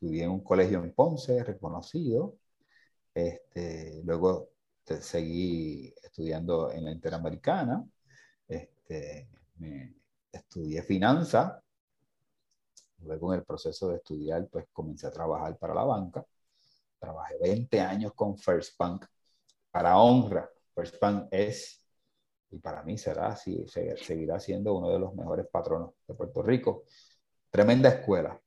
Estudié 0.00 0.24
en 0.24 0.30
un 0.30 0.40
colegio 0.40 0.82
en 0.82 0.94
Ponce, 0.94 1.44
reconocido. 1.44 2.38
Este, 3.12 4.00
luego 4.02 4.48
seguí 5.00 5.94
estudiando 6.02 6.70
en 6.70 6.84
la 6.84 6.90
Interamericana. 6.90 7.84
Este, 8.48 9.28
estudié 10.32 10.82
finanzas. 10.82 11.62
Luego 13.02 13.32
en 13.32 13.40
el 13.40 13.46
proceso 13.46 13.88
de 13.88 13.96
estudiar, 13.96 14.48
pues 14.48 14.66
comencé 14.72 15.06
a 15.06 15.10
trabajar 15.10 15.56
para 15.58 15.74
la 15.74 15.84
banca. 15.84 16.24
Trabajé 16.98 17.38
20 17.40 17.80
años 17.80 18.12
con 18.14 18.36
First 18.36 18.76
Bank 18.78 19.06
para 19.70 19.98
honra. 19.98 20.50
First 20.74 21.00
Bank 21.00 21.28
es, 21.30 21.86
y 22.50 22.58
para 22.58 22.82
mí 22.82 22.98
será 22.98 23.28
así, 23.28 23.64
seguirá 23.68 24.38
siendo 24.38 24.74
uno 24.74 24.90
de 24.90 24.98
los 24.98 25.14
mejores 25.14 25.46
patronos 25.46 25.94
de 26.06 26.14
Puerto 26.14 26.42
Rico. 26.42 26.84
Tremenda 27.50 27.88
escuela, 27.88 28.40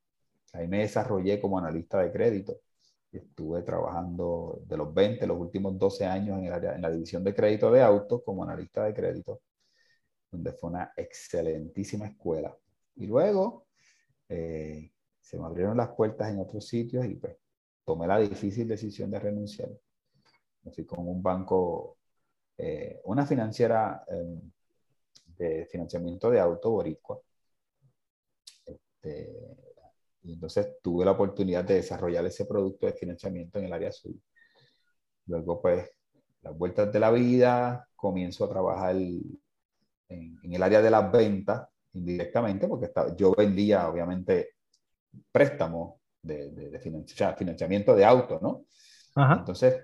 Ahí 0.54 0.68
me 0.68 0.80
desarrollé 0.80 1.42
como 1.42 1.58
analista 1.58 2.00
de 2.00 2.12
crédito. 2.12 2.60
Estuve 3.14 3.62
trabajando 3.62 4.62
de 4.66 4.76
los 4.76 4.94
20, 4.94 5.28
los 5.28 5.38
últimos 5.38 5.78
12 5.78 6.06
años 6.06 6.40
en, 6.40 6.46
el 6.46 6.54
área, 6.54 6.76
en 6.76 6.82
la 6.82 6.90
división 6.90 7.24
de 7.24 7.36
crédito 7.36 7.72
de 7.72 7.82
autos 7.82 8.24
como 8.26 8.44
analista 8.44 8.84
de 8.86 8.94
crédito, 8.94 9.42
donde 10.32 10.52
fue 10.54 10.72
una 10.72 10.92
excelentísima 10.98 12.08
escuela. 12.08 12.56
Y 12.96 13.06
luego 13.06 13.68
eh, 14.30 14.92
se 15.22 15.38
me 15.38 15.46
abrieron 15.46 15.78
las 15.78 15.90
puertas 15.90 16.32
en 16.32 16.40
otros 16.40 16.68
sitios 16.68 17.06
y 17.06 17.16
pues 17.16 17.38
tomé 17.86 18.08
la 18.08 18.18
difícil 18.20 18.68
decisión 18.68 19.12
de 19.12 19.20
renunciar. 19.20 19.70
Me 20.64 20.72
fui 20.72 20.86
con 20.86 21.08
un 21.08 21.22
banco, 21.22 21.98
eh, 22.58 23.00
una 23.06 23.26
financiera 23.28 24.04
eh, 24.10 24.42
de 25.38 25.66
financiamiento 25.68 26.32
de 26.32 26.40
auto 26.40 26.72
boricua. 26.72 27.20
Este, 28.66 29.63
y 30.24 30.34
entonces 30.34 30.78
tuve 30.82 31.06
la 31.06 31.12
oportunidad 31.12 31.64
de 31.64 31.76
desarrollar 31.76 32.26
ese 32.26 32.46
producto 32.46 32.86
de 32.86 32.94
financiamiento 32.94 33.60
en 33.60 33.66
el 33.66 33.74
área 33.74 33.90
azul. 33.90 34.20
Luego, 35.28 35.62
pues, 35.62 35.90
las 36.42 36.58
vueltas 36.58 36.92
de 36.92 37.00
la 37.00 37.12
vida, 37.12 37.88
comienzo 37.96 38.46
a 38.46 38.50
trabajar 38.50 38.96
en, 38.96 39.30
el 40.10 40.64
área 40.64 40.82
de 40.82 40.92
las 40.92 41.12
ventas 41.12 41.68
indirectamente, 41.94 42.68
porque 42.68 42.92
yo 43.18 43.34
vendía, 43.36 43.88
obviamente, 43.88 44.56
préstamos 45.32 45.96
de, 46.22 46.50
de, 46.52 46.80
financiamiento 46.80 47.96
de 47.96 48.06
autos, 48.06 48.42
¿no? 48.42 48.66
Entonces, 49.16 49.76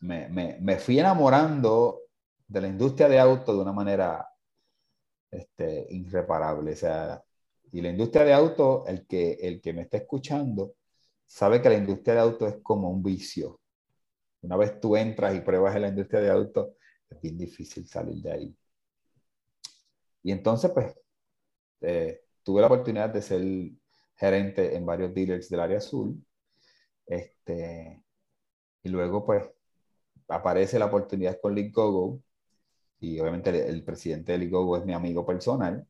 me, 0.00 0.28
me, 0.28 0.58
me, 0.60 0.76
fui 0.76 0.98
enamorando 0.98 2.00
de 2.46 2.60
la 2.60 2.68
industria 2.68 3.08
de 3.08 3.18
autos 3.18 3.54
de 3.54 3.62
una 3.62 3.72
manera 3.72 4.28
este, 5.30 5.86
irreparable. 5.90 6.72
O 6.72 6.76
sea, 6.76 7.22
y 7.72 7.80
la 7.80 7.90
industria 7.90 8.24
de 8.24 8.32
auto, 8.32 8.84
el 8.86 9.06
que, 9.06 9.32
el 9.40 9.60
que 9.60 9.72
me 9.72 9.82
está 9.82 9.98
escuchando, 9.98 10.74
sabe 11.26 11.60
que 11.62 11.68
la 11.68 11.76
industria 11.76 12.14
de 12.14 12.20
auto 12.20 12.46
es 12.48 12.56
como 12.62 12.90
un 12.90 13.02
vicio. 13.02 13.60
Una 14.42 14.56
vez 14.56 14.80
tú 14.80 14.96
entras 14.96 15.34
y 15.34 15.40
pruebas 15.40 15.76
en 15.76 15.82
la 15.82 15.88
industria 15.88 16.20
de 16.20 16.30
auto, 16.30 16.76
es 17.10 17.20
bien 17.20 17.36
difícil 17.36 17.86
salir 17.86 18.22
de 18.22 18.32
ahí. 18.32 18.56
Y 20.22 20.32
entonces, 20.32 20.70
pues, 20.72 20.94
eh, 21.80 22.22
tuve 22.42 22.60
la 22.60 22.66
oportunidad 22.68 23.10
de 23.10 23.22
ser 23.22 23.42
gerente 24.16 24.76
en 24.76 24.86
varios 24.86 25.14
dealers 25.14 25.48
del 25.48 25.60
área 25.60 25.78
azul. 25.78 26.22
Este, 27.06 28.02
y 28.82 28.88
luego, 28.88 29.24
pues, 29.24 29.44
aparece 30.28 30.78
la 30.78 30.86
oportunidad 30.86 31.40
con 31.40 31.54
Gogo. 31.72 32.22
Y 33.00 33.20
obviamente 33.20 33.50
el, 33.50 33.56
el 33.56 33.84
presidente 33.84 34.36
de 34.36 34.48
Gogo 34.48 34.76
es 34.76 34.84
mi 34.84 34.92
amigo 34.94 35.24
personal. 35.26 35.86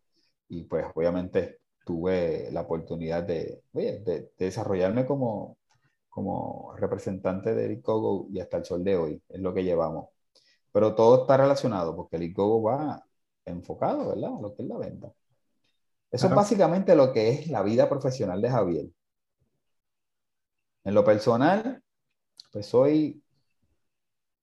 Y 0.49 0.65
pues, 0.65 0.87
obviamente, 0.95 1.61
tuve 1.89 2.51
la 2.53 2.61
oportunidad 2.61 3.23
de, 3.23 3.63
de, 3.73 4.31
desarrollarme 4.37 5.07
como, 5.07 5.57
como 6.11 6.75
representante 6.77 7.55
de 7.55 7.67
Licogo 7.67 8.27
y 8.31 8.41
hasta 8.41 8.59
el 8.59 8.67
sol 8.67 8.85
de 8.85 8.95
hoy, 8.95 9.23
es 9.27 9.41
lo 9.41 9.55
que 9.55 9.65
llevamos. 9.65 10.11
Pero 10.71 10.95
todo 10.95 11.23
está 11.23 11.39
relacionado 11.39 11.97
porque 11.97 12.17
el 12.17 12.25
Licogo 12.25 12.61
va 12.61 13.03
enfocado, 13.47 14.09
¿verdad? 14.09 14.37
A 14.37 14.43
lo 14.43 14.55
que 14.55 14.65
es 14.65 14.69
la 14.69 14.77
venta. 14.77 15.11
Eso 16.11 16.27
es 16.27 16.35
básicamente 16.35 16.95
lo 16.95 17.11
que 17.11 17.31
es 17.31 17.49
la 17.49 17.63
vida 17.63 17.89
profesional 17.89 18.43
de 18.43 18.51
Javier. 18.51 18.87
En 20.85 20.93
lo 20.93 21.03
personal, 21.03 21.83
pues 22.53 22.67
soy 22.67 23.23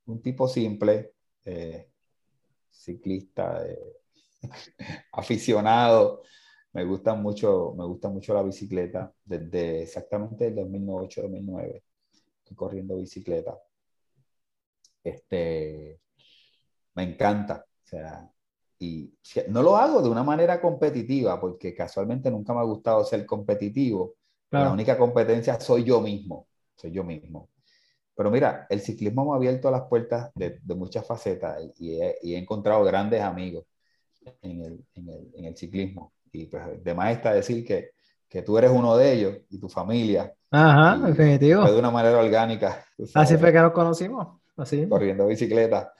un 0.08 0.20
tipo 0.20 0.48
simple, 0.48 1.14
eh, 1.44 1.90
ciclista, 2.72 3.64
eh, 3.68 4.02
aficionado, 5.12 6.24
me 6.76 6.84
gusta 6.84 7.16
mucho, 7.16 7.74
me 7.78 7.86
gusta 7.86 8.10
mucho 8.10 8.34
la 8.34 8.44
bicicleta 8.44 9.10
desde 9.24 9.84
exactamente 9.84 10.48
el 10.48 10.58
2008-2009. 10.58 11.82
Estoy 12.40 12.56
corriendo 12.58 12.98
bicicleta. 12.98 13.58
Este, 15.02 16.02
me 16.96 17.04
encanta. 17.04 17.66
O 17.66 17.88
sea, 17.88 18.30
y 18.78 19.10
no 19.48 19.64
lo 19.64 19.78
hago 19.78 20.02
de 20.02 20.10
una 20.10 20.24
manera 20.24 20.60
competitiva 20.60 21.40
porque 21.40 21.74
casualmente 21.74 22.30
nunca 22.30 22.54
me 22.54 22.60
ha 22.60 22.64
gustado 22.64 23.06
ser 23.06 23.26
competitivo. 23.26 24.16
La 24.52 24.72
única 24.72 24.98
competencia 24.98 25.58
soy 25.62 25.86
yo 25.86 26.02
mismo, 26.02 26.50
soy 26.76 26.92
yo 26.92 27.06
mismo. 27.06 27.52
Pero 28.16 28.30
mira, 28.30 28.68
el 28.70 28.82
ciclismo 28.82 29.24
me 29.24 29.32
ha 29.32 29.36
abierto 29.36 29.72
las 29.72 29.84
puertas 29.84 30.30
de, 30.36 30.60
de 30.62 30.76
muchas 30.76 31.08
facetas 31.08 31.58
y 31.78 32.02
he, 32.02 32.18
y 32.22 32.34
he, 32.36 32.38
encontrado 32.38 32.84
grandes 32.84 33.22
amigos 33.22 33.66
en 34.42 34.62
el, 34.62 34.86
en 34.94 35.10
el, 35.10 35.32
en 35.36 35.46
el 35.46 35.56
ciclismo. 35.56 36.12
Y 36.42 36.46
pues 36.48 36.84
de 36.84 36.94
más 36.94 37.12
está 37.12 37.34
decir 37.34 37.66
que, 37.66 37.92
que 38.28 38.42
tú 38.42 38.58
eres 38.58 38.72
uno 38.72 38.98
de 38.98 39.14
ellos 39.14 39.38
y 39.50 39.60
tu 39.60 39.70
familia. 39.70 40.34
Ajá, 40.52 40.98
definitivo. 41.08 41.62
Fue 41.64 41.72
de 41.72 41.80
una 41.80 41.92
manera 41.92 42.18
orgánica. 42.18 42.86
Así 43.14 43.38
fue 43.38 43.52
que 43.52 43.60
nos 43.60 43.72
conocimos. 43.72 44.40
Así. 44.58 44.88
Corriendo 44.88 45.28
bicicleta. 45.28 45.94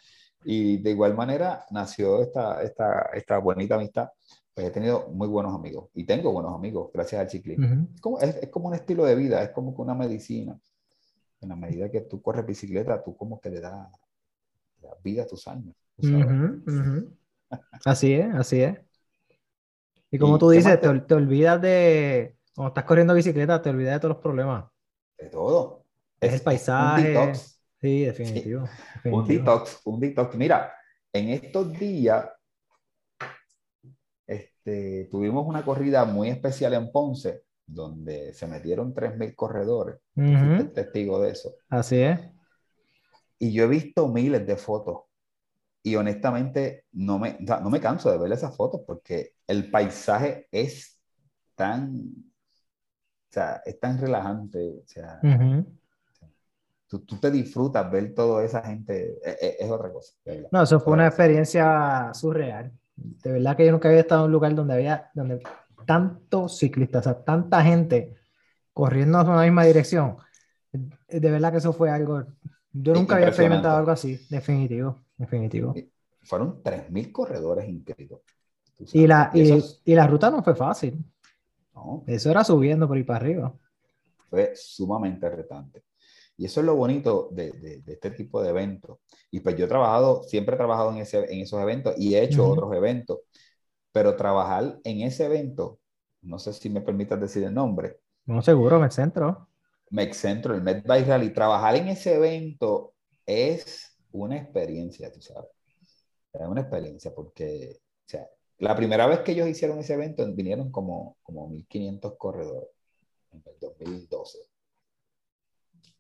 Y 0.44 0.78
de 0.78 0.92
igual 0.92 1.16
manera 1.16 1.66
nació 1.72 2.22
esta, 2.22 2.62
esta, 2.62 3.10
esta 3.14 3.38
bonita 3.40 3.76
amistad. 3.76 4.10
Pues 4.54 4.68
he 4.68 4.72
tenido 4.72 5.10
muy 5.10 5.28
buenos 5.28 5.54
amigos 5.54 5.90
y 5.94 6.06
tengo 6.06 6.32
buenos 6.32 6.56
amigos 6.56 6.90
gracias 6.94 7.20
al 7.20 7.30
ciclismo. 7.30 7.88
es, 7.94 8.00
como, 8.00 8.20
es, 8.20 8.36
es, 8.38 8.50
como 8.50 8.70
un 8.70 8.76
estilo 8.76 9.04
de 9.04 9.16
vida, 9.16 9.44
es 9.44 9.50
como 9.50 9.72
una 9.72 9.94
medicina. 9.94 10.58
En 11.42 11.50
la 11.50 11.56
medida 11.58 11.90
que 11.92 12.02
tú 12.02 12.22
corres 12.22 12.46
bicicleta, 12.46 13.04
tú 13.04 13.18
como 13.18 13.42
que 13.42 13.50
le 13.50 13.60
das 13.60 13.90
vida 15.04 15.24
a 15.24 15.28
tus 15.28 15.48
años. 15.48 15.76
así 17.86 18.14
es, 18.14 18.34
así 18.36 18.62
es. 18.62 18.78
Y 20.12 20.18
como 20.18 20.38
tú 20.38 20.50
dices, 20.50 20.80
te, 20.80 21.00
te, 21.00 21.14
olvidas 21.14 21.62
de, 21.62 22.36
cuando 22.56 22.70
estás 22.70 22.86
corriendo 22.86 23.14
bicicleta, 23.14 23.62
te 23.62 23.70
olvidas 23.70 23.96
de 23.96 24.00
todos 24.00 24.16
los 24.16 24.24
problemas. 24.24 24.66
De 25.18 25.30
todo. 25.30 25.84
Es, 26.20 26.34
el 26.34 26.42
paisaje. 26.42 27.34
Sí, 27.82 28.06
definitivo, 28.06 28.68
Un 29.04 29.28
detox, 29.28 29.82
un 29.86 30.00
detox. 30.00 30.36
Mira, 30.36 30.74
en 31.12 31.30
estos 31.30 31.78
días 31.78 32.28
este, 34.26 35.08
tuvimos 35.12 35.46
una 35.46 35.64
corrida 35.64 36.06
muy 36.06 36.30
especial 36.30 36.74
en 36.74 36.92
Ponce, 36.92 37.44
donde 37.68 38.34
se 38.34 38.48
metieron 38.48 38.94
3.000 38.94 39.36
corredores. 39.36 39.98
Uh 40.16 40.66
testigo 40.74 41.22
de 41.22 41.32
eso. 41.32 41.56
Así 41.70 41.98
es. 41.98 42.20
Y 43.38 43.52
yo 43.52 43.66
he 43.66 43.68
visto 43.68 44.08
miles 44.08 44.48
de 44.48 44.56
fotos 44.56 45.02
y 45.86 45.96
honestamente 45.98 46.86
no 46.94 47.20
me, 47.20 47.38
no 47.40 47.70
me 47.70 47.80
canso 47.80 48.10
de 48.10 48.18
ver 48.18 48.32
esas 48.32 48.58
fotos 48.58 48.82
porque 48.88 49.34
el 49.46 49.70
paisaje 49.70 50.48
es 50.52 51.00
tan, 51.54 51.92
o 52.00 53.30
sea, 53.30 53.62
es 53.64 53.80
tan 53.80 54.00
relajante, 54.00 54.82
o 54.84 54.88
sea, 54.88 55.22
tú, 56.88 57.02
tú, 57.02 57.18
te 57.18 57.30
disfrutas 57.30 57.92
ver 57.92 58.16
toda 58.16 58.44
esa 58.44 58.64
gente, 58.64 59.20
es, 59.24 59.38
e, 59.40 59.58
es 59.60 59.70
otra 59.70 59.94
cosa. 59.94 60.12
No, 60.52 60.64
eso 60.64 60.80
fue 60.80 60.94
una 60.94 61.06
experiencia 61.06 62.12
surreal. 62.16 62.72
De 62.96 63.34
verdad 63.34 63.56
que 63.56 63.68
yo 63.68 63.72
nunca 63.72 63.88
había 63.88 64.02
estado 64.02 64.22
en 64.22 64.26
un 64.26 64.32
lugar 64.32 64.56
donde 64.56 64.74
había, 64.74 65.12
donde 65.14 65.44
tantos 65.86 66.58
ciclistas, 66.58 67.06
o 67.06 67.12
sea, 67.12 67.24
tanta 67.24 67.62
gente 67.62 68.16
corriendo 68.74 69.22
en 69.22 69.28
la 69.28 69.44
misma 69.44 69.66
dirección. 69.66 70.18
De 70.72 71.30
verdad 71.30 71.52
que 71.52 71.60
eso 71.60 71.74
fue 71.74 71.92
algo, 71.92 72.24
yo 72.74 72.94
nunca 72.96 73.18
había 73.18 73.28
experimentado 73.28 73.78
algo 73.78 73.92
así, 73.92 74.20
definitivo. 74.32 75.05
Definitivo. 75.18 75.74
Fueron 76.24 76.62
3.000 76.64 77.12
corredores 77.12 77.68
inscritos. 77.68 78.22
Y 78.94 79.08
la, 79.08 79.32
y, 79.34 79.96
la 79.96 80.08
ruta 80.08 80.30
no 80.30 80.44
fue 80.44 80.56
fácil. 80.56 81.04
No. 81.74 82.04
Eso 82.08 82.30
era 82.30 82.44
subiendo 82.44 82.88
por 82.88 82.98
ahí 82.98 83.04
para 83.04 83.20
arriba. 83.20 83.54
Fue 84.30 84.54
sumamente 84.56 85.30
retante. 85.30 85.84
Y 86.38 86.46
eso 86.46 86.60
es 86.60 86.66
lo 86.66 86.76
bonito 86.76 87.30
de, 87.32 87.52
de, 87.52 87.94
este 87.94 88.12
tipo 88.12 88.42
de 88.42 88.50
eventos. 88.50 89.00
Y 89.32 89.40
pues 89.40 89.56
yo 89.56 89.66
he 89.66 89.70
trabajado, 89.70 90.24
siempre 90.24 90.56
he 90.56 90.58
trabajado 90.58 90.92
en, 90.92 90.98
ese, 90.98 91.32
en 91.34 91.42
esos 91.42 91.62
eventos 91.62 91.96
y 91.98 92.16
he 92.16 92.24
hecho 92.24 92.48
otros 92.48 92.74
eventos. 92.74 93.20
Pero 93.94 94.18
trabajar 94.18 94.80
en 94.84 95.02
ese 95.02 95.26
evento, 95.26 95.80
no 96.22 96.38
sé 96.38 96.52
si 96.52 96.70
me 96.70 96.82
permitas 96.82 97.22
decir 97.22 97.44
el 97.44 97.54
nombre. 97.54 98.00
No, 98.26 98.42
seguro, 98.42 98.80
Mexcentro. 98.80 99.48
Mexcentro, 99.92 100.56
el 100.56 100.62
MedBike 100.62 101.08
Rally. 101.08 101.30
Trabajar 101.30 101.76
en 101.76 101.88
ese 101.88 102.16
evento 102.16 102.94
es 103.26 103.95
una 104.16 104.38
experiencia, 104.38 105.12
tú 105.12 105.22
sabes. 105.22 105.50
Era 106.34 106.50
una 106.50 106.62
experiencia 106.62 107.14
porque, 107.14 107.78
o 107.78 108.10
sea, 108.10 108.28
la 108.58 108.76
primera 108.76 109.08
vez 109.08 109.20
que 109.20 109.34
ellos 109.34 109.48
hicieron 109.48 109.80
ese 109.80 109.94
evento 109.94 110.26
vinieron 110.34 110.72
como, 110.72 111.18
como 111.24 111.48
1500 111.50 112.16
corredores 112.18 112.70
en 113.32 113.44
el 113.46 113.60
2012. 113.60 114.38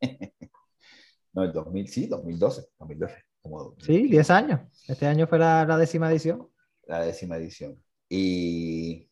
no, 1.34 1.44
el 1.44 1.52
2000, 1.52 1.88
sí, 1.88 2.08
2012, 2.08 2.70
2012. 2.80 3.16
Como 3.42 3.76
sí, 3.80 4.08
10 4.08 4.30
años. 4.32 4.62
Este 4.88 5.06
año 5.06 5.28
fue 5.28 5.38
la, 5.40 5.66
la 5.66 5.78
décima 5.78 6.10
edición. 6.10 6.50
La 6.88 7.02
décima 7.02 7.38
edición. 7.38 7.82
Y 8.10 9.08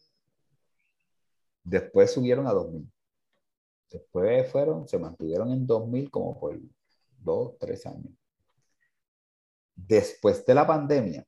después 1.63 2.11
subieron 2.11 2.47
a 2.47 2.53
2000. 2.53 2.89
Después 3.91 4.51
fueron, 4.51 4.87
se 4.87 4.97
mantuvieron 4.97 5.51
en 5.51 5.67
2000 5.67 6.09
como 6.09 6.39
por 6.39 6.59
dos, 7.19 7.57
tres 7.59 7.85
años 7.85 8.11
después 9.75 10.45
de 10.45 10.53
la 10.53 10.65
pandemia, 10.65 11.25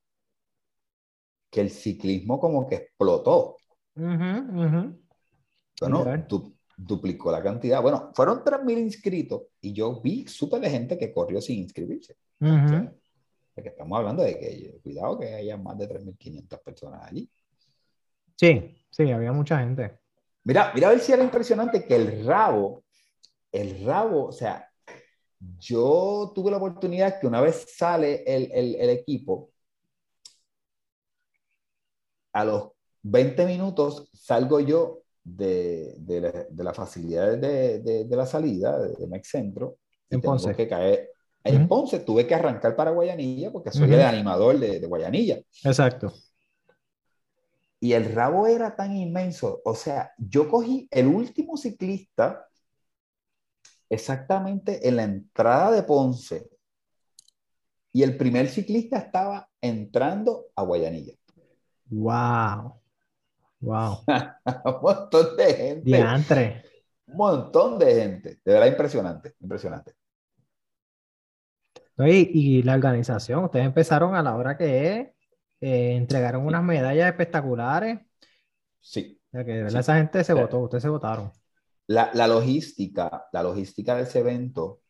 que 1.49 1.61
el 1.61 1.69
ciclismo 1.69 2.39
como 2.39 2.67
que 2.67 2.75
explotó. 2.75 3.57
Bueno, 3.93 4.97
duplicó 6.77 7.31
la 7.31 7.41
cantidad. 7.41 7.81
Bueno, 7.81 8.11
fueron 8.13 8.43
3.000 8.43 8.77
inscritos 8.79 9.43
y 9.61 9.73
yo 9.73 10.01
vi 10.01 10.27
súper 10.27 10.61
de 10.61 10.69
gente 10.69 10.97
que 10.97 11.13
corrió 11.13 11.41
sin 11.41 11.59
inscribirse. 11.59 12.17
Porque 12.39 13.69
estamos 13.69 13.97
hablando 13.97 14.23
de 14.23 14.37
que, 14.37 14.79
cuidado 14.83 15.17
que 15.17 15.33
haya 15.33 15.55
más 15.57 15.77
de 15.77 15.87
3.500 15.87 16.61
personas 16.61 17.03
allí. 17.03 17.29
Sí, 18.35 18.75
sí, 18.89 19.11
había 19.11 19.31
mucha 19.31 19.59
gente. 19.59 19.99
Mira, 20.43 20.71
mira 20.75 20.89
a 20.89 20.91
ver 20.91 20.99
si 20.99 21.13
era 21.13 21.23
impresionante 21.23 21.85
que 21.85 21.95
el 21.95 22.25
rabo, 22.25 22.83
el 23.51 23.85
rabo, 23.85 24.25
o 24.25 24.31
sea, 24.31 24.69
yo 25.59 26.31
tuve 26.33 26.51
la 26.51 26.57
oportunidad 26.57 27.19
que 27.19 27.27
una 27.27 27.41
vez 27.41 27.65
sale 27.75 28.23
el, 28.25 28.51
el, 28.51 28.75
el 28.75 28.89
equipo, 28.89 29.51
a 32.33 32.43
los 32.43 32.71
20 33.03 33.45
minutos 33.45 34.09
salgo 34.13 34.59
yo 34.59 35.03
de, 35.23 35.95
de, 35.97 36.21
la, 36.21 36.31
de 36.49 36.63
las 36.63 36.75
facilidades 36.75 37.39
de, 37.39 38.05
de, 38.05 38.15
la 38.15 38.25
salida 38.25 38.77
de, 38.77 39.07
Mex 39.07 39.29
Centro. 39.29 39.77
En 40.09 40.21
Ponce. 40.21 40.53
Que 40.53 40.67
caer. 40.67 41.11
En 41.43 41.67
Ponce 41.67 41.99
tuve 41.99 42.27
que 42.27 42.35
arrancar 42.35 42.75
para 42.75 42.91
Guayanilla 42.91 43.51
porque 43.51 43.71
soy 43.71 43.93
el 43.93 44.01
animador 44.01 44.59
de, 44.59 44.85
Guayanilla. 44.85 45.39
Exacto. 45.63 46.13
Y 47.79 47.93
el 47.93 48.13
rabo 48.13 48.47
era 48.47 48.75
tan 48.75 48.95
inmenso. 48.95 49.61
O 49.63 49.75
sea, 49.75 50.11
yo 50.17 50.49
cogí 50.49 50.87
el 50.91 51.07
último 51.07 51.55
ciclista 51.55 52.47
exactamente 53.95 54.87
en 54.87 54.95
la 54.97 55.03
entrada 55.03 55.71
de 55.71 55.83
Ponce 55.83 56.49
y 57.91 58.03
el 58.03 58.17
primer 58.17 58.49
ciclista 58.49 58.97
estaba 58.97 59.49
entrando 59.61 60.47
a 60.55 60.63
Guayanilla. 60.63 61.13
¡Wow! 61.85 62.81
¡Wow! 63.61 63.99
un 64.65 64.81
montón 64.81 65.37
de 65.37 65.53
gente. 65.53 65.81
Diantre. 65.85 66.63
Un 67.07 67.17
montón 67.17 67.79
de 67.79 67.95
gente. 67.95 68.39
De 68.43 68.53
verdad, 68.53 68.67
impresionante, 68.67 69.35
impresionante. 69.39 69.93
Y, 71.99 72.57
y 72.57 72.63
la 72.63 72.75
organización, 72.75 73.45
ustedes 73.45 73.65
empezaron 73.65 74.13
a 74.15 74.21
la 74.21 74.35
hora 74.35 74.57
que 74.57 75.15
eh, 75.61 75.95
entregaron 75.95 76.45
unas 76.45 76.63
medallas 76.63 77.07
espectaculares. 77.07 77.99
Sí. 78.81 79.21
O 79.27 79.31
sea 79.31 79.45
que 79.45 79.51
de 79.51 79.63
verdad 79.63 79.79
esa 79.79 79.95
gente 79.95 80.23
se 80.23 80.33
votó, 80.33 80.59
ustedes 80.59 80.83
se 80.83 80.89
votaron. 80.89 81.31
La, 81.87 82.11
la, 82.13 82.27
logística, 82.27 83.27
la 83.31 83.43
logística 83.43 83.95
de 83.95 84.03
ese 84.03 84.19
evento 84.19 84.81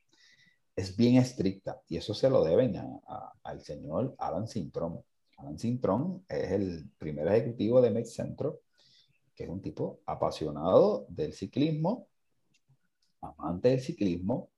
es 0.76 0.96
bien 0.96 1.18
estricta 1.18 1.82
y 1.88 1.98
eso 1.98 2.14
se 2.14 2.30
lo 2.30 2.44
deben 2.44 2.78
a, 2.78 3.34
al 3.44 3.62
señor 3.62 4.16
Alan 4.18 4.48
Sintron. 4.48 5.02
Alan 5.38 5.60
Sintron 5.60 6.26
es 6.30 6.52
el 6.52 6.90
primer 6.98 7.28
ejecutivo 7.28 7.82
de 7.82 7.92
Med 7.92 8.06
Centro 8.06 8.62
que 9.36 9.44
es 9.44 9.50
un 9.50 9.62
tipo 9.62 10.00
apasionado 10.06 11.06
del 11.10 11.34
ciclismo, 11.34 12.08
amante 13.22 13.70
del 13.70 13.82
ciclismo, 13.82 14.50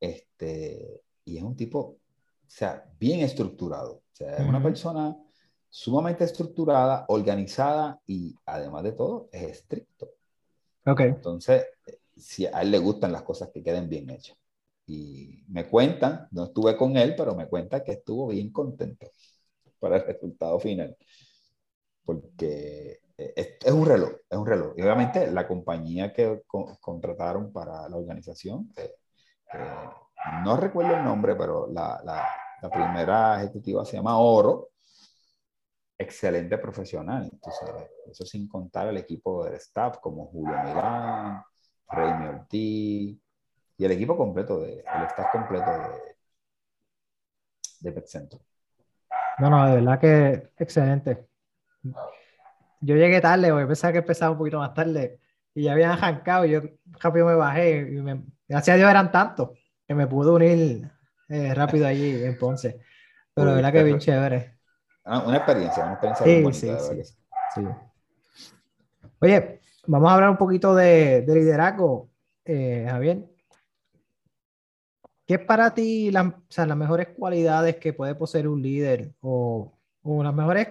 este, 0.00 1.02
y 1.24 1.36
es 1.36 1.42
un 1.42 1.54
tipo, 1.54 1.78
o 1.78 1.98
sea, 2.46 2.90
bien 2.98 3.20
estructurado. 3.20 3.92
O 3.92 4.12
sea, 4.12 4.36
es 4.36 4.48
una 4.48 4.62
persona 4.62 5.16
sumamente 5.68 6.24
estructurada, 6.24 7.04
organizada 7.08 8.00
y 8.06 8.34
además 8.44 8.82
de 8.82 8.92
todo 8.92 9.28
es 9.30 9.42
estricto. 9.42 10.10
Ok. 10.86 11.00
Entonces, 11.00 11.66
si 12.16 12.46
a 12.46 12.62
él 12.62 12.70
le 12.70 12.78
gustan 12.78 13.12
las 13.12 13.22
cosas 13.22 13.50
que 13.52 13.62
queden 13.62 13.88
bien 13.88 14.10
hechas. 14.10 14.36
Y 14.86 15.44
me 15.48 15.68
cuentan, 15.68 16.26
no 16.32 16.44
estuve 16.44 16.76
con 16.76 16.96
él, 16.96 17.14
pero 17.16 17.34
me 17.34 17.46
cuenta 17.46 17.84
que 17.84 17.92
estuvo 17.92 18.28
bien 18.28 18.50
contento 18.50 19.10
para 19.78 19.96
el 19.96 20.02
resultado 20.06 20.58
final. 20.58 20.96
Porque 22.04 23.00
es, 23.16 23.72
un 23.72 23.86
reloj, 23.86 24.10
es 24.28 24.38
un 24.38 24.46
reloj. 24.46 24.74
Y 24.76 24.82
obviamente 24.82 25.30
la 25.30 25.46
compañía 25.46 26.12
que 26.12 26.42
contrataron 26.80 27.52
para 27.52 27.88
la 27.88 27.96
organización, 27.96 28.72
eh, 28.76 28.94
eh, 29.52 29.88
no 30.42 30.56
recuerdo 30.56 30.96
el 30.96 31.04
nombre, 31.04 31.34
pero 31.36 31.68
la, 31.70 32.00
la, 32.04 32.26
la, 32.62 32.70
primera 32.70 33.40
ejecutiva 33.40 33.84
se 33.84 33.96
llama 33.96 34.18
Oro. 34.18 34.69
Excelente 36.00 36.56
profesional, 36.58 37.30
Eso 38.10 38.24
sin 38.24 38.48
contar 38.48 38.88
el 38.88 38.96
equipo 38.96 39.44
de 39.44 39.56
staff 39.56 39.98
como 39.98 40.26
Julio 40.26 40.56
Milán, 40.64 41.42
Rey 41.88 42.28
Ortiz 42.28 43.18
y 43.76 43.84
el 43.84 43.90
equipo 43.92 44.16
completo, 44.16 44.60
de, 44.60 44.80
el 44.80 45.02
staff 45.08 45.30
completo 45.32 45.70
de, 45.70 46.16
de 47.80 47.92
Pet 47.92 48.06
No, 49.38 49.50
no, 49.50 49.66
de 49.66 49.74
verdad 49.76 50.00
que 50.00 50.52
excelente 50.56 51.28
yo 52.80 52.96
llegué 52.96 53.20
tarde, 53.20 53.50
porque 53.50 53.66
pensaba 53.66 53.92
que 53.92 53.98
empezaba 53.98 54.32
un 54.32 54.38
poquito 54.38 54.58
más 54.58 54.74
tarde 54.74 55.20
y 55.54 55.64
ya 55.64 55.72
habían 55.72 55.92
arrancado 55.92 56.46
yo 56.46 56.62
rápido 57.00 57.26
me 57.26 57.34
bajé 57.34 57.80
y 57.80 58.00
me, 58.00 58.22
gracias 58.48 58.74
a 58.74 58.78
Dios 58.78 58.90
eran 58.90 59.12
tantos 59.12 59.50
que 59.86 59.94
me 59.94 60.06
pude 60.06 60.30
unir 60.30 60.90
eh, 61.28 61.54
rápido 61.54 61.86
allí 61.86 62.24
en 62.24 62.38
Ponce. 62.38 62.80
Pero 63.34 63.50
de 63.50 63.56
verdad 63.56 63.72
que 63.72 63.84
bien 63.84 63.98
chévere. 63.98 64.59
Ah, 65.04 65.24
una 65.26 65.36
experiencia, 65.38 65.84
una 65.84 65.92
experiencia 65.94 66.52
sí, 66.52 66.52
sí, 66.52 67.02
sí, 67.04 67.12
sí, 67.54 67.66
Oye, 69.20 69.60
vamos 69.86 70.10
a 70.10 70.14
hablar 70.14 70.30
un 70.30 70.36
poquito 70.36 70.74
de, 70.74 71.22
de 71.22 71.34
liderazgo, 71.34 72.10
eh, 72.44 72.86
Javier. 72.88 73.26
¿Qué 75.26 75.34
es 75.34 75.40
para 75.40 75.72
ti 75.72 76.10
la, 76.10 76.22
o 76.22 76.44
sea, 76.48 76.66
las 76.66 76.76
mejores 76.76 77.08
cualidades 77.08 77.76
que 77.76 77.92
puede 77.92 78.14
poseer 78.14 78.48
un 78.48 78.60
líder 78.60 79.12
o, 79.20 79.72
o 80.02 80.22
las 80.22 80.34
mejores 80.34 80.68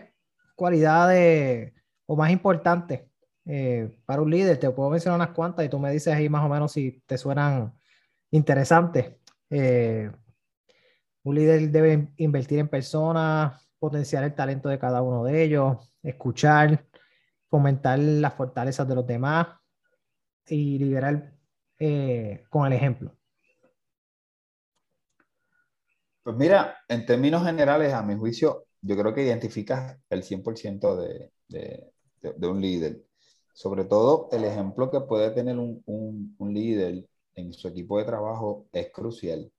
cualidades 0.56 1.74
o 2.06 2.16
más 2.16 2.30
importante 2.32 3.10
eh, 3.46 3.98
para 4.06 4.22
un 4.22 4.30
líder? 4.30 4.60
Te 4.60 4.70
puedo 4.70 4.90
mencionar 4.90 5.18
unas 5.18 5.34
cuantas 5.34 5.66
y 5.66 5.70
tú 5.70 5.80
me 5.80 5.92
dices 5.92 6.14
ahí 6.14 6.28
más 6.28 6.44
o 6.44 6.50
menos 6.50 6.72
si 6.72 7.02
te 7.06 7.18
suenan 7.18 7.74
interesantes. 8.32 9.14
Eh, 9.50 10.12
un 11.24 11.36
líder 11.36 11.70
debe 11.70 12.14
invertir 12.18 12.60
en 12.60 12.68
personas, 12.68 13.69
potenciar 13.80 14.24
el 14.24 14.36
talento 14.36 14.70
de 14.70 14.80
cada 14.80 15.02
uno 15.02 15.24
de 15.24 15.44
ellos, 15.44 15.78
escuchar, 16.04 16.86
fomentar 17.50 17.98
las 18.00 18.34
fortalezas 18.34 18.88
de 18.88 18.96
los 18.96 19.08
demás 19.08 19.48
y 20.48 20.78
liderar 20.80 21.34
eh, 21.80 22.44
con 22.50 22.68
el 22.68 22.74
ejemplo. 22.74 23.16
Pues 26.24 26.36
mira, 26.36 26.78
en 26.88 27.06
términos 27.06 27.44
generales, 27.44 27.94
a 27.94 28.04
mi 28.04 28.16
juicio, 28.16 28.66
yo 28.82 28.98
creo 28.98 29.14
que 29.14 29.24
identificas 29.24 29.98
el 30.10 30.24
100% 30.24 30.96
de, 30.96 31.32
de, 31.48 32.48
un 32.48 32.62
líder. 32.62 33.04
Sobre 33.54 33.86
todo, 33.86 34.30
el 34.32 34.44
ejemplo 34.44 34.92
que 34.92 35.02
puede 35.02 35.32
tener 35.32 35.58
un, 35.58 35.82
un, 35.86 36.54
líder 36.54 37.06
en 37.36 37.52
su 37.54 37.68
equipo 37.68 37.98
de 37.98 38.06
trabajo 38.06 38.68
es 38.72 38.92
crucial. 38.92 39.52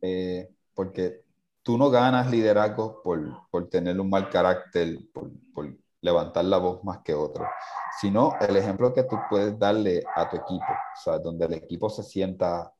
Eh, 0.00 0.48
porque 0.74 1.24
tú 1.62 1.78
no 1.78 1.90
ganas 1.90 2.30
liderazgo 2.30 3.02
por, 3.02 3.48
por 3.50 3.68
tener 3.68 3.98
un 4.00 4.10
mal 4.10 4.30
carácter, 4.30 4.98
por, 5.12 5.30
por, 5.54 5.76
levantar 6.02 6.46
la 6.46 6.56
voz 6.56 6.82
más 6.82 7.00
que 7.00 7.12
otro, 7.12 7.44
sino 8.00 8.32
el 8.40 8.56
ejemplo 8.56 8.94
que 8.94 9.02
tú 9.02 9.16
puedes 9.28 9.58
darle 9.58 10.02
a 10.16 10.30
tu 10.30 10.36
equipo, 10.36 10.64
o 10.72 10.98
sea, 10.98 11.18
donde 11.18 11.44
el 11.44 11.52
equipo 11.52 11.90
se 11.90 12.02
sienta 12.02 12.72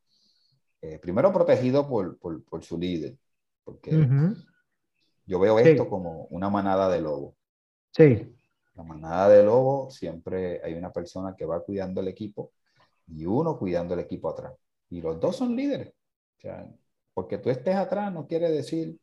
eh, 0.81 0.99
primero 0.99 1.31
protegido 1.31 1.87
por, 1.87 2.19
por, 2.19 2.43
por, 2.45 2.65
su 2.65 2.79
líder, 2.79 3.19
porque 3.63 4.09
yo 5.27 5.39
veo 5.39 5.59
esto 5.59 5.87
como 5.87 6.29
una 6.31 6.49
manada 6.49 6.89
de 6.89 7.03
lobos. 7.03 7.35
Sí 7.91 8.35
la 8.81 8.83
manada 8.83 9.29
de 9.29 9.43
lobo 9.43 9.91
siempre 9.91 10.61
hay 10.65 10.75
una 10.75 10.93
persona 10.93 11.35
que 11.37 11.45
va 11.45 11.63
cuidando 11.63 12.01
el 12.01 12.09
equipo 12.09 12.53
y 13.07 13.27
uno 13.27 13.59
cuidando 13.59 13.95
el 13.95 14.01
equipo 14.01 14.31
atrás. 14.31 14.55
Y 14.89 15.01
los 15.01 15.21
dos 15.21 15.37
son 15.37 15.55
líderes. 15.55 15.93
Porque 17.21 17.37
tú 17.37 17.51
estés 17.51 17.77
atrás 17.77 18.11
no 18.11 18.27
quiere 18.27 18.51
decir 18.51 18.99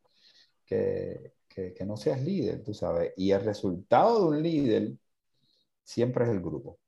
que, 0.66 1.34
que, 1.48 1.84
no 1.86 1.96
seas 1.96 2.20
líder, 2.20 2.64
tú 2.64 2.74
sabes. 2.74 3.12
Y 3.16 3.30
el 3.30 3.44
resultado 3.44 4.20
de 4.20 4.36
un 4.36 4.42
líder 4.42 4.92
siempre 5.84 6.24
es 6.24 6.30
el 6.30 6.40
grupo. 6.40 6.80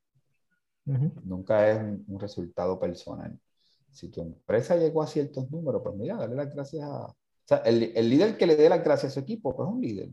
Nunca 0.85 1.71
es 1.71 1.81
un, 1.81 2.19
resultado 2.19 2.81
personal. 2.81 3.39
Si 3.93 4.09
tu 4.09 4.23
empresa 4.23 4.75
llegó 4.75 5.03
a 5.03 5.07
ciertos 5.07 5.49
números, 5.53 5.83
pues 5.85 5.95
mira, 5.95 6.17
dale 6.17 6.35
las 6.35 6.53
gracias 6.53 6.83
a... 6.83 7.05
O 7.07 7.17
sea, 7.45 7.59
el, 7.59 7.93
el 7.95 8.11
líder 8.11 8.37
que 8.37 8.49
le 8.49 8.57
dé 8.57 8.69
las 8.69 8.83
gracias 8.83 9.13
a 9.13 9.15
su 9.15 9.21
equipo, 9.21 9.55
pues 9.55 9.69
es 9.69 9.75
un 9.75 9.81
líder. 9.81 10.09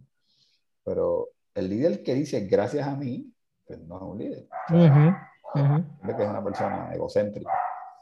Pero 0.84 1.30
el 1.56 1.68
líder 1.68 2.04
que 2.04 2.14
dice 2.14 2.42
gracias 2.42 2.88
a 2.88 2.96
mí, 2.96 3.34
pues 3.66 3.80
no 3.80 3.98
es 3.98 4.04
un 4.04 4.18
líder. 4.20 4.48
que 6.16 6.24
es 6.24 6.30
una 6.30 6.44
persona 6.44 6.94
egocéntrica. 6.94 7.52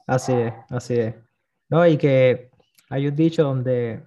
Así 0.05 0.33
es, 0.33 0.53
así 0.69 0.95
es. 0.95 1.15
No, 1.69 1.87
y 1.87 1.97
que 1.97 2.51
hay 2.89 3.07
un 3.07 3.15
dicho 3.15 3.43
donde 3.43 4.03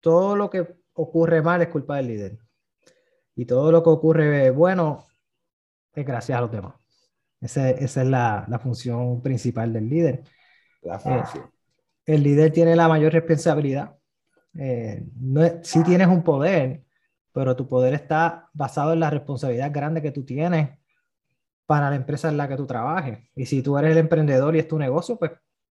todo 0.00 0.36
lo 0.36 0.50
que 0.50 0.66
ocurre 0.94 1.42
mal 1.42 1.62
es 1.62 1.68
culpa 1.68 1.96
del 1.96 2.08
líder. 2.08 2.38
Y 3.34 3.44
todo 3.44 3.70
lo 3.70 3.82
que 3.82 3.90
ocurre 3.90 4.50
bueno 4.50 5.04
es 5.92 6.06
gracias 6.06 6.38
a 6.38 6.40
los 6.40 6.50
demás. 6.50 6.74
esa 7.40 7.70
es 7.70 7.96
la, 7.96 8.46
la, 8.48 8.58
función 8.58 9.22
principal 9.22 9.72
del 9.72 9.88
líder. 9.88 10.24
La 10.82 10.98
función. 10.98 11.44
Eh, 11.44 12.14
el 12.14 12.22
líder 12.22 12.52
tiene 12.52 12.76
la 12.76 12.88
mayor 12.88 13.12
responsabilidad. 13.12 13.96
Eh, 14.58 15.04
no 15.20 15.42
si 15.62 15.82
tienes 15.82 16.06
un 16.06 16.22
poder, 16.22 16.84
pero 17.32 17.54
tu 17.56 17.68
poder 17.68 17.92
está 17.94 18.48
basado 18.54 18.92
en 18.92 19.00
la 19.00 19.10
responsabilidad 19.10 19.70
grande 19.72 20.00
que 20.00 20.12
tú 20.12 20.24
tienes 20.24 20.78
para 21.66 21.90
la 21.90 21.96
empresa 21.96 22.28
en 22.28 22.36
la 22.36 22.48
que 22.48 22.56
tú 22.56 22.66
trabajes. 22.66 23.18
Y 23.34 23.46
si 23.46 23.62
tú 23.62 23.76
eres 23.76 23.92
el 23.92 23.98
emprendedor 23.98 24.56
y 24.56 24.60
es 24.60 24.68
tu 24.68 24.78
negocio, 24.78 25.18
pues 25.18 25.32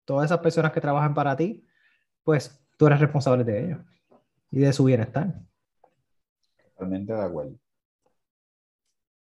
todas 0.06 0.26
esas 0.26 0.40
personas 0.40 0.72
que 0.72 0.82
trabajan 0.82 1.14
para 1.14 1.36
ti, 1.36 1.66
pues 2.24 2.60
tú 2.78 2.88
eres 2.88 3.00
responsable 3.00 3.44
de 3.44 3.66
ellos 3.66 3.80
y 4.52 4.60
de 4.60 4.74
su 4.74 4.84
bienestar. 4.84 5.34
Totalmente 6.74 7.14
de 7.14 7.22
acuerdo. 7.22 7.56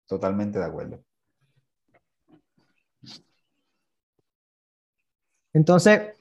Totalmente 0.07 0.59
de 0.59 0.65
acuerdo. 0.65 1.03
Entonces, 5.53 6.13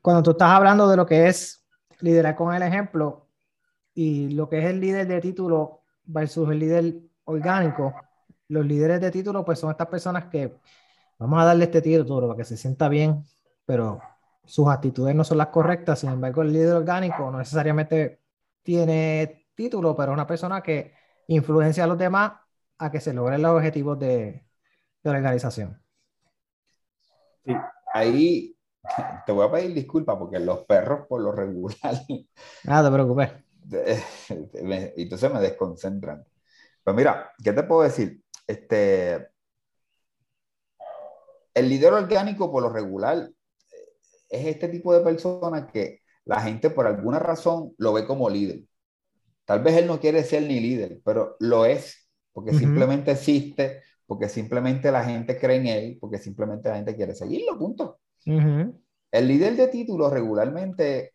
cuando 0.00 0.22
tú 0.22 0.32
estás 0.32 0.50
hablando 0.50 0.88
de 0.88 0.96
lo 0.96 1.06
que 1.06 1.28
es 1.28 1.64
liderar 2.00 2.34
con 2.34 2.54
el 2.54 2.62
ejemplo, 2.62 3.28
y 3.94 4.30
lo 4.30 4.48
que 4.48 4.58
es 4.58 4.64
el 4.64 4.80
líder 4.80 5.06
de 5.06 5.20
título 5.20 5.82
versus 6.04 6.50
el 6.50 6.58
líder 6.58 6.94
orgánico, 7.24 7.94
los 8.48 8.66
líderes 8.66 9.00
de 9.00 9.10
título 9.10 9.44
pues 9.44 9.58
son 9.58 9.70
estas 9.70 9.88
personas 9.88 10.26
que 10.26 10.54
vamos 11.18 11.40
a 11.40 11.44
darle 11.44 11.64
este 11.64 11.82
título 11.82 12.28
para 12.28 12.36
que 12.36 12.44
se 12.44 12.56
sienta 12.56 12.88
bien, 12.88 13.24
pero 13.64 14.00
sus 14.44 14.68
actitudes 14.68 15.14
no 15.14 15.24
son 15.24 15.38
las 15.38 15.48
correctas, 15.48 16.00
sin 16.00 16.10
embargo 16.10 16.42
el 16.42 16.52
líder 16.52 16.74
orgánico 16.74 17.30
no 17.30 17.38
necesariamente 17.38 18.20
tiene 18.62 19.46
título, 19.54 19.94
pero 19.96 20.12
es 20.12 20.14
una 20.14 20.26
persona 20.26 20.62
que 20.62 20.94
influencia 21.28 21.84
a 21.84 21.86
los 21.86 21.98
demás 21.98 22.32
a 22.78 22.90
que 22.90 23.00
se 23.00 23.12
logren 23.12 23.42
los 23.42 23.52
objetivos 23.52 23.98
de, 23.98 24.06
de 24.06 25.10
la 25.10 25.18
organización. 25.18 25.82
Sí, 27.44 27.54
ahí 27.92 28.56
te 29.26 29.32
voy 29.32 29.46
a 29.46 29.50
pedir 29.50 29.74
disculpas 29.74 30.16
porque 30.16 30.38
los 30.38 30.64
perros 30.64 31.06
por 31.08 31.20
lo 31.20 31.32
regular. 31.32 31.94
Nada, 32.64 32.88
te 32.88 32.94
preocupes. 32.94 33.32
y 34.96 35.02
entonces 35.02 35.32
me 35.32 35.40
desconcentran. 35.40 36.24
Pues 36.82 36.96
mira, 36.96 37.32
¿qué 37.42 37.52
te 37.52 37.62
puedo 37.62 37.82
decir? 37.82 38.22
Este, 38.46 39.28
el 41.54 41.68
líder 41.68 41.92
orgánico 41.92 42.50
por 42.50 42.62
lo 42.62 42.70
regular 42.70 43.30
es 44.32 44.46
este 44.46 44.68
tipo 44.68 44.94
de 44.94 45.04
persona 45.04 45.66
que 45.66 46.00
la 46.24 46.40
gente 46.40 46.70
por 46.70 46.86
alguna 46.86 47.18
razón 47.18 47.74
lo 47.78 47.92
ve 47.92 48.06
como 48.06 48.30
líder. 48.30 48.62
Tal 49.44 49.62
vez 49.62 49.76
él 49.76 49.86
no 49.86 50.00
quiere 50.00 50.24
ser 50.24 50.44
ni 50.44 50.58
líder, 50.58 51.00
pero 51.04 51.36
lo 51.40 51.66
es, 51.66 52.08
porque 52.32 52.54
simplemente 52.54 53.10
existe, 53.12 53.82
porque 54.06 54.28
simplemente 54.28 54.90
la 54.90 55.04
gente 55.04 55.38
cree 55.38 55.56
en 55.56 55.66
él, 55.66 55.98
porque 56.00 56.18
simplemente 56.18 56.68
la 56.68 56.76
gente 56.76 56.96
quiere 56.96 57.14
seguirlo, 57.14 57.58
punto. 57.58 58.00
El 58.24 59.28
líder 59.28 59.56
de 59.56 59.68
título 59.68 60.08
regularmente 60.08 61.12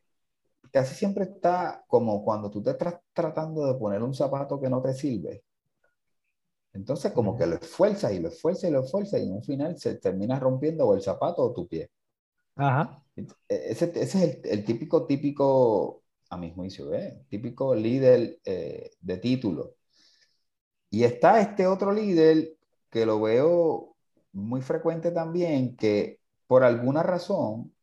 casi 0.72 0.94
siempre 0.94 1.24
está 1.24 1.84
como 1.88 2.24
cuando 2.24 2.52
tú 2.52 2.62
te 2.62 2.72
estás 2.72 3.00
tratando 3.14 3.66
de 3.66 3.80
poner 3.80 4.04
un 4.04 4.14
zapato 4.14 4.60
que 4.60 4.70
no 4.70 4.82
te 4.82 4.94
sirve. 4.94 5.44
Entonces, 6.74 7.12
como 7.12 7.36
que 7.36 7.48
lo 7.48 7.56
esfuerzas 7.56 8.12
y 8.12 8.20
lo 8.20 8.28
esfuerzas 8.28 8.70
y 8.70 8.74
lo 8.74 8.84
esfuerzas 8.84 9.20
y 9.20 9.24
en 9.24 9.32
un 9.32 9.42
final 9.42 9.80
se 9.80 9.96
termina 9.96 10.40
rompiendo 10.40 10.86
o 10.86 10.94
el 10.94 11.02
zapato 11.02 11.42
o 11.42 11.54
tu 11.54 11.68
pie. 11.68 11.90
Ajá. 12.56 13.04
E, 13.18 13.72
ese, 13.72 13.92
ese 13.96 14.02
es 14.02 14.16
el, 14.16 14.42
el, 14.46 14.66
típico, 14.66 15.06
típico, 15.06 16.04
a 16.30 16.38
mi 16.38 16.52
juicio, 16.52 16.94
¿eh? 16.94 17.26
típico 17.30 17.76
líder 17.76 18.40
eh, 18.46 18.92
de 19.02 19.18
título. 19.18 19.76
Y 20.90 21.04
está 21.04 21.42
este 21.42 21.68
otro 21.68 21.92
líder 21.92 22.56
que 22.90 23.06
lo 23.06 23.22
veo 23.22 23.96
muy 24.32 24.62
frecuente 24.62 25.12
también, 25.12 25.76
que 25.76 26.20
por 26.48 26.64
alguna 26.64 27.04
razón 27.04 27.74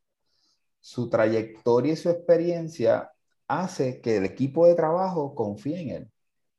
su 0.81 1.09
trayectoria 1.11 1.93
y 1.95 1.97
su 1.97 2.11
experiencia 2.11 3.11
hace 3.49 4.01
que 4.01 4.19
el 4.19 4.25
equipo 4.25 4.67
de 4.67 4.75
trabajo 4.75 5.35
confíe 5.35 5.81
en 5.81 5.91
él. 5.91 6.11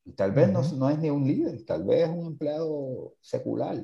Y 0.04 0.14
tal 0.14 0.32
vez 0.32 0.52
no, 0.52 0.62
no, 0.74 0.90
es 0.90 1.00
ni 1.00 1.10
un 1.10 1.28
líder, 1.28 1.66
tal 1.66 1.84
vez 1.84 2.04
es 2.04 2.10
un 2.10 2.28
empleado 2.28 3.16
secular, 3.22 3.84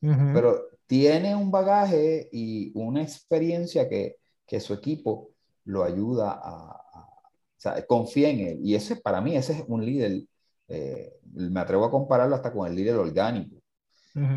pero 0.00 0.68
tiene 0.90 1.36
un 1.36 1.52
bagaje 1.52 2.28
y 2.32 2.72
una 2.74 3.00
experiencia 3.00 3.88
que, 3.88 4.16
que 4.44 4.58
su 4.58 4.74
equipo 4.74 5.30
lo 5.66 5.84
ayuda 5.84 6.32
a, 6.42 6.72
o 6.72 7.54
sea, 7.56 7.86
confía 7.86 8.28
en 8.28 8.40
él. 8.40 8.58
Y 8.60 8.74
ese, 8.74 8.96
para 8.96 9.20
mí, 9.20 9.36
ese 9.36 9.52
es 9.52 9.64
un 9.68 9.86
líder, 9.86 10.24
eh, 10.66 11.20
me 11.32 11.60
atrevo 11.60 11.84
a 11.84 11.92
compararlo 11.92 12.34
hasta 12.34 12.52
con 12.52 12.66
el 12.66 12.74
líder 12.74 12.96
orgánico. 12.96 13.62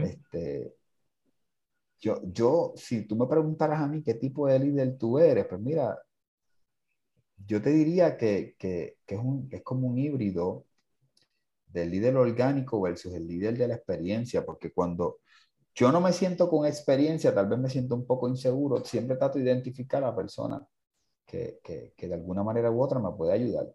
este, 0.04 0.76
yo, 2.00 2.22
yo, 2.32 2.74
si 2.76 3.08
tú 3.08 3.16
me 3.16 3.26
preguntaras 3.26 3.82
a 3.82 3.88
mí 3.88 4.04
qué 4.04 4.14
tipo 4.14 4.46
de 4.48 4.60
líder 4.60 4.96
tú 5.00 5.18
eres, 5.18 5.48
pues 5.48 5.60
mira, 5.60 5.98
yo 7.48 7.64
te 7.64 7.72
diría 7.72 8.16
que, 8.16 8.56
que, 8.60 8.98
que 9.08 9.16
es, 9.16 9.22
un, 9.22 9.50
es 9.52 9.64
como 9.64 9.88
un 9.88 9.98
híbrido 9.98 10.68
del 11.66 11.90
líder 11.90 12.16
orgánico 12.16 12.80
versus 12.80 13.12
el 13.16 13.26
líder 13.28 13.58
de 13.58 13.70
la 13.70 13.74
experiencia, 13.74 14.46
porque 14.46 14.72
cuando 14.72 15.18
yo 15.76 15.92
no 15.92 16.02
me 16.02 16.14
siento 16.14 16.50
con 16.50 16.66
experiencia, 16.66 17.34
tal 17.34 17.48
vez 17.48 17.60
me 17.60 17.70
siento 17.70 17.96
un 17.96 18.06
poco 18.06 18.28
inseguro, 18.30 18.84
siempre 18.86 19.18
trato 19.18 19.38
de 19.40 19.46
identificar 19.46 20.04
a 20.04 20.08
la 20.08 20.16
persona 20.16 20.66
que, 21.26 21.60
que, 21.64 21.94
que 21.98 22.08
de 22.08 22.16
alguna 22.16 22.44
manera 22.44 22.72
u 22.72 22.82
otra 22.84 23.00
me 23.00 23.12
puede 23.14 23.34
ayudar. 23.34 23.68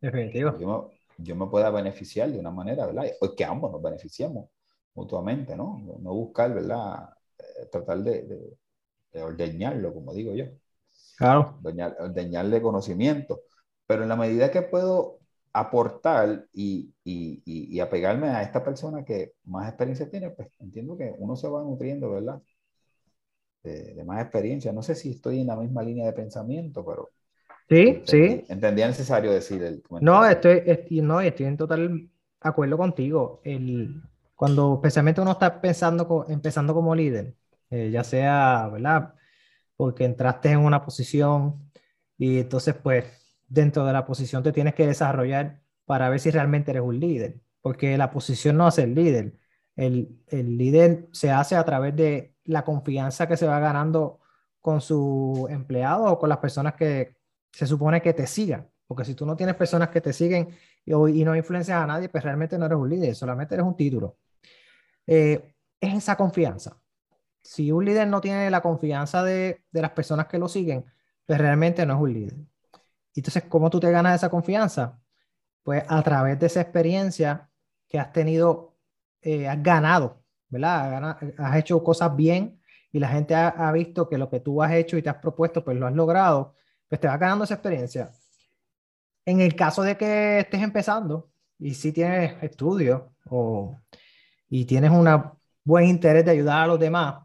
Definitivo. 0.00 0.52
Yo, 0.58 0.90
yo 1.18 1.36
me 1.36 1.46
pueda 1.46 1.70
beneficiar 1.70 2.30
de 2.30 2.38
una 2.38 2.50
manera, 2.50 2.86
¿verdad? 2.86 3.06
O 3.20 3.34
que 3.34 3.44
ambos 3.44 3.70
nos 3.72 3.82
beneficiemos 3.82 4.48
mutuamente, 4.94 5.56
¿no? 5.56 5.78
No 6.00 6.14
buscar, 6.14 6.54
¿verdad? 6.54 7.10
Eh, 7.38 7.66
tratar 7.70 7.98
de, 8.02 8.22
de, 8.22 8.58
de 9.12 9.22
ordeñarlo, 9.22 9.94
como 9.94 10.14
digo 10.14 10.34
yo. 10.34 10.46
Claro. 11.16 11.62
Ordeñar, 11.62 11.96
ordeñarle 12.00 12.62
conocimiento. 12.62 13.42
Pero 13.86 14.02
en 14.02 14.08
la 14.08 14.16
medida 14.16 14.50
que 14.50 14.62
puedo 14.62 15.17
aportar 15.60 16.46
y, 16.52 16.92
y, 17.04 17.42
y, 17.44 17.80
apegarme 17.80 18.28
a 18.28 18.42
esta 18.42 18.62
persona 18.62 19.04
que 19.04 19.32
más 19.44 19.68
experiencia 19.68 20.08
tiene, 20.08 20.30
pues 20.30 20.48
entiendo 20.60 20.96
que 20.96 21.14
uno 21.18 21.36
se 21.36 21.48
va 21.48 21.62
nutriendo, 21.62 22.10
¿verdad? 22.10 22.40
De, 23.62 23.94
de, 23.94 24.04
más 24.04 24.22
experiencia. 24.22 24.72
No 24.72 24.82
sé 24.82 24.94
si 24.94 25.10
estoy 25.10 25.40
en 25.40 25.48
la 25.48 25.56
misma 25.56 25.82
línea 25.82 26.06
de 26.06 26.12
pensamiento, 26.12 26.84
pero... 26.84 27.10
Sí, 27.68 27.88
entendí, 27.88 28.06
sí. 28.06 28.44
Entendía 28.48 28.86
necesario 28.86 29.30
decir 29.30 29.62
el 29.62 29.82
No, 30.00 30.24
estoy, 30.24 30.62
estoy, 30.64 31.00
no, 31.02 31.20
estoy 31.20 31.46
en 31.46 31.56
total 31.56 32.08
acuerdo 32.40 32.78
contigo. 32.78 33.40
El, 33.44 34.02
cuando 34.38 34.74
especialmente 34.74 35.20
uno 35.20 35.32
está 35.32 35.60
pensando, 35.60 36.24
empezando 36.28 36.72
como 36.72 36.94
líder, 36.94 37.34
eh, 37.70 37.90
ya 37.90 38.04
sea, 38.04 38.68
¿verdad? 38.72 39.14
Porque 39.76 40.04
entraste 40.04 40.50
en 40.50 40.60
una 40.60 40.84
posición 40.84 41.70
y 42.16 42.38
entonces 42.38 42.74
pues 42.74 43.17
dentro 43.48 43.84
de 43.86 43.92
la 43.92 44.06
posición 44.06 44.42
te 44.42 44.52
tienes 44.52 44.74
que 44.74 44.86
desarrollar 44.86 45.62
para 45.84 46.08
ver 46.10 46.20
si 46.20 46.30
realmente 46.30 46.70
eres 46.70 46.82
un 46.82 47.00
líder, 47.00 47.40
porque 47.62 47.96
la 47.98 48.10
posición 48.10 48.56
no 48.56 48.66
hace 48.66 48.84
el 48.84 48.94
líder. 48.94 49.38
El, 49.76 50.22
el 50.28 50.58
líder 50.58 51.08
se 51.12 51.30
hace 51.30 51.56
a 51.56 51.64
través 51.64 51.96
de 51.96 52.34
la 52.44 52.64
confianza 52.64 53.28
que 53.28 53.36
se 53.36 53.46
va 53.46 53.60
ganando 53.60 54.20
con 54.60 54.80
su 54.80 55.46
empleado 55.50 56.04
o 56.04 56.18
con 56.18 56.28
las 56.28 56.38
personas 56.38 56.74
que 56.74 57.16
se 57.52 57.66
supone 57.66 58.02
que 58.02 58.12
te 58.12 58.26
sigan. 58.26 58.70
Porque 58.86 59.04
si 59.04 59.14
tú 59.14 59.26
no 59.26 59.36
tienes 59.36 59.54
personas 59.54 59.90
que 59.90 60.00
te 60.00 60.12
siguen 60.12 60.48
y, 60.84 60.92
no 61.24 61.36
influencias 61.36 61.78
a 61.78 61.86
nadie, 61.86 62.08
pues 62.08 62.24
realmente 62.24 62.58
no 62.58 62.66
eres 62.66 62.78
un 62.78 62.88
líder, 62.88 63.14
solamente 63.14 63.54
eres 63.54 63.66
un 63.66 63.76
título. 63.76 64.18
Eh, 65.06 65.54
es 65.80 65.94
esa 65.94 66.16
confianza. 66.16 66.80
Si 67.42 67.72
un 67.72 67.84
líder 67.84 68.08
no 68.08 68.20
tiene 68.20 68.50
la 68.50 68.62
confianza 68.62 69.22
de, 69.24 69.64
de 69.70 69.82
las 69.82 69.92
personas 69.92 70.26
que 70.26 70.38
lo 70.38 70.48
siguen, 70.48 70.84
pues 71.26 71.38
realmente 71.38 71.84
no 71.86 71.94
es 71.94 72.00
un 72.00 72.12
líder. 72.12 72.34
Entonces, 73.18 73.44
¿cómo 73.48 73.70
tú 73.70 73.80
te 73.80 73.90
ganas 73.90 74.16
esa 74.16 74.30
confianza? 74.30 75.00
Pues 75.62 75.84
a 75.88 76.02
través 76.02 76.38
de 76.38 76.46
esa 76.46 76.60
experiencia 76.60 77.50
que 77.88 77.98
has 77.98 78.12
tenido, 78.12 78.76
eh, 79.22 79.48
has 79.48 79.62
ganado, 79.62 80.22
¿verdad? 80.48 81.18
Has 81.38 81.56
hecho 81.56 81.82
cosas 81.82 82.14
bien 82.14 82.60
y 82.92 82.98
la 82.98 83.08
gente 83.08 83.34
ha, 83.34 83.70
visto 83.72 84.08
que 84.08 84.18
lo 84.18 84.30
que 84.30 84.40
tú 84.40 84.62
has 84.62 84.72
hecho 84.72 84.96
y 84.96 85.02
te 85.02 85.10
has 85.10 85.16
propuesto, 85.16 85.64
pues 85.64 85.76
lo 85.76 85.86
has 85.86 85.94
logrado, 85.94 86.54
pues 86.88 87.00
te 87.00 87.08
va 87.08 87.16
ganando 87.18 87.44
esa 87.44 87.54
experiencia. 87.54 88.10
En 89.24 89.40
el 89.40 89.54
caso 89.54 89.82
de 89.82 89.96
que 89.96 90.40
estés 90.40 90.62
empezando 90.62 91.30
y 91.58 91.74
si 91.74 91.92
tienes 91.92 92.42
estudios 92.42 93.02
o, 93.28 93.76
y 94.48 94.64
tienes 94.64 94.90
un 94.90 95.06
buen 95.64 95.86
interés 95.86 96.24
de 96.24 96.30
ayudar 96.30 96.62
a 96.62 96.66
los 96.66 96.80
demás, 96.80 97.24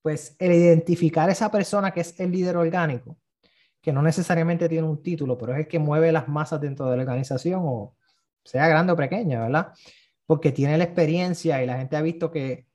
pues 0.00 0.34
el 0.38 0.52
identificar 0.52 1.28
esa 1.30 1.50
persona 1.50 1.90
que 1.92 2.00
es 2.00 2.18
el 2.18 2.32
líder 2.32 2.56
orgánico, 2.56 3.16
que 3.82 3.92
no 3.92 4.00
necesariamente 4.02 4.68
tiene 4.68 4.86
un 4.86 5.02
título, 5.02 5.36
pero 5.36 5.52
es 5.52 5.60
el 5.60 5.68
que 5.68 5.78
mueve 5.78 6.12
las 6.12 6.28
masas 6.28 6.60
dentro 6.60 6.88
de 6.90 6.96
la 6.96 7.02
organización, 7.02 7.62
o 7.64 7.96
sea 8.44 8.68
grande 8.68 8.92
o 8.92 8.96
pequeña, 8.96 9.40
¿verdad? 9.40 9.72
Porque 10.26 10.52
tiene 10.52 10.78
la 10.78 10.84
experiencia 10.84 11.62
y 11.62 11.66
la 11.66 11.78
gente 11.78 11.96
ha 11.96 12.02
visto 12.02 12.30
que 12.30 12.66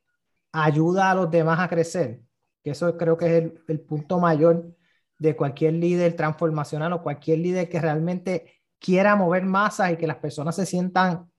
ayuda 0.51 1.12
a 1.12 1.16
los 1.16 1.32
demás 1.32 1.60
a 1.60 1.70
crecer, 1.70 2.22
que 2.64 2.72
eso 2.72 2.97
creo 2.97 3.18
que 3.18 3.26
es 3.26 3.43
el, 3.43 3.64
el 3.68 3.80
punto 3.80 4.20
mayor 4.20 4.76
de 5.18 5.36
cualquier 5.36 5.74
líder 5.74 6.16
transformacional 6.16 6.93
o 6.93 7.01
cualquier 7.01 7.39
líder 7.39 7.70
que 7.70 7.80
realmente 7.80 8.53
quiera 8.80 9.16
mover 9.16 9.45
masas 9.45 9.91
y 9.91 9.97
que 9.97 10.08
las 10.08 10.18
personas 10.18 10.55
se 10.55 10.66
sientan 10.66 11.32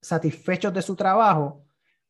satisfechos 0.00 0.72
de 0.72 0.82
su 0.82 0.94
trabajo, 0.96 1.64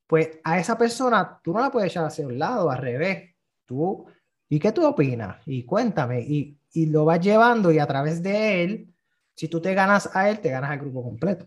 pues 0.06 0.38
a 0.44 0.58
esa 0.58 0.78
persona 0.78 1.40
tú 1.42 1.52
no 1.52 1.60
la 1.60 1.70
puedes 1.70 1.90
echar 1.90 2.04
hacia 2.04 2.26
un 2.26 2.38
lado, 2.38 2.70
al 2.70 2.78
revés. 2.78 3.34
Tú, 3.64 4.06
¿y 4.48 4.58
qué 4.60 4.70
tú 4.72 4.86
opinas? 4.86 5.38
Y 5.46 5.64
cuéntame. 5.64 6.20
Y 6.20 6.55
y 6.76 6.84
lo 6.84 7.06
vas 7.06 7.20
llevando 7.20 7.72
y 7.72 7.78
a 7.78 7.86
través 7.86 8.22
de 8.22 8.62
él, 8.62 8.94
si 9.34 9.48
tú 9.48 9.62
te 9.62 9.72
ganas 9.72 10.14
a 10.14 10.28
él, 10.28 10.40
te 10.40 10.50
ganas 10.50 10.70
al 10.70 10.78
grupo 10.78 11.02
completo. 11.02 11.46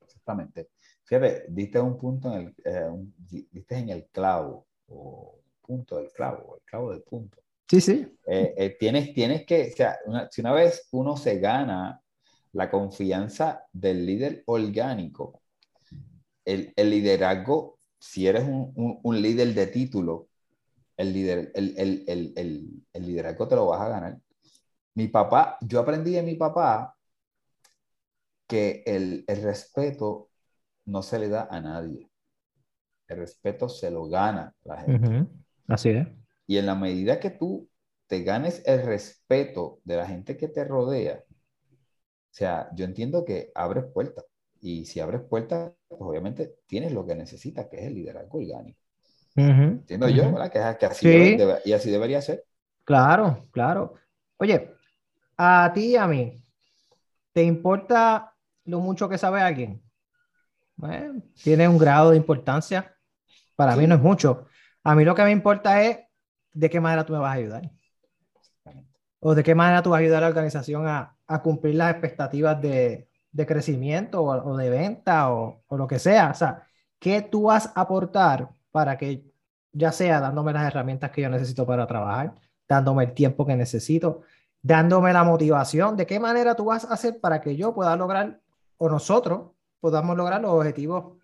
Exactamente. 0.00 0.70
Fíjate, 1.04 1.44
diste 1.48 1.78
un 1.78 1.98
punto 1.98 2.34
en 2.34 2.40
el, 2.40 2.54
eh, 2.64 2.88
un, 2.88 3.14
diste 3.18 3.76
en 3.76 3.90
el 3.90 4.06
clavo, 4.06 4.66
o 4.88 5.38
punto 5.60 5.98
del 5.98 6.10
clavo, 6.12 6.56
el 6.56 6.62
clavo 6.62 6.92
del 6.92 7.02
punto. 7.02 7.42
Sí, 7.68 7.82
sí. 7.82 8.06
Eh, 8.26 8.54
eh, 8.56 8.76
tienes, 8.80 9.12
tienes 9.12 9.44
que, 9.44 9.70
o 9.70 9.76
sea, 9.76 9.98
una, 10.06 10.30
si 10.30 10.40
una 10.40 10.54
vez 10.54 10.88
uno 10.92 11.14
se 11.14 11.38
gana 11.38 12.00
la 12.52 12.70
confianza 12.70 13.66
del 13.74 14.06
líder 14.06 14.44
orgánico, 14.46 15.42
el, 16.42 16.72
el 16.74 16.88
liderazgo, 16.88 17.78
si 17.98 18.26
eres 18.26 18.44
un, 18.44 18.72
un, 18.76 18.98
un, 19.02 19.20
líder 19.20 19.52
de 19.52 19.66
título, 19.66 20.28
el, 20.96 21.12
líder, 21.12 21.52
el, 21.54 21.74
el, 21.76 22.82
el 22.94 23.06
liderazgo 23.06 23.46
te 23.46 23.56
lo 23.56 23.66
vas 23.66 23.82
a 23.82 23.88
ganar 23.88 24.18
mi 24.94 25.08
papá, 25.08 25.58
yo 25.60 25.80
aprendí 25.80 26.12
de 26.12 26.22
mi 26.22 26.34
papá 26.34 26.96
que 28.46 28.82
el, 28.84 29.24
el, 29.28 29.42
respeto 29.42 30.30
no 30.86 31.02
se 31.02 31.18
le 31.18 31.28
da 31.28 31.46
a 31.50 31.60
nadie. 31.60 32.10
El 33.06 33.18
respeto 33.18 33.68
se 33.68 33.90
lo 33.90 34.06
gana 34.06 34.54
la 34.64 34.78
gente. 34.78 35.08
Uh 35.08 35.12
-huh. 35.12 35.28
Así 35.68 35.90
es. 35.90 36.08
Y 36.46 36.58
en 36.58 36.66
la 36.66 36.74
medida 36.74 37.20
que 37.20 37.30
tú 37.30 37.68
te 38.08 38.24
ganes 38.24 38.62
el 38.66 38.82
respeto 38.82 39.80
de 39.84 39.96
la 39.96 40.06
gente 40.06 40.36
que 40.36 40.48
te 40.48 40.64
rodea, 40.64 41.22
o 41.28 42.32
sea, 42.32 42.68
yo 42.74 42.84
entiendo 42.84 43.24
que 43.24 43.52
abres 43.54 43.84
puertas. 43.84 44.24
Y 44.60 44.84
si 44.84 45.00
abres 45.00 45.22
puertas, 45.22 45.72
pues 45.88 46.00
obviamente 46.00 46.56
tienes 46.66 46.92
lo 46.92 47.06
que 47.06 47.14
necesitas, 47.14 47.66
que 47.68 47.78
es 47.78 47.84
el 47.84 47.94
liderazgo 47.94 48.38
orgánico. 48.38 48.80
Uh 49.36 49.42
-huh. 49.42 49.70
Entiendo 49.78 50.06
uh 50.06 50.10
-huh. 50.10 50.14
yo, 50.14 50.32
¿verdad? 50.32 50.50
Que, 50.50 50.78
que 50.78 50.86
así 50.86 51.06
sí. 51.06 51.36
debe, 51.36 51.58
y 51.64 51.72
así 51.72 51.90
debería 51.90 52.20
ser. 52.20 52.44
Claro, 52.84 53.46
claro. 53.52 53.94
Oye, 54.38 54.74
a 55.42 55.72
ti 55.72 55.92
y 55.92 55.96
a 55.96 56.06
mí, 56.06 56.42
¿te 57.32 57.42
importa 57.42 58.34
lo 58.64 58.80
mucho 58.80 59.08
que 59.08 59.16
sabe 59.16 59.40
alguien? 59.40 59.82
Bueno, 60.76 61.22
tiene 61.42 61.66
un 61.66 61.78
grado 61.78 62.10
de 62.10 62.18
importancia. 62.18 62.94
Para 63.56 63.72
sí. 63.72 63.80
mí 63.80 63.86
no 63.86 63.94
es 63.94 64.02
mucho. 64.02 64.46
A 64.84 64.94
mí 64.94 65.02
lo 65.02 65.14
que 65.14 65.22
me 65.22 65.30
importa 65.30 65.82
es 65.82 65.98
de 66.52 66.68
qué 66.68 66.78
manera 66.78 67.06
tú 67.06 67.14
me 67.14 67.20
vas 67.20 67.30
a 67.30 67.38
ayudar. 67.38 67.70
O 69.18 69.34
de 69.34 69.42
qué 69.42 69.54
manera 69.54 69.82
tú 69.82 69.90
vas 69.90 69.98
a 69.98 70.02
ayudar 70.02 70.18
a 70.18 70.26
la 70.26 70.28
organización 70.28 70.86
a, 70.86 71.16
a 71.26 71.42
cumplir 71.42 71.74
las 71.74 71.92
expectativas 71.92 72.60
de, 72.60 73.08
de 73.32 73.46
crecimiento 73.46 74.22
o, 74.22 74.50
o, 74.50 74.56
de 74.58 74.68
venta 74.68 75.32
o, 75.32 75.62
o 75.66 75.76
lo 75.78 75.86
que 75.86 75.98
sea. 75.98 76.30
O 76.30 76.34
sea, 76.34 76.66
¿qué 76.98 77.22
tú 77.22 77.44
vas 77.44 77.72
a 77.74 77.80
aportar 77.80 78.50
para 78.70 78.98
que, 78.98 79.24
ya 79.72 79.90
sea 79.92 80.20
dándome 80.20 80.52
las 80.52 80.66
herramientas 80.66 81.10
que 81.10 81.22
yo 81.22 81.30
necesito 81.30 81.66
para 81.66 81.86
trabajar, 81.86 82.34
dándome 82.68 83.04
el 83.04 83.14
tiempo 83.14 83.46
que 83.46 83.56
necesito, 83.56 84.22
dándome 84.62 85.12
la 85.12 85.24
motivación 85.24 85.96
de 85.96 86.06
qué 86.06 86.20
manera 86.20 86.54
tú 86.54 86.66
vas 86.66 86.84
a 86.84 86.94
hacer 86.94 87.20
para 87.20 87.40
que 87.40 87.56
yo 87.56 87.74
pueda 87.74 87.96
lograr 87.96 88.40
o 88.76 88.88
nosotros 88.88 89.52
podamos 89.80 90.16
lograr 90.16 90.40
los 90.40 90.52
objetivos 90.52 91.18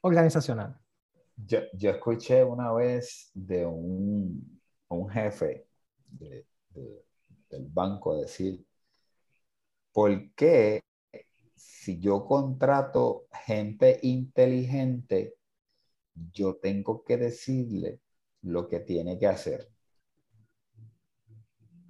organizacionales. 0.00 0.76
Yo, 1.36 1.60
escuché 1.90 2.42
una 2.42 2.72
vez 2.72 3.30
de 3.34 3.64
un, 3.64 4.60
un 4.88 5.08
jefe 5.08 5.68
de, 6.06 6.46
del 7.48 7.66
banco 7.66 8.20
decir, 8.20 8.64
¿por 9.92 10.32
qué 10.34 10.80
si 11.54 11.98
yo 11.98 12.24
contrato 12.24 13.26
gente 13.46 13.98
inteligente, 14.02 15.36
yo 16.14 16.56
tengo 16.56 17.04
que 17.04 17.16
decirle 17.16 18.00
lo 18.42 18.68
que 18.68 18.80
tiene 18.80 19.18
que 19.18 19.26
hacer? 19.26 19.68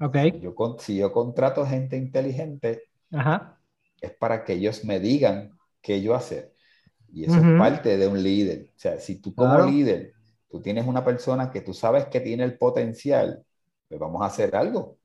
Ok. 0.00 0.16
Yo, 0.40 0.54
si 0.78 0.96
yo 0.96 1.12
contrato 1.12 1.66
gente 1.66 1.96
inteligente, 1.96 2.82
es 4.00 4.12
para 4.12 4.44
que 4.44 4.54
ellos 4.54 4.84
me 4.84 5.00
digan 5.00 5.58
qué 5.80 6.00
yo 6.02 6.14
hacer. 6.14 6.52
Y 7.10 7.24
eso 7.24 7.36
es 7.36 7.58
parte 7.58 7.96
de 7.96 8.06
un 8.06 8.22
líder. 8.22 8.70
O 8.76 8.78
sea, 8.78 9.00
si 9.00 9.16
tú 9.20 9.34
como 9.34 9.66
líder, 9.66 10.12
tú 10.48 10.60
tienes 10.60 10.86
una 10.86 11.04
persona 11.04 11.50
que 11.50 11.60
tú 11.60 11.72
sabes 11.72 12.06
que 12.06 12.20
tiene 12.20 12.44
el 12.44 12.58
potencial, 12.58 13.44
pues 13.88 13.98
vamos 13.98 14.22
a 14.22 14.26
hacer 14.26 14.54
algo 14.54 14.98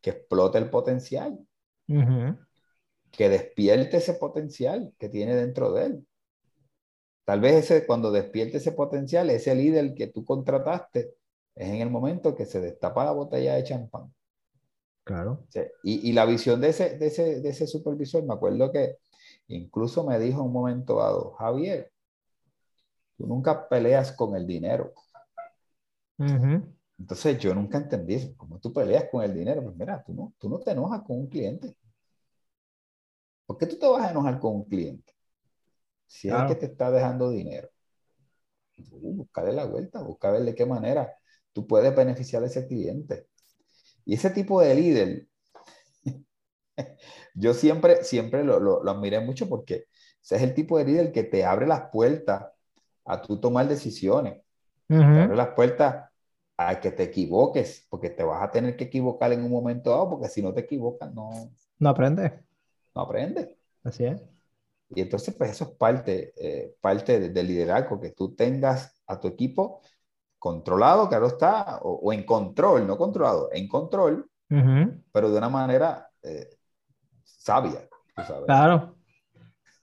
que 0.00 0.10
explote 0.10 0.58
el 0.58 0.70
potencial. 0.70 1.38
Que 3.10 3.28
despierte 3.28 3.98
ese 3.98 4.14
potencial 4.14 4.92
que 4.98 5.08
tiene 5.08 5.34
dentro 5.34 5.72
de 5.72 5.86
él. 5.86 6.06
Tal 7.24 7.40
vez 7.40 7.70
ese, 7.70 7.86
cuando 7.86 8.10
despierte 8.10 8.56
ese 8.58 8.72
potencial, 8.72 9.30
ese 9.30 9.54
líder 9.54 9.94
que 9.94 10.06
tú 10.08 10.24
contrataste, 10.24 11.14
es 11.54 11.68
en 11.68 11.80
el 11.80 11.90
momento 11.90 12.34
que 12.34 12.46
se 12.46 12.60
destapa 12.60 13.04
la 13.04 13.12
botella 13.12 13.54
de 13.54 13.64
champán. 13.64 14.12
Claro. 15.08 15.46
y, 15.82 16.10
y, 16.10 16.12
la 16.12 16.26
visión 16.26 16.60
de 16.60 16.68
ese, 16.68 16.98
de, 16.98 17.06
ese, 17.06 17.40
de 17.40 17.48
ese 17.48 17.66
supervisor, 17.66 18.22
me 18.24 18.34
acuerdo 18.34 18.70
que 18.70 18.98
incluso 19.46 20.04
me 20.04 20.18
dijo 20.18 20.42
un 20.42 20.52
momento 20.52 20.96
dado, 20.96 21.32
Javier, 21.38 21.90
tú 23.16 23.26
nunca 23.26 23.66
peleas 23.70 24.12
con 24.12 24.36
el 24.36 24.46
dinero. 24.46 24.92
Entonces 26.98 27.38
yo 27.38 27.54
nunca 27.54 27.78
entendí 27.78 28.16
eso. 28.16 28.34
¿Cómo 28.36 28.58
tú 28.58 28.70
peleas 28.70 29.06
con 29.10 29.24
el 29.24 29.32
dinero? 29.32 29.62
Pues 29.62 29.76
mira, 29.76 30.04
tú 30.04 30.12
no, 30.12 30.34
tú 30.36 30.50
no 30.50 30.58
te 30.58 30.72
enojas 30.72 31.00
con 31.00 31.20
un 31.20 31.26
cliente. 31.28 31.74
¿Por 33.46 33.56
qué 33.56 33.64
tú 33.64 33.78
te 33.78 33.86
vas 33.86 34.04
a 34.04 34.10
enojar 34.10 34.38
con 34.38 34.56
un 34.56 34.64
cliente? 34.64 35.14
Si 36.06 36.28
es 36.28 36.34
el 36.34 36.48
que 36.48 36.54
te 36.54 36.66
está 36.66 36.90
dejando 36.90 37.30
dinero. 37.30 37.70
Uh, 38.90 39.14
buscarle 39.14 39.54
la 39.54 39.64
vuelta, 39.64 40.02
busca 40.02 40.30
ver 40.30 40.42
de 40.42 40.54
qué 40.54 40.66
manera 40.66 41.16
tú 41.54 41.66
puedes 41.66 41.96
beneficiar 41.96 42.42
a 42.42 42.46
ese 42.46 42.66
cliente. 42.66 43.26
Y 44.08 44.14
ese 44.14 44.30
tipo 44.30 44.62
de 44.62 44.74
líder, 44.74 45.26
yo 47.34 47.52
siempre, 47.52 48.02
siempre 48.02 48.42
lo, 48.42 48.58
lo, 48.58 48.90
admiré 48.90 49.20
mucho 49.20 49.50
porque 49.50 49.84
ese 50.22 50.36
es 50.36 50.42
el 50.42 50.54
tipo 50.54 50.78
de 50.78 50.86
líder 50.86 51.12
que 51.12 51.24
te 51.24 51.44
abre 51.44 51.66
las 51.66 51.90
puertas 51.92 52.46
a 53.04 53.20
tú 53.20 53.38
tomar 53.38 53.68
decisiones. 53.68 54.40
Te 54.86 54.96
abre 54.96 55.36
las 55.36 55.48
puertas 55.48 56.10
a 56.56 56.80
que 56.80 56.90
te 56.90 57.02
equivoques, 57.02 57.86
porque 57.90 58.08
te 58.08 58.22
vas 58.22 58.42
a 58.42 58.50
tener 58.50 58.78
que 58.78 58.84
equivocar 58.84 59.30
en 59.34 59.44
un 59.44 59.50
momento 59.50 59.90
dado, 59.90 60.08
porque 60.08 60.28
si 60.28 60.40
no 60.40 60.54
te 60.54 60.60
equivocas, 60.62 61.12
no... 61.12 61.52
No 61.78 61.90
aprende. 61.90 62.44
No 62.94 63.02
aprende. 63.02 63.58
Así 63.84 64.06
es. 64.06 64.22
Y 64.88 65.02
entonces, 65.02 65.34
pues 65.34 65.50
eso 65.50 65.64
es 65.64 65.70
parte, 65.72 66.32
eh, 66.34 66.74
parte 66.80 67.28
del 67.28 67.46
liderazgo, 67.46 68.00
que 68.00 68.12
tú 68.12 68.34
tengas 68.34 69.02
a 69.06 69.20
tu 69.20 69.28
equipo 69.28 69.82
controlado, 70.38 71.08
claro 71.08 71.26
está, 71.26 71.78
o, 71.82 72.12
en 72.12 72.24
control, 72.24 72.86
no 72.86 72.96
controlado, 72.96 73.48
en 73.52 73.68
control, 73.68 74.28
pero 75.12 75.30
de 75.30 75.38
una 75.38 75.48
manera 75.48 76.08
eh, 76.22 76.48
sabia. 77.24 77.88
Claro. 78.46 78.96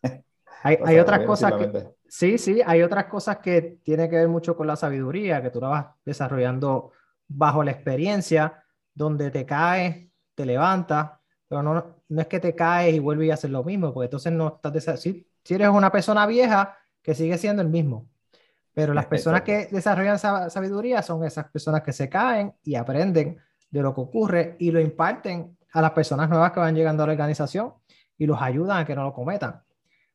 hay, 0.63 0.77
hay 0.83 0.99
otras 0.99 1.25
cosas 1.25 1.53
que, 1.53 1.95
sí, 2.07 2.37
sí, 2.37 2.61
hay 2.65 2.81
otras 2.81 3.05
cosas 3.05 3.37
que 3.37 3.79
tienen 3.83 4.09
que 4.09 4.17
ver 4.17 4.27
mucho 4.27 4.55
con 4.55 4.67
la 4.67 4.75
sabiduría, 4.75 5.41
que 5.41 5.49
tú 5.49 5.59
la 5.59 5.67
vas 5.67 5.85
desarrollando 6.03 6.91
bajo 7.27 7.63
la 7.63 7.71
experiencia, 7.71 8.63
donde 8.93 9.31
te 9.31 9.45
caes, 9.45 10.07
te 10.33 10.45
levantas, 10.45 11.11
pero 11.47 11.61
no, 11.61 11.95
no 12.07 12.21
es 12.21 12.27
que 12.27 12.39
te 12.39 12.55
caes 12.55 12.95
y 12.95 12.99
vuelves 12.99 13.31
a 13.31 13.33
hacer 13.35 13.49
lo 13.49 13.63
mismo, 13.63 13.93
porque 13.93 14.05
entonces 14.05 14.31
no 14.31 14.59
estás, 14.63 15.01
si, 15.01 15.27
si 15.43 15.53
eres 15.53 15.69
una 15.69 15.91
persona 15.91 16.25
vieja, 16.25 16.77
que 17.01 17.13
sigue 17.13 17.37
siendo 17.37 17.61
el 17.61 17.69
mismo. 17.69 18.09
Pero 18.75 18.93
las 18.93 19.05
personas 19.05 19.41
que 19.41 19.69
desarrollan 19.71 20.19
sabiduría 20.19 21.01
son 21.01 21.23
esas 21.23 21.45
personas 21.45 21.81
que 21.81 21.93
se 21.93 22.09
caen 22.09 22.53
y 22.61 22.75
aprenden 22.75 23.37
de 23.71 23.81
lo 23.81 23.95
que 23.95 24.01
ocurre 24.01 24.55
y 24.59 24.69
lo 24.69 24.81
imparten 24.81 25.57
a 25.71 25.81
las 25.81 25.91
personas 25.91 26.29
nuevas 26.29 26.51
que 26.51 26.59
van 26.59 26.75
llegando 26.75 27.03
a 27.03 27.07
la 27.07 27.13
organización 27.13 27.73
y 28.17 28.25
los 28.25 28.41
ayudan 28.41 28.79
a 28.79 28.85
que 28.85 28.93
no 28.93 29.03
lo 29.03 29.13
cometan. 29.13 29.61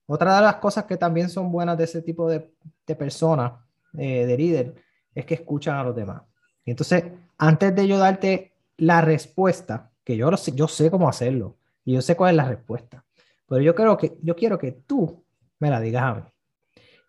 Otra 0.06 0.36
de 0.36 0.42
las 0.42 0.56
cosas 0.56 0.84
que 0.84 0.98
también 0.98 1.30
son 1.30 1.50
buenas 1.50 1.78
de 1.78 1.84
ese 1.84 2.02
tipo 2.02 2.28
de, 2.28 2.52
de 2.86 2.96
personas, 2.96 3.52
eh, 3.96 4.26
de 4.26 4.36
líder, 4.36 4.74
es 5.14 5.24
que 5.24 5.34
escuchan 5.34 5.76
a 5.76 5.82
los 5.82 5.96
demás. 5.96 6.22
Y 6.64 6.70
entonces, 6.70 7.04
antes 7.38 7.74
de 7.74 7.88
yo 7.88 7.98
darte 7.98 8.52
la 8.76 9.00
respuesta, 9.00 9.90
que 10.04 10.16
yo, 10.16 10.30
yo 10.54 10.68
sé 10.68 10.90
cómo 10.90 11.08
hacerlo 11.08 11.56
y 11.84 11.94
yo 11.94 12.02
sé 12.02 12.14
cuál 12.14 12.30
es 12.32 12.36
la 12.36 12.48
respuesta, 12.48 13.04
pero 13.48 13.62
yo, 13.62 13.74
creo 13.74 13.96
que, 13.96 14.18
yo 14.22 14.36
quiero 14.36 14.58
que 14.58 14.72
tú 14.72 15.24
me 15.58 15.70
la 15.70 15.80
digas 15.80 16.02
a 16.02 16.14
mí. 16.14 16.22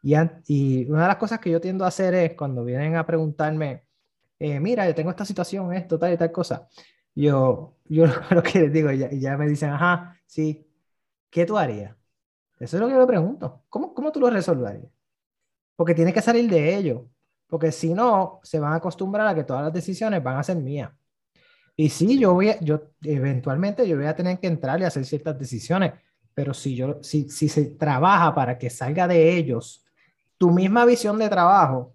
Y, 0.01 0.85
una 0.89 1.03
de 1.03 1.07
las 1.07 1.17
cosas 1.17 1.39
que 1.39 1.51
yo 1.51 1.61
tiendo 1.61 1.85
a 1.85 1.89
hacer 1.89 2.13
es 2.15 2.33
cuando 2.33 2.63
vienen 2.63 2.95
a 2.95 3.05
preguntarme, 3.05 3.85
eh, 4.39 4.59
mira, 4.59 4.87
yo 4.87 4.95
tengo 4.95 5.11
esta 5.11 5.25
situación, 5.25 5.73
esto, 5.73 5.99
tal 5.99 6.13
y 6.13 6.17
tal 6.17 6.31
cosa, 6.31 6.67
yo, 7.13 7.77
yo 7.85 8.05
lo 8.31 8.41
que 8.41 8.61
les 8.61 8.73
digo, 8.73 8.91
y 8.91 8.97
ya, 8.97 9.11
ya, 9.11 9.37
me 9.37 9.47
dicen, 9.47 9.69
ajá, 9.69 10.17
sí, 10.25 10.67
¿qué 11.29 11.45
tú 11.45 11.57
harías? 11.57 11.95
Eso 12.59 12.77
es 12.77 12.81
lo 12.81 12.87
que 12.87 12.93
yo 12.93 12.99
le 12.99 13.07
pregunto. 13.07 13.63
¿Cómo, 13.69 13.93
cómo 13.93 14.11
tú 14.11 14.19
lo 14.19 14.29
resolverías? 14.29 14.91
Porque 15.75 15.95
tiene 15.95 16.13
que 16.13 16.21
salir 16.21 16.49
de 16.49 16.75
ello. 16.75 17.09
Porque 17.47 17.71
si 17.71 17.93
no, 17.93 18.39
se 18.43 18.59
van 18.59 18.73
a 18.73 18.75
acostumbrar 18.75 19.27
a 19.27 19.35
que 19.35 19.43
todas 19.43 19.63
las 19.63 19.73
decisiones 19.73 20.23
van 20.23 20.37
a 20.37 20.43
ser 20.43 20.57
mías. 20.57 20.91
Y 21.75 21.89
sí, 21.89 22.19
yo 22.19 22.33
voy, 22.33 22.51
yo 22.61 22.91
eventualmente 23.01 23.87
yo 23.87 23.97
voy 23.97 24.05
a 24.05 24.15
tener 24.15 24.39
que 24.39 24.47
entrar 24.47 24.79
y 24.79 24.83
hacer 24.83 25.05
ciertas 25.05 25.37
decisiones, 25.39 25.93
pero 26.33 26.53
si 26.53 26.75
yo, 26.75 27.01
si, 27.01 27.29
si 27.29 27.49
se 27.49 27.65
trabaja 27.65 28.35
para 28.35 28.57
que 28.57 28.69
salga 28.69 29.07
de 29.07 29.35
ellos 29.35 29.83
tu 30.41 30.49
misma 30.49 30.85
visión 30.85 31.19
de 31.19 31.29
trabajo, 31.29 31.93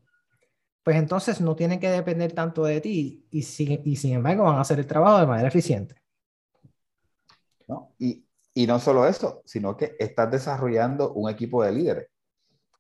pues 0.85 0.97
entonces 0.97 1.41
no 1.41 1.57
tienen 1.57 1.81
que 1.81 1.91
depender 1.91 2.31
tanto 2.31 2.63
de 2.63 2.81
ti 2.81 3.27
y, 3.29 3.41
y 3.41 3.97
sin 3.97 4.13
embargo 4.13 4.45
van 4.45 4.55
a 4.55 4.61
hacer 4.61 4.79
el 4.79 4.87
trabajo 4.87 5.19
de 5.19 5.27
manera 5.27 5.49
eficiente. 5.49 5.97
¿No? 7.67 7.93
Y, 7.99 8.25
y 8.55 8.69
no 8.69 8.79
solo 8.79 9.05
eso, 9.05 9.43
sino 9.45 9.77
que 9.77 9.97
estás 9.99 10.31
desarrollando 10.31 11.13
un 11.15 11.29
equipo 11.29 11.65
de 11.65 11.73
líderes. 11.73 12.07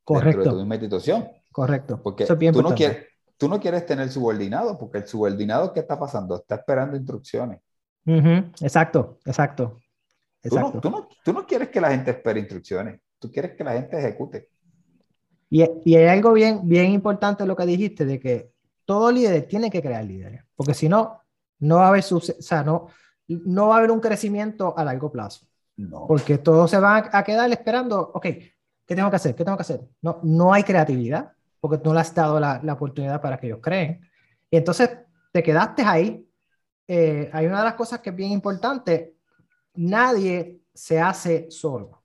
Correcto. 0.04 0.38
Dentro 0.38 0.44
de 0.44 0.50
tu 0.50 0.56
misma 0.60 0.74
institución. 0.76 1.28
Correcto. 1.50 2.00
Porque 2.00 2.26
tú, 2.26 2.62
no 2.62 2.72
quieres, 2.72 3.08
tú 3.36 3.48
no 3.48 3.58
quieres 3.58 3.84
tener 3.86 4.08
subordinado, 4.08 4.78
porque 4.78 4.98
el 4.98 5.08
subordinado, 5.08 5.72
¿qué 5.72 5.80
está 5.80 5.98
pasando? 5.98 6.36
Está 6.36 6.54
esperando 6.54 6.96
instrucciones. 6.96 7.58
Exacto, 8.60 9.18
exacto. 9.24 9.80
exacto. 10.44 10.80
Tú, 10.80 10.90
no, 10.90 11.08
tú 11.24 11.32
no 11.32 11.44
quieres 11.44 11.70
que 11.70 11.80
la 11.80 11.90
gente 11.90 12.12
espere 12.12 12.38
instrucciones, 12.38 13.00
tú 13.18 13.32
quieres 13.32 13.56
que 13.56 13.64
la 13.64 13.72
gente 13.72 13.98
ejecute. 13.98 14.48
Y, 15.48 15.64
y, 15.84 15.96
hay 15.96 16.08
algo 16.08 16.32
bien, 16.32 16.60
bien 16.64 16.90
importante 16.90 17.46
lo 17.46 17.56
que 17.56 17.66
dijiste, 17.66 18.04
de 18.04 18.18
que 18.18 18.52
todo 18.84 19.12
líder 19.12 19.46
tiene 19.46 19.70
que 19.70 19.82
crear 19.82 20.04
líderes, 20.04 20.42
porque 20.54 20.74
si 20.74 20.88
no, 20.88 21.22
no 21.60 21.76
va 21.76 21.86
a 21.86 21.88
haber, 21.88 22.04
o 22.10 22.20
sea, 22.20 22.62
no, 22.62 22.88
no 23.28 23.68
va 23.68 23.76
a 23.76 23.78
haber 23.78 23.90
un 23.90 24.00
crecimiento 24.00 24.76
a 24.76 24.84
largo 24.84 25.10
plazo. 25.10 25.46
No. 25.76 26.06
Porque 26.06 26.38
todos 26.38 26.70
se 26.70 26.78
van 26.78 27.08
a 27.12 27.22
quedar 27.22 27.50
esperando, 27.50 28.00
ok, 28.14 28.22
¿qué 28.22 28.94
tengo 28.94 29.10
que 29.10 29.16
hacer? 29.16 29.34
¿Qué 29.34 29.44
tengo 29.44 29.58
que 29.58 29.62
hacer? 29.62 29.80
No, 30.00 30.20
no 30.22 30.52
hay 30.52 30.62
creatividad, 30.62 31.32
porque 31.60 31.80
no 31.84 31.92
le 31.92 32.00
has 32.00 32.14
dado 32.14 32.40
la, 32.40 32.60
la 32.62 32.72
oportunidad 32.72 33.20
para 33.20 33.36
que 33.38 33.48
ellos 33.48 33.60
creen. 33.62 34.00
Y 34.50 34.56
entonces 34.56 34.90
te 35.32 35.42
quedaste 35.42 35.82
ahí. 35.82 36.26
Eh, 36.88 37.28
hay 37.32 37.46
una 37.46 37.58
de 37.58 37.64
las 37.64 37.74
cosas 37.74 38.00
que 38.00 38.10
es 38.10 38.16
bien 38.16 38.30
importante, 38.30 39.16
nadie 39.74 40.60
se 40.72 41.00
hace 41.00 41.50
solo 41.50 42.02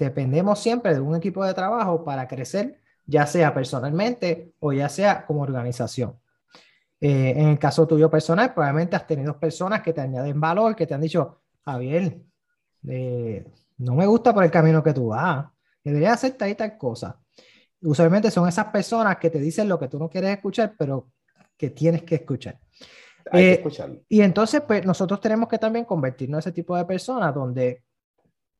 dependemos 0.00 0.58
siempre 0.58 0.94
de 0.94 1.00
un 1.00 1.14
equipo 1.14 1.44
de 1.44 1.52
trabajo 1.52 2.04
para 2.04 2.26
crecer, 2.26 2.80
ya 3.06 3.26
sea 3.26 3.52
personalmente 3.52 4.54
o 4.58 4.72
ya 4.72 4.88
sea 4.88 5.26
como 5.26 5.42
organización. 5.42 6.18
Eh, 7.00 7.34
en 7.36 7.48
el 7.48 7.58
caso 7.58 7.86
tuyo 7.86 8.10
personal, 8.10 8.52
probablemente 8.54 8.96
has 8.96 9.06
tenido 9.06 9.38
personas 9.38 9.82
que 9.82 9.92
te 9.92 10.00
añaden 10.00 10.40
valor, 10.40 10.74
que 10.74 10.86
te 10.86 10.94
han 10.94 11.02
dicho, 11.02 11.42
Javier, 11.64 12.18
eh, 12.88 13.46
no 13.78 13.94
me 13.94 14.06
gusta 14.06 14.32
por 14.32 14.42
el 14.42 14.50
camino 14.50 14.82
que 14.82 14.94
tú 14.94 15.08
vas, 15.08 15.46
deberías 15.84 16.14
hacer 16.14 16.32
tal 16.32 16.48
y 16.48 16.54
tal 16.54 16.78
cosa. 16.78 17.20
Usualmente 17.82 18.30
son 18.30 18.48
esas 18.48 18.66
personas 18.66 19.18
que 19.18 19.30
te 19.30 19.38
dicen 19.38 19.68
lo 19.68 19.78
que 19.78 19.88
tú 19.88 19.98
no 19.98 20.08
quieres 20.08 20.30
escuchar, 20.30 20.74
pero 20.78 21.10
que 21.56 21.70
tienes 21.70 22.02
que 22.02 22.16
escuchar. 22.16 22.58
Hay 23.30 23.42
que 23.42 23.50
eh, 23.50 23.52
escucharlo. 23.54 24.00
Y 24.08 24.22
entonces, 24.22 24.62
pues 24.62 24.84
nosotros 24.84 25.20
tenemos 25.20 25.48
que 25.48 25.58
también 25.58 25.84
convertirnos 25.84 26.38
en 26.38 26.50
ese 26.50 26.52
tipo 26.52 26.76
de 26.76 26.86
personas 26.86 27.34
donde 27.34 27.82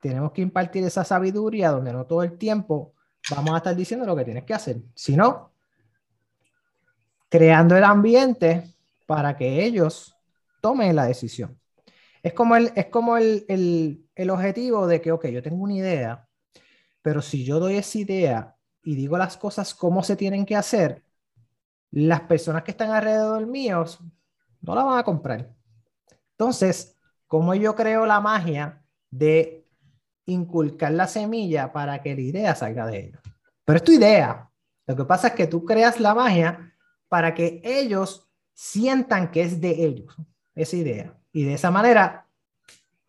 tenemos 0.01 0.33
que 0.33 0.43
impartir 0.43 0.83
esa 0.85 1.05
sabiduría 1.05 1.71
donde 1.71 1.93
no 1.93 2.07
todo 2.07 2.23
el 2.23 2.39
tiempo 2.39 2.95
vamos 3.31 3.53
a 3.53 3.59
estar 3.59 3.77
diciendo 3.77 4.07
lo 4.07 4.17
que 4.17 4.25
tienes 4.25 4.45
que 4.45 4.55
hacer, 4.55 4.79
sino 4.95 5.53
creando 7.29 7.77
el 7.77 7.85
ambiente 7.85 8.75
para 9.07 9.37
que 9.37 9.65
ellos 9.65 10.17
tomen 10.61 10.97
la 10.97 11.07
decisión. 11.07 11.59
Es 12.23 12.33
como 12.33 12.57
el, 12.57 12.73
es 12.75 12.87
como 12.87 13.17
el, 13.17 13.45
el, 13.49 14.07
el 14.15 14.31
objetivo 14.31 14.87
de 14.87 15.01
que, 15.01 15.13
ok, 15.13 15.27
yo 15.27 15.43
tengo 15.43 15.63
una 15.63 15.75
idea, 15.75 16.29
pero 17.03 17.23
si 17.23 17.45
yo 17.45 17.61
doy 17.61 17.77
esa 17.77 17.99
idea 17.99 18.57
y 18.83 18.95
digo 18.95 19.17
las 19.17 19.37
cosas 19.37 19.75
como 19.75 20.03
se 20.03 20.17
tienen 20.17 20.45
que 20.45 20.57
hacer, 20.57 21.03
las 21.91 22.23
personas 22.23 22.63
que 22.63 22.71
están 22.71 22.91
alrededor 22.91 23.47
míos 23.47 23.99
no 24.61 24.75
la 24.75 24.85
van 24.85 24.99
a 24.99 25.05
comprar. 25.05 25.51
Entonces, 26.33 26.97
¿cómo 27.27 27.55
yo 27.55 27.75
creo 27.75 28.07
la 28.07 28.21
magia 28.21 28.83
de 29.11 29.60
inculcar 30.31 30.93
la 30.93 31.07
semilla 31.07 31.73
para 31.73 32.03
que 32.03 32.15
la 32.15 32.21
idea 32.21 32.55
salga 32.55 32.87
de 32.87 33.07
ellos? 33.07 33.21
Pero 33.65 33.77
es 33.77 33.85
tu 33.85 33.93
idea. 33.93 34.51
Lo 34.87 34.97
que 34.97 35.05
pasa 35.05 35.29
es 35.29 35.35
que 35.35 35.47
tú 35.47 35.65
creas 35.65 36.01
la 36.01 36.15
magia 36.15 36.75
para 37.09 37.35
que 37.35 37.61
ellos 37.65 38.29
sientan 38.55 39.31
que 39.31 39.43
es 39.43 39.61
de 39.61 39.85
ellos 39.85 40.17
esa 40.55 40.77
idea. 40.77 41.15
Y 41.33 41.45
de 41.45 41.55
esa 41.55 41.71
manera 41.71 42.27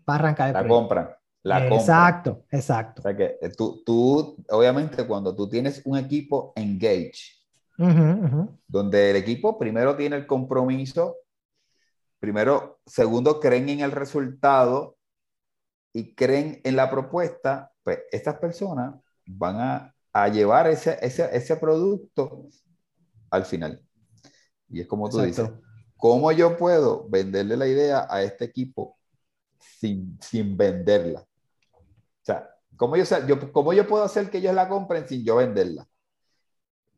va 0.07 0.13
a 0.13 0.15
arrancar 0.15 0.49
el 0.49 0.53
La 0.53 0.67
compran. 0.67 1.09
La 1.43 1.67
exacto, 1.67 2.45
exacto. 2.51 3.01
O 3.01 3.03
sea 3.03 3.17
que 3.17 3.37
eh, 3.41 3.49
tú, 3.57 3.81
tú, 3.83 4.37
obviamente, 4.49 5.07
cuando 5.07 5.35
tú 5.35 5.49
tienes 5.49 5.81
un 5.85 5.97
equipo 5.97 6.53
engage, 6.55 7.41
donde 8.67 9.09
el 9.09 9.15
equipo 9.15 9.57
primero 9.57 9.95
tiene 9.95 10.15
el 10.15 10.27
compromiso, 10.27 11.15
primero, 12.19 12.79
segundo, 12.85 13.39
creen 13.39 13.69
en 13.69 13.79
el 13.79 13.91
resultado 13.91 14.97
y 15.93 16.15
creen 16.15 16.61
en 16.63 16.75
la 16.75 16.89
propuesta, 16.89 17.71
pues 17.83 17.99
estas 18.11 18.37
personas 18.37 18.95
van 19.25 19.59
a, 19.59 19.95
a 20.13 20.27
llevar 20.27 20.67
ese, 20.67 20.97
ese, 21.01 21.29
ese, 21.35 21.55
producto 21.57 22.47
al 23.29 23.45
final. 23.45 23.81
Y 24.69 24.81
es 24.81 24.87
como 24.87 25.09
tú 25.09 25.21
dices, 25.21 25.49
¿cómo 25.97 26.31
yo 26.31 26.57
puedo 26.57 27.07
venderle 27.09 27.57
la 27.57 27.67
idea 27.67 28.07
a 28.09 28.23
este 28.23 28.45
equipo 28.45 28.97
sin, 29.59 30.17
sin 30.21 30.55
venderla? 30.55 31.21
O 31.21 32.23
sea, 32.23 32.49
¿cómo 32.75 32.95
yo, 32.95 33.03
yo, 33.27 33.51
¿cómo 33.51 33.73
yo 33.73 33.87
puedo 33.87 34.03
hacer 34.03 34.29
que 34.29 34.37
ellos 34.37 34.55
la 34.55 34.69
compren 34.69 35.07
sin 35.07 35.23
yo 35.23 35.37
venderla? 35.37 35.87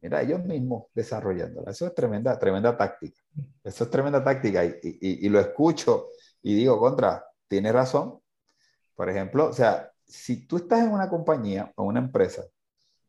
Mira, 0.01 0.21
ellos 0.21 0.43
mismos 0.43 0.87
desarrollándola. 0.93 1.71
Eso 1.71 1.87
es 1.87 1.95
tremenda, 1.95 2.37
tremenda 2.37 2.75
táctica. 2.75 3.21
Eso 3.63 3.85
es 3.85 3.89
tremenda 3.89 4.21
táctica. 4.21 4.65
Y, 4.65 4.75
y, 4.83 5.25
y 5.25 5.29
lo 5.29 5.39
escucho 5.39 6.09
y 6.41 6.55
digo, 6.55 6.77
contra, 6.77 7.25
tiene 7.47 7.71
razón. 7.71 8.19
Por 9.03 9.09
ejemplo, 9.09 9.49
o 9.49 9.51
sea, 9.51 9.91
si 10.05 10.47
tú 10.47 10.55
estás 10.55 10.79
en 10.79 10.93
una 10.93 11.09
compañía 11.09 11.73
o 11.75 11.83
una 11.83 11.99
empresa 11.99 12.45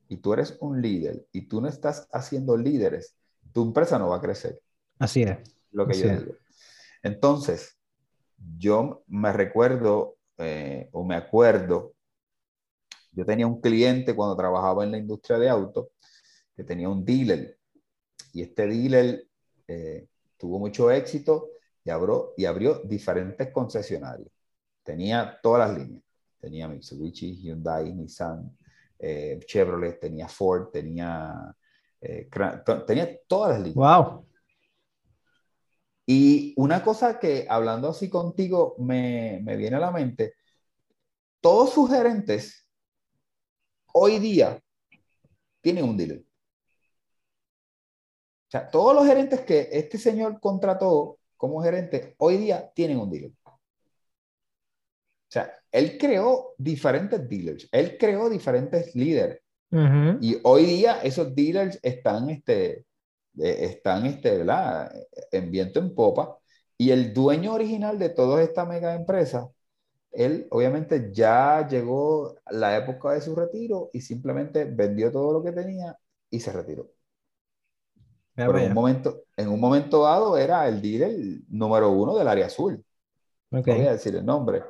y 0.09 0.17
tú 0.17 0.33
eres 0.33 0.59
un 0.59 0.83
líder 0.83 1.25
y 1.31 1.43
tú 1.43 1.61
no 1.61 1.69
estás 1.69 2.09
haciendo 2.11 2.57
líderes, 2.57 3.15
tu 3.53 3.63
empresa 3.63 3.97
no 3.97 4.09
va 4.09 4.17
a 4.17 4.21
crecer. 4.21 4.61
Así 4.99 5.23
es. 5.23 5.39
Lo 5.71 5.87
que 5.87 5.97
yo 5.97 6.09
digo. 6.09 6.33
Entonces, 7.01 7.79
yo 8.59 9.05
me 9.07 9.33
recuerdo 9.33 10.17
eh, 10.37 10.89
o 10.91 11.05
me 11.05 11.15
acuerdo 11.15 11.95
yo 13.13 13.25
tenía 13.25 13.47
un 13.47 13.61
cliente 13.61 14.17
cuando 14.17 14.37
trabajaba 14.37 14.83
en 14.83 14.91
la 14.91 14.99
industria 14.99 15.39
de 15.39 15.49
autos 15.49 15.91
que 16.57 16.65
tenía 16.65 16.89
un 16.89 17.05
dealer 17.05 17.57
y 18.33 18.43
este 18.43 18.67
dealer 18.67 19.29
eh, 19.69 20.09
tuvo 20.39 20.59
mucho 20.59 20.91
éxito 20.91 21.51
y 21.85 21.91
abrió, 21.91 22.35
y 22.37 22.47
abrió 22.47 22.81
diferentes 22.81 23.53
concesionarios. 23.53 24.34
Tenía 24.85 25.39
todas 25.43 25.69
las 25.69 25.79
líneas. 25.79 26.03
Tenía 26.39 26.69
Mitsubishi, 26.69 27.41
Hyundai, 27.41 27.93
Nissan, 27.93 28.57
eh, 28.99 29.41
Chevrolet, 29.47 29.99
tenía 29.99 30.29
Ford, 30.29 30.69
tenía, 30.71 31.57
eh, 32.01 32.29
tenía 32.87 33.19
todas 33.27 33.53
las 33.53 33.61
líneas. 33.61 33.75
Wow. 33.75 34.27
Y 36.07 36.53
una 36.59 36.83
cosa 36.85 37.19
que 37.19 37.47
hablando 37.49 37.89
así 37.89 38.11
contigo 38.11 38.77
me, 38.79 39.41
me 39.43 39.57
viene 39.57 39.77
a 39.77 39.81
la 39.81 39.91
mente, 39.91 40.35
todos 41.41 41.73
sus 41.73 41.91
gerentes 41.91 42.65
hoy 43.93 44.19
día 44.19 44.61
tienen 45.63 45.85
un 45.85 45.97
dealer. 45.97 46.21
O 48.47 48.51
sea, 48.51 48.71
todos 48.71 48.95
los 48.95 49.07
gerentes 49.07 49.41
que 49.41 49.69
este 49.73 49.97
señor 49.97 50.39
contrató 50.41 51.19
como 51.37 51.63
gerente, 51.63 52.15
hoy 52.19 52.37
día 52.37 52.71
tienen 52.75 52.99
un 52.99 53.11
dealer. 53.11 53.33
O 55.35 55.41
sea, 55.41 55.53
él 55.73 55.99
creó 55.99 56.55
diferentes 56.57 57.29
dealers, 57.29 57.69
él 57.73 57.97
creó 57.99 58.31
diferentes 58.31 58.95
líderes. 58.95 59.41
Y 60.21 60.39
hoy 60.45 60.67
día 60.67 61.01
esos 61.03 61.35
dealers 61.35 61.81
están, 61.83 62.31
este, 62.31 62.85
eh, 63.41 63.57
están, 63.65 64.07
este, 64.07 64.39
¿verdad? 64.39 64.93
En 65.33 65.51
viento 65.51 65.81
en 65.81 65.93
popa. 65.93 66.39
Y 66.79 66.91
el 66.91 67.13
dueño 67.13 67.53
original 67.55 67.99
de 67.99 68.11
toda 68.11 68.41
esta 68.41 68.65
mega 68.65 68.95
empresa 68.95 69.51
él 70.13 70.47
obviamente 70.51 71.11
ya 71.13 71.67
llegó 71.67 72.37
la 72.51 72.77
época 72.77 73.11
de 73.13 73.21
su 73.21 73.35
retiro 73.35 73.91
y 73.93 74.01
simplemente 74.01 74.65
vendió 74.65 75.11
todo 75.11 75.33
lo 75.33 75.43
que 75.43 75.51
tenía 75.51 75.99
y 76.31 76.39
se 76.39 76.53
retiró. 76.53 76.89
Pero 78.37 78.57
en 78.59 78.69
un, 78.69 78.75
momento, 78.75 79.25
en 79.37 79.49
un 79.49 79.59
momento 79.61 80.03
dado 80.03 80.37
era 80.37 80.69
el 80.69 80.81
dealer 80.81 81.17
número 81.49 81.91
uno 81.91 82.17
del 82.17 82.29
área 82.29 82.47
azul. 82.47 82.85
No 83.51 83.63
voy 83.63 83.87
a 83.87 83.93
decir 83.93 84.15
el 84.15 84.25
nombre 84.25 84.63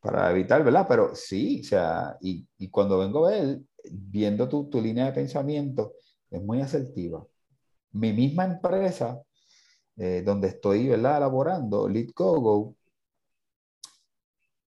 para 0.00 0.30
evitar, 0.30 0.62
¿verdad? 0.64 0.86
Pero 0.88 1.14
sí, 1.14 1.60
o 1.60 1.64
sea, 1.64 2.16
y, 2.20 2.46
y 2.58 2.68
cuando 2.68 2.98
vengo 2.98 3.26
a 3.26 3.30
ver, 3.30 3.60
viendo 3.90 4.48
tu, 4.48 4.68
tu, 4.68 4.80
línea 4.80 5.06
de 5.06 5.12
pensamiento, 5.12 5.94
es 6.30 6.42
muy 6.42 6.60
asertiva. 6.60 7.24
Mi 7.92 8.12
misma 8.12 8.44
empresa, 8.44 9.22
eh, 9.96 10.22
donde 10.24 10.48
estoy, 10.48 10.88
¿verdad? 10.88 11.18
Elaborando, 11.18 11.88
Lead 11.88 12.10
Go, 12.14 12.76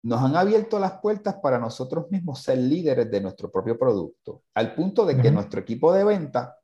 nos 0.03 0.23
han 0.23 0.35
abierto 0.35 0.79
las 0.79 0.99
puertas 1.01 1.37
para 1.37 1.59
nosotros 1.59 2.11
mismos 2.11 2.43
ser 2.43 2.59
líderes 2.59 3.11
de 3.11 3.21
nuestro 3.21 3.51
propio 3.51 3.79
producto, 3.79 4.45
al 4.55 4.75
punto 4.75 5.05
de 5.05 5.21
que 5.21 5.31
nuestro 5.31 5.61
equipo 5.61 5.93
de 5.93 6.05
venta 6.05 6.57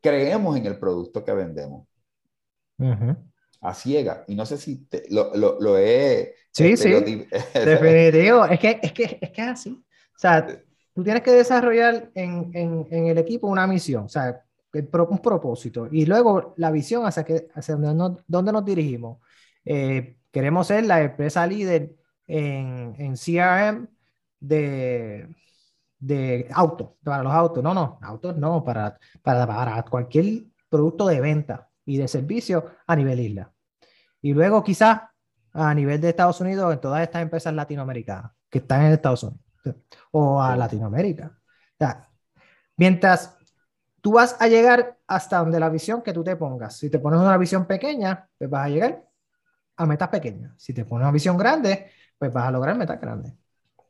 creemos 0.00 0.56
en 0.56 0.66
el 0.66 0.78
producto 0.78 1.24
que 1.24 1.32
vendemos. 1.32 1.86
A 3.60 3.74
ciega. 3.74 4.24
Y 4.26 4.34
no 4.34 4.46
sé 4.46 4.56
si 4.56 4.86
lo, 5.10 5.34
lo, 5.34 5.60
lo, 5.60 5.78
he... 5.78 6.34
Sí, 6.50 6.76
sí. 6.76 6.90
Definitivo. 7.54 8.44
Es 8.46 8.58
que, 8.58 8.80
es, 8.82 8.92
que, 8.92 9.18
es 9.20 9.30
que 9.30 9.42
es 9.42 9.48
así. 9.48 9.70
O 9.70 10.18
sea, 10.18 10.46
tú 10.94 11.04
tienes 11.04 11.22
que 11.22 11.32
desarrollar 11.32 12.10
en, 12.14 12.50
en, 12.54 12.86
en 12.90 13.06
el 13.06 13.18
equipo 13.18 13.48
una 13.48 13.66
misión, 13.66 14.04
o 14.04 14.08
sea, 14.08 14.42
un 14.72 15.18
propósito. 15.18 15.88
Y 15.90 16.06
luego 16.06 16.54
la 16.56 16.70
visión 16.70 17.06
hacia, 17.06 17.24
que, 17.24 17.48
hacia 17.54 17.76
donde, 17.76 17.94
nos, 17.94 18.24
dónde 18.26 18.52
nos 18.52 18.64
dirigimos. 18.64 19.18
Eh, 19.64 20.16
queremos 20.30 20.66
ser 20.66 20.84
la 20.84 21.02
empresa 21.02 21.46
líder 21.46 21.94
en, 22.26 22.94
en 22.98 23.14
CRM 23.14 23.88
de, 24.38 25.28
de 25.98 26.48
auto, 26.52 26.96
para 27.02 27.22
los 27.22 27.32
autos. 27.32 27.62
No, 27.62 27.74
no, 27.74 27.98
autos 28.02 28.36
no, 28.36 28.62
para, 28.64 28.98
para, 29.22 29.46
para 29.46 29.82
cualquier 29.84 30.44
producto 30.68 31.06
de 31.06 31.20
venta 31.20 31.69
y 31.90 31.96
de 31.96 32.06
servicio 32.06 32.66
a 32.86 32.94
nivel 32.94 33.18
isla. 33.18 33.52
Y 34.22 34.32
luego 34.32 34.62
quizás 34.62 35.00
a 35.52 35.74
nivel 35.74 36.00
de 36.00 36.10
Estados 36.10 36.40
Unidos 36.40 36.72
en 36.72 36.80
todas 36.80 37.02
estas 37.02 37.22
empresas 37.22 37.52
latinoamericanas 37.52 38.30
que 38.48 38.58
están 38.58 38.84
en 38.84 38.92
Estados 38.92 39.24
Unidos 39.24 39.44
o 40.12 40.40
a 40.40 40.56
Latinoamérica. 40.56 41.36
mientras 42.76 43.36
tú 44.00 44.12
vas 44.12 44.36
a 44.38 44.46
llegar 44.46 44.98
hasta 45.06 45.38
donde 45.38 45.58
la 45.58 45.68
visión 45.68 46.00
que 46.02 46.12
tú 46.12 46.22
te 46.22 46.36
pongas. 46.36 46.76
Si 46.76 46.88
te 46.88 47.00
pones 47.00 47.20
una 47.20 47.36
visión 47.36 47.66
pequeña, 47.66 48.28
pues 48.38 48.48
vas 48.48 48.66
a 48.66 48.68
llegar 48.68 49.04
a 49.76 49.86
metas 49.86 50.08
pequeñas. 50.08 50.52
Si 50.56 50.72
te 50.72 50.84
pones 50.84 51.04
una 51.04 51.12
visión 51.12 51.36
grande, 51.36 51.90
pues 52.18 52.32
vas 52.32 52.46
a 52.46 52.50
lograr 52.52 52.76
metas 52.76 53.00
grandes. 53.00 53.34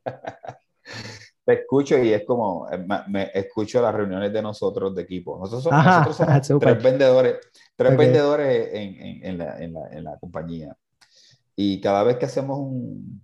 Te 1.45 1.55
escucho 1.55 1.99
y 1.99 2.13
es 2.13 2.25
como, 2.25 2.69
eh, 2.71 2.85
me, 3.09 3.31
escucho 3.35 3.81
las 3.81 3.95
reuniones 3.95 4.33
de 4.33 4.43
nosotros 4.43 4.95
de 4.95 5.03
equipo. 5.03 5.39
Nosotros 5.39 5.65
somos, 5.65 6.61
tres 6.61 6.83
vendedores, 6.83 7.39
tres 7.75 7.97
vendedores 7.97 8.69
en, 8.73 9.25
en, 9.25 9.39
la, 9.39 9.59
en, 9.59 9.73
la, 9.73 9.89
en, 9.91 10.05
la, 10.05 10.19
compañía. 10.19 10.77
Y 11.57 11.81
cada 11.81 12.03
vez 12.03 12.17
que 12.19 12.27
hacemos 12.27 12.59
un, 12.59 13.23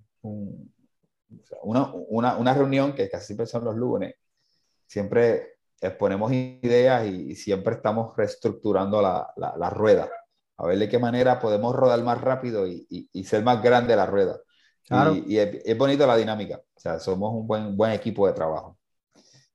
una, 1.63 1.93
una, 2.09 2.37
una, 2.37 2.55
reunión, 2.55 2.95
que 2.95 3.09
casi 3.09 3.27
siempre 3.27 3.47
son 3.47 3.65
los 3.65 3.77
lunes, 3.77 4.15
siempre 4.87 5.59
exponemos 5.81 6.33
ideas 6.33 7.07
y, 7.07 7.35
siempre 7.35 7.75
estamos 7.75 8.17
reestructurando 8.17 9.03
la, 9.03 9.33
la, 9.37 9.71
rueda. 9.71 10.09
A 10.57 10.67
ver 10.67 10.79
de 10.79 10.89
qué 10.89 10.99
manera 10.99 11.39
podemos 11.39 11.77
rodar 11.77 12.03
más 12.03 12.21
rápido 12.21 12.67
y, 12.67 12.87
y, 12.89 13.09
y 13.13 13.25
ser 13.25 13.45
más 13.45 13.63
grande 13.63 13.95
la 13.95 14.07
rueda. 14.07 14.41
Y, 14.89 15.39
es, 15.39 15.77
bonito 15.77 16.07
la 16.07 16.17
dinámica. 16.17 16.59
O 16.59 16.81
sea, 16.81 16.99
somos 17.01 17.33
un 17.35 17.47
buen, 17.47 17.77
buen 17.77 17.93
equipo 17.93 18.27
de 18.27 18.33
trabajo. 18.33 18.79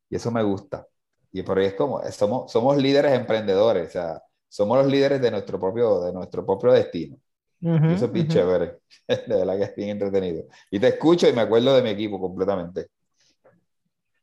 Y 0.09 0.15
eso 0.15 0.31
me 0.31 0.43
gusta. 0.43 0.85
Y 1.31 1.41
por 1.43 1.57
ahí 1.57 1.67
es 1.67 1.73
como, 1.75 2.01
somos, 2.11 2.51
somos 2.51 2.77
líderes 2.77 3.13
emprendedores. 3.13 3.87
O 3.87 3.91
sea, 3.91 4.23
somos 4.49 4.77
los 4.79 4.87
líderes 4.87 5.21
de 5.21 5.31
nuestro 5.31 5.59
propio, 5.59 6.01
de 6.01 6.13
nuestro 6.13 6.45
propio 6.45 6.73
destino. 6.73 7.17
eso 7.61 8.05
es 8.05 8.11
bien 8.11 8.27
chévere. 8.27 8.79
De 9.07 9.35
verdad 9.35 9.57
que 9.57 9.63
es 9.63 9.75
bien 9.75 9.89
entretenido. 9.89 10.43
Y 10.69 10.79
te 10.79 10.89
escucho 10.89 11.27
y 11.29 11.33
me 11.33 11.41
acuerdo 11.41 11.75
de 11.75 11.81
mi 11.81 11.89
equipo 11.89 12.19
completamente. 12.19 12.87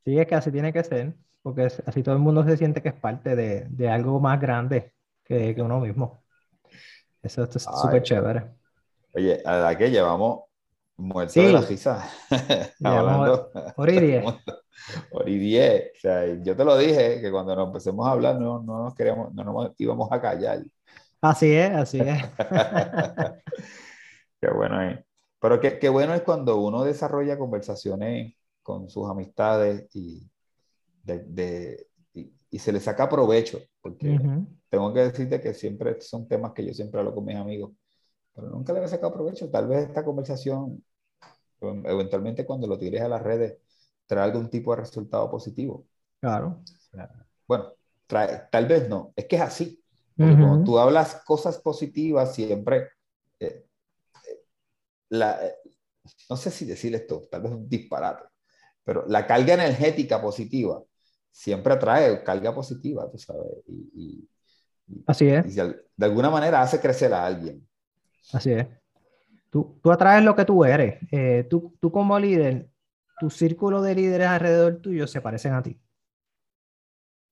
Sí, 0.04 0.18
es 0.18 0.26
que 0.26 0.34
así 0.34 0.52
tiene 0.52 0.72
que 0.72 0.84
ser. 0.84 1.14
Porque 1.40 1.62
así 1.62 2.02
todo 2.02 2.14
el 2.14 2.20
mundo 2.20 2.44
se 2.44 2.56
siente 2.56 2.82
que 2.82 2.90
es 2.90 2.94
parte 2.94 3.34
de, 3.34 3.66
de 3.70 3.88
algo 3.88 4.20
más 4.20 4.38
grande 4.38 4.92
que, 5.24 5.54
que 5.54 5.62
uno 5.62 5.80
mismo. 5.80 6.22
Eso, 7.22 7.44
es 7.44 7.62
súper 7.62 8.02
chévere. 8.02 8.44
Oye, 9.14 9.40
a 9.44 9.58
la 9.58 9.78
que 9.78 9.90
llevamos 9.90 10.47
Muerto 10.98 11.40
de 11.40 11.52
la 11.52 11.60
risa. 11.60 12.10
Hablando. 12.84 13.50
Y 15.26 15.30
y 15.30 15.38
diez. 15.38 15.92
O 15.96 16.00
sea, 16.00 16.42
yo 16.42 16.56
te 16.56 16.64
lo 16.64 16.76
dije, 16.76 17.20
que 17.20 17.30
cuando 17.30 17.54
nos 17.54 17.68
empecemos 17.68 18.06
a 18.06 18.10
hablar 18.10 18.40
no, 18.40 18.62
no 18.62 18.84
nos 18.84 18.94
queríamos, 18.94 19.32
no 19.32 19.44
nos 19.44 19.72
íbamos 19.78 20.10
a 20.10 20.20
callar. 20.20 20.64
Así 21.20 21.52
es, 21.52 21.70
así 21.70 22.00
es. 22.00 22.22
qué 24.40 24.50
bueno 24.50 24.82
es. 24.82 24.98
Pero 25.40 25.60
qué, 25.60 25.78
qué, 25.78 25.88
bueno 25.88 26.14
es 26.14 26.22
cuando 26.22 26.60
uno 26.60 26.82
desarrolla 26.82 27.38
conversaciones 27.38 28.34
con 28.62 28.90
sus 28.90 29.08
amistades 29.08 29.88
y, 29.94 30.28
de, 31.04 31.20
de, 31.20 31.86
y, 32.12 32.58
se 32.58 32.72
le 32.72 32.80
saca 32.80 33.08
provecho, 33.08 33.60
porque 33.80 34.18
tengo 34.68 34.92
que 34.92 35.00
decirte 35.00 35.40
que 35.40 35.54
siempre 35.54 36.00
son 36.00 36.26
temas 36.26 36.52
que 36.52 36.66
yo 36.66 36.74
siempre 36.74 36.98
hablo 36.98 37.14
con 37.14 37.24
mis 37.24 37.36
amigos, 37.36 37.70
pero 38.34 38.50
nunca 38.50 38.72
le 38.72 38.82
he 38.84 38.88
sacado 38.88 39.12
provecho. 39.12 39.48
Tal 39.48 39.68
vez 39.68 39.88
esta 39.88 40.04
conversación, 40.04 40.84
eventualmente 41.60 42.46
cuando 42.46 42.66
lo 42.66 42.78
tires 42.78 43.02
a 43.02 43.08
las 43.08 43.22
redes, 43.22 43.58
trae 44.06 44.24
algún 44.24 44.48
tipo 44.48 44.74
de 44.74 44.80
resultado 44.82 45.30
positivo. 45.30 45.86
Claro. 46.20 46.62
Bueno, 47.46 47.72
tal 48.06 48.66
vez 48.66 48.88
no, 48.88 49.12
es 49.16 49.26
que 49.26 49.36
es 49.36 49.42
así. 49.42 49.82
Cuando 50.16 50.64
tú 50.64 50.78
hablas 50.78 51.22
cosas 51.24 51.58
positivas, 51.58 52.34
siempre 52.34 52.88
eh, 53.38 53.64
eh, 54.26 54.40
la, 55.10 55.46
eh, 55.46 55.54
no 56.28 56.36
sé 56.36 56.50
si 56.50 56.64
decir 56.64 56.92
esto, 56.94 57.22
tal 57.30 57.42
vez 57.42 57.52
un 57.52 57.68
disparate, 57.68 58.24
pero 58.82 59.04
la 59.06 59.26
carga 59.26 59.54
energética 59.54 60.20
positiva 60.20 60.82
siempre 61.30 61.74
atrae 61.74 62.24
carga 62.24 62.52
positiva, 62.52 63.08
tú 63.10 63.18
sabes. 63.18 63.46
Y, 63.66 64.28
Así 65.06 65.28
es. 65.28 65.46
Y 65.46 65.54
de, 65.54 66.06
alguna 66.06 66.30
manera 66.30 66.62
hace 66.62 66.80
crecer 66.80 67.12
a 67.12 67.26
alguien. 67.26 67.64
Así 68.32 68.52
es. 68.52 68.66
Tú, 69.50 69.78
tú 69.82 69.90
atraes 69.90 70.24
lo 70.24 70.36
que 70.36 70.44
tú 70.44 70.64
eres. 70.64 70.98
tú, 71.48 71.76
tú 71.80 71.90
como 71.90 72.18
líder, 72.18 72.68
tu 73.18 73.30
círculo 73.30 73.82
de 73.82 73.94
líderes 73.94 74.28
alrededor 74.28 74.80
tuyo 74.80 75.06
se 75.06 75.20
parecen 75.20 75.54
a 75.54 75.62
ti. 75.62 75.80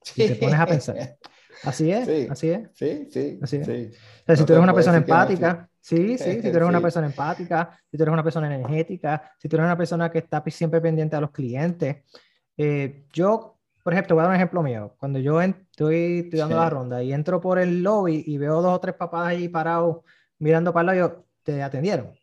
Si 0.03 0.27
te 0.27 0.37
pones 0.37 0.59
a 0.59 0.67
pensar. 0.67 0.97
Así 1.63 1.91
es, 1.91 2.31
así 2.31 2.51
es. 2.51 2.69
Sí, 2.75 3.09
sí. 3.11 3.39
Así 3.43 3.57
es. 3.57 3.63
O 3.67 4.27
sea, 4.27 4.37
si 4.37 4.45
tú 4.45 4.53
eres 4.53 4.63
una 4.63 4.75
persona 4.75 4.99
empática, 4.99 5.69
sí, 5.81 6.19
sí, 6.19 6.43
si 6.43 6.51
tú 6.51 6.57
eres 6.57 6.69
una 6.69 6.83
persona 6.83 7.07
empática, 7.07 7.81
si 7.91 7.97
tú 7.97 8.03
eres 8.03 8.13
una 8.13 8.23
persona 8.23 8.55
energética, 8.55 9.33
si 9.39 9.49
tú 9.49 9.57
eres 9.57 9.65
una 9.65 9.77
persona 9.77 10.11
que 10.11 10.19
está 10.19 10.45
siempre 10.49 10.83
pendiente 10.83 11.17
a 11.17 11.21
los 11.23 11.31
clientes. 11.31 12.05
Eh, 12.59 13.07
yo, 13.11 13.59
por 13.83 13.95
ejemplo, 13.95 14.17
voy 14.17 14.21
a 14.21 14.25
dar 14.25 14.31
un 14.33 14.37
ejemplo 14.37 14.63
mío. 14.63 14.95
Cuando 14.99 15.19
yo 15.19 15.41
estoy, 15.41 16.21
estoy 16.25 16.39
dando 16.39 16.57
la 16.57 16.69
ronda 16.69 17.03
y 17.03 17.15
entro 17.15 17.41
por 17.41 17.59
el 17.59 17.83
lobby 17.83 18.23
y 18.27 18.37
veo 18.37 18.61
dos 18.61 18.75
o 18.75 18.81
tres 18.81 18.95
papás 18.95 19.29
allí 19.29 19.49
parados 19.49 19.99
mirando 20.39 20.75
para 20.75 20.93
el 20.93 20.99
lado, 20.99 21.09
yo, 21.09 21.26
te 21.47 21.63
atendieron. 21.63 22.15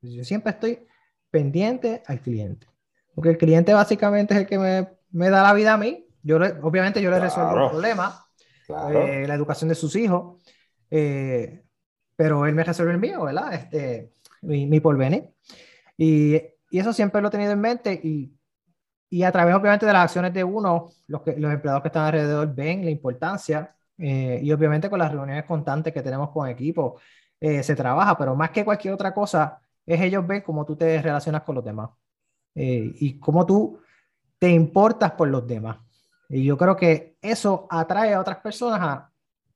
Yo 0.00 0.24
siempre 0.24 0.52
estoy 0.52 0.86
pendiente 1.30 2.02
al 2.06 2.20
cliente. 2.20 2.66
Porque 3.14 3.28
el 3.28 3.36
cliente 3.36 3.74
básicamente 3.74 4.32
es 4.32 4.40
el 4.40 4.46
que 4.46 4.58
me, 4.58 4.88
me 5.10 5.28
da 5.28 5.42
la 5.42 5.52
vida 5.52 5.74
a 5.74 5.76
mí 5.76 6.06
yo 6.22 6.36
obviamente 6.62 7.02
yo 7.02 7.10
le 7.10 7.20
resuelvo 7.20 7.64
el 7.64 7.70
problema, 7.70 8.24
eh, 8.68 9.24
la 9.26 9.34
educación 9.34 9.68
de 9.68 9.74
sus 9.74 9.96
hijos, 9.96 10.40
eh, 10.90 11.64
pero 12.14 12.46
él 12.46 12.54
me 12.54 12.64
resuelve 12.64 12.92
el 12.92 13.00
mío, 13.00 13.24
¿verdad? 13.24 13.52
Este, 13.52 14.14
mi, 14.42 14.66
mi 14.66 14.80
porvenir. 14.80 15.30
Y, 15.96 16.36
y, 16.70 16.78
eso 16.78 16.92
siempre 16.92 17.20
lo 17.20 17.28
he 17.28 17.30
tenido 17.30 17.52
en 17.52 17.60
mente 17.60 18.00
y, 18.02 18.32
y, 19.10 19.22
a 19.24 19.32
través 19.32 19.54
obviamente 19.54 19.84
de 19.84 19.92
las 19.92 20.04
acciones 20.04 20.32
de 20.32 20.44
uno, 20.44 20.90
los, 21.08 21.22
que, 21.22 21.36
los 21.36 21.52
empleados 21.52 21.82
que 21.82 21.88
están 21.88 22.06
alrededor 22.06 22.54
ven 22.54 22.84
la 22.84 22.90
importancia 22.90 23.74
eh, 23.98 24.40
y 24.42 24.52
obviamente 24.52 24.88
con 24.88 24.98
las 25.00 25.10
reuniones 25.10 25.44
constantes 25.44 25.92
que 25.92 26.02
tenemos 26.02 26.30
con 26.30 26.48
equipo 27.50 27.62
se 27.62 27.76
trabaja, 27.76 28.16
pero 28.16 28.34
más 28.34 28.50
que 28.50 28.64
cualquier 28.64 28.94
otra 28.94 29.12
cosa 29.12 29.60
es 29.84 30.00
ellos 30.00 30.26
ven 30.26 30.42
cómo 30.42 30.64
tú 30.64 30.76
te 30.76 31.00
relacionas 31.02 31.42
con 31.42 31.56
los 31.56 31.64
demás 31.64 31.90
y 32.54 33.18
cómo 33.18 33.46
tú 33.46 33.80
te 34.38 34.50
importas 34.50 35.12
por 35.12 35.28
los 35.28 35.46
demás. 35.46 35.78
Y 36.28 36.44
yo 36.44 36.56
creo 36.56 36.76
que 36.76 37.16
eso 37.20 37.66
atrae 37.70 38.14
a 38.14 38.20
otras 38.20 38.38
personas 38.38 38.80
a, 38.80 39.10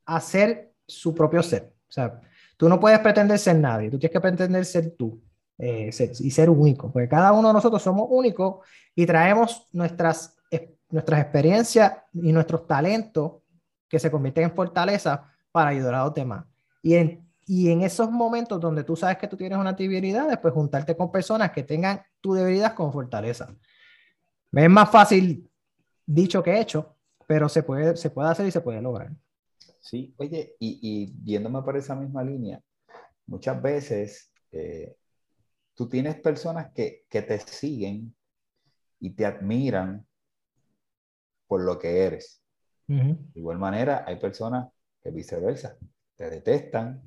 a 0.07 0.21
ser 0.21 0.73
su 0.87 1.15
propio 1.15 1.43
ser. 1.43 1.75
O 1.89 1.93
sea, 1.93 2.21
tú 2.57 2.69
no 2.69 2.81
puedes 2.81 2.99
pretender 3.01 3.39
ser 3.39 3.57
nadie, 3.57 3.91
tú 3.91 3.99
tienes 3.99 4.13
que 4.13 4.21
pretender 4.21 4.65
ser 4.65 4.95
tú 4.97 5.21
eh, 5.59 5.91
y 6.21 6.31
ser 6.31 6.51
único, 6.51 6.93
porque 6.93 7.09
cada 7.09 7.33
uno 7.33 7.49
de 7.49 7.55
nosotros 7.55 7.83
somos 7.83 8.07
únicos 8.11 8.67
y 8.95 9.07
traemos 9.07 9.67
nuestras, 9.73 10.37
nuestras 10.91 11.21
experiencias 11.21 11.93
y 12.13 12.33
nuestros 12.33 12.67
talentos 12.67 13.43
que 13.89 13.99
se 13.99 14.11
convierten 14.11 14.45
en 14.45 14.55
fortaleza 14.55 15.31
para 15.53 15.71
ayudar 15.71 15.95
a 15.95 16.05
los 16.05 16.15
demás. 16.15 16.45
Y 16.83 16.95
en, 16.95 17.26
y 17.47 17.71
en 17.71 17.83
esos 17.83 18.11
momentos 18.11 18.61
donde 18.61 18.83
tú 18.83 18.97
sabes 18.97 19.19
que 19.19 19.29
tú 19.29 19.37
tienes 19.37 19.57
una 19.57 19.73
debilidad, 19.73 20.29
después 20.29 20.53
juntarte 20.53 20.97
con 20.97 21.13
personas 21.13 21.53
que 21.53 21.63
tengan 21.63 22.03
tu 22.21 22.35
debilidad 22.35 22.75
con 22.75 22.93
fortaleza. 22.93 23.55
Es 24.53 24.71
más 24.71 24.91
fácil 24.91 25.49
dicho 26.05 26.43
que 26.43 26.59
hecho, 26.59 26.97
pero 27.27 27.49
se 27.49 27.63
puede, 27.63 27.97
se 27.97 28.11
puede 28.11 28.31
hacer 28.31 28.47
y 28.47 28.51
se 28.51 28.61
puede 28.61 28.83
lograr. 28.83 29.13
Sí, 29.81 30.13
oye, 30.17 30.57
y, 30.59 30.81
y 30.83 31.13
viéndome 31.19 31.63
por 31.63 31.77
esa 31.77 31.95
misma 31.95 32.25
línea, 32.25 32.61
muchas 33.27 33.63
veces 33.63 34.33
eh, 34.51 34.97
tú 35.75 35.89
tienes 35.89 36.17
personas 36.17 36.73
que, 36.73 37.05
que 37.09 37.23
te 37.23 37.39
siguen 37.39 38.13
y 38.99 39.11
te 39.11 39.25
admiran 39.25 40.05
por 41.47 41.63
lo 41.63 41.79
que 41.79 42.03
eres. 42.03 42.43
De 42.89 43.17
igual 43.35 43.59
manera, 43.59 44.05
hay 44.07 44.17
personas 44.17 44.69
que 45.03 45.11
viceversa, 45.11 45.77
te 46.15 46.31
detestan 46.31 47.03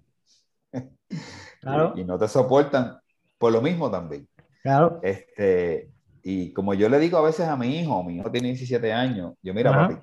y, 1.96 2.02
y, 2.02 2.04
no 2.04 2.18
te 2.18 2.28
soportan 2.28 3.00
por 3.38 3.52
lo 3.52 3.62
mismo 3.62 3.90
también. 3.90 4.28
Claro. 4.62 5.00
Este, 5.02 5.92
y 6.24 6.54
como 6.54 6.74
yo 6.74 6.90
le 6.90 7.00
digo 7.00 7.18
a 7.18 7.22
veces 7.22 7.48
a 7.48 7.56
mi 7.56 7.80
hijo, 7.80 8.04
mi 8.04 8.18
hijo 8.18 8.32
tiene 8.32 8.50
17 8.50 8.92
años, 8.92 9.36
yo 9.42 9.54
mira, 9.54 9.72
papi, 9.72 9.96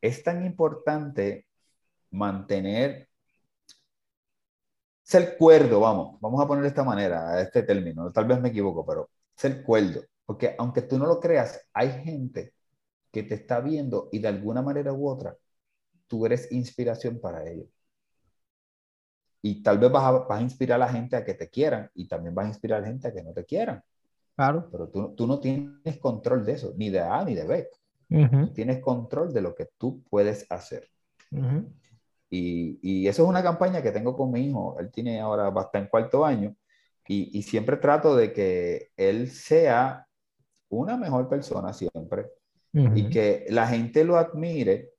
es 0.00 0.22
tan 0.22 0.44
importante 0.44 1.46
mantener, 2.10 3.08
ser 5.02 5.36
cuerdo, 5.36 5.80
vamos, 5.80 6.20
vamos 6.20 6.42
a 6.42 6.46
poner 6.46 6.62
de 6.62 6.68
esta 6.68 6.84
manera, 6.84 7.30
a 7.30 7.40
este 7.40 7.62
término, 7.62 8.10
tal 8.12 8.26
vez 8.26 8.40
me 8.40 8.48
equivoco, 8.48 8.84
pero 8.84 9.10
ser 9.34 9.62
cuerdo, 9.62 10.02
porque 10.24 10.54
aunque 10.58 10.82
tú 10.82 10.98
no 10.98 11.06
lo 11.06 11.20
creas, 11.20 11.68
hay 11.72 12.02
gente 12.02 12.54
que 13.12 13.22
te 13.22 13.34
está 13.34 13.60
viendo 13.60 14.08
y 14.12 14.18
de 14.18 14.28
alguna 14.28 14.62
manera 14.62 14.92
u 14.92 15.08
otra, 15.08 15.36
tú 16.08 16.26
eres 16.26 16.50
inspiración 16.52 17.20
para 17.20 17.48
ellos. 17.48 17.68
Y 19.46 19.62
tal 19.62 19.76
vez 19.78 19.92
vas 19.92 20.04
a, 20.04 20.10
vas 20.10 20.38
a 20.38 20.42
inspirar 20.42 20.76
a 20.76 20.86
la 20.86 20.88
gente 20.90 21.16
a 21.16 21.22
que 21.22 21.34
te 21.34 21.50
quieran 21.50 21.90
y 21.94 22.08
también 22.08 22.34
vas 22.34 22.46
a 22.46 22.48
inspirar 22.48 22.78
a 22.78 22.80
la 22.80 22.86
gente 22.86 23.08
a 23.08 23.12
que 23.12 23.22
no 23.22 23.34
te 23.34 23.44
quieran. 23.44 23.84
Claro. 24.34 24.66
Pero 24.72 24.88
tú, 24.88 25.14
tú 25.14 25.26
no 25.26 25.38
tienes 25.38 25.98
control 25.98 26.46
de 26.46 26.52
eso, 26.52 26.72
ni 26.78 26.88
de 26.88 27.00
A 27.00 27.22
ni 27.26 27.34
de 27.34 27.44
B. 27.44 27.68
Tienes 28.54 28.80
control 28.80 29.34
de 29.34 29.42
lo 29.42 29.54
que 29.54 29.68
tú 29.76 30.02
puedes 30.08 30.50
hacer. 30.50 30.88
y, 32.30 32.78
y, 32.80 33.06
eso 33.06 33.22
es 33.22 33.28
una 33.28 33.42
campaña 33.42 33.82
que 33.82 33.92
tengo 33.92 34.16
con 34.16 34.32
mi 34.32 34.46
hijo. 34.46 34.78
Él 34.80 34.90
tiene 34.90 35.20
ahora, 35.20 35.50
va 35.50 35.68
en 35.74 35.88
cuarto 35.88 36.24
año. 36.24 36.56
Y, 37.06 37.38
y, 37.38 37.42
siempre 37.42 37.76
trato 37.76 38.16
de 38.16 38.32
que 38.32 38.92
él 38.96 39.28
sea 39.28 40.06
una 40.70 40.96
mejor 40.96 41.28
persona 41.28 41.74
siempre. 41.74 42.30
Y 42.72 43.10
que 43.10 43.44
la 43.50 43.66
gente 43.66 44.04
lo 44.04 44.16
admire 44.16 44.94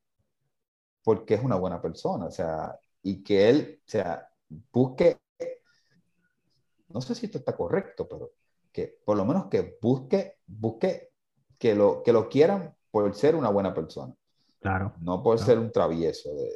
porque 1.03 1.34
es 1.34 1.43
una 1.43 1.55
buena 1.55 1.81
persona. 1.81 2.26
O 2.26 2.31
sea, 2.31 2.77
y 3.01 3.23
que 3.23 3.49
él, 3.49 3.80
o 3.80 3.89
sea, 3.89 4.30
busque, 4.72 5.19
no 6.90 7.02
sé 7.02 7.15
si 7.15 7.26
esto 7.26 7.40
está 7.40 7.56
correcto, 7.56 8.07
pero 8.07 8.32
que 8.72 8.99
por 9.06 9.18
lo 9.18 9.26
menos 9.26 9.48
que 9.48 9.77
busque, 9.82 10.38
busque 10.45 11.11
que 11.57 11.76
lo, 11.76 12.03
que 12.03 12.14
lo 12.14 12.30
quieran 12.30 12.76
por 12.91 13.14
ser 13.15 13.36
una 13.36 13.49
buena 13.49 13.73
persona. 13.73 14.14
Claro. 14.60 14.94
No 15.02 15.22
por 15.22 15.40
ser 15.40 15.60
un 15.60 15.72
travieso 15.72 16.34
de, 16.34 16.52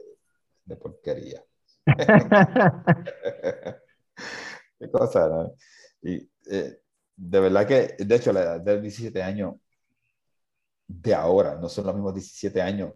de 0.66 0.76
porquería. 0.76 1.44
Qué 4.80 4.90
cosa, 4.92 5.28
¿no? 5.28 5.54
Y 6.02 6.30
eh, 6.50 6.80
de 7.16 7.40
verdad 7.40 7.68
que, 7.68 7.96
de 8.04 8.16
hecho, 8.16 8.32
la 8.32 8.42
edad 8.42 8.62
de 8.62 8.82
17 8.82 9.22
años 9.22 9.56
de 10.88 11.14
ahora 11.14 11.56
no 11.56 11.70
son 11.70 11.86
los 11.86 11.96
mismos 11.96 12.14
17 12.16 12.62
años 12.62 12.94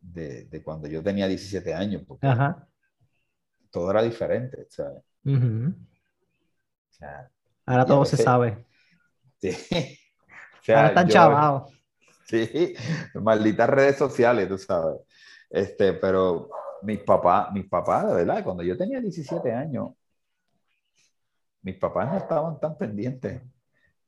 de, 0.00 0.44
de 0.44 0.62
cuando 0.62 0.88
yo 0.88 1.02
tenía 1.02 1.26
17 1.26 1.74
años, 1.74 2.02
porque 2.06 2.26
todo 3.76 3.90
era 3.90 4.02
diferente, 4.02 4.66
¿sabes? 4.70 5.02
o 5.26 5.72
sea, 6.88 7.30
Ahora 7.66 7.84
todo 7.84 8.06
se 8.06 8.16
sabe. 8.16 8.64
Sí. 9.38 9.50
Ahora 10.68 10.88
están 10.88 11.08
chavados. 11.08 11.72
Sí, 12.24 12.74
malditas 13.14 13.68
redes 13.68 13.98
sociales, 13.98 14.48
tú 14.48 14.56
sabes. 14.56 15.00
Este, 15.50 15.92
pero 15.92 16.48
mis 16.82 17.00
papás, 17.00 17.52
mis 17.52 17.68
papás, 17.68 18.06
de 18.06 18.14
verdad, 18.14 18.42
cuando 18.42 18.62
yo 18.62 18.78
tenía 18.78 18.98
17 18.98 19.52
años, 19.52 19.90
mis 21.60 21.76
papás 21.76 22.10
no 22.10 22.16
estaban 22.16 22.58
tan 22.58 22.78
pendientes. 22.78 23.42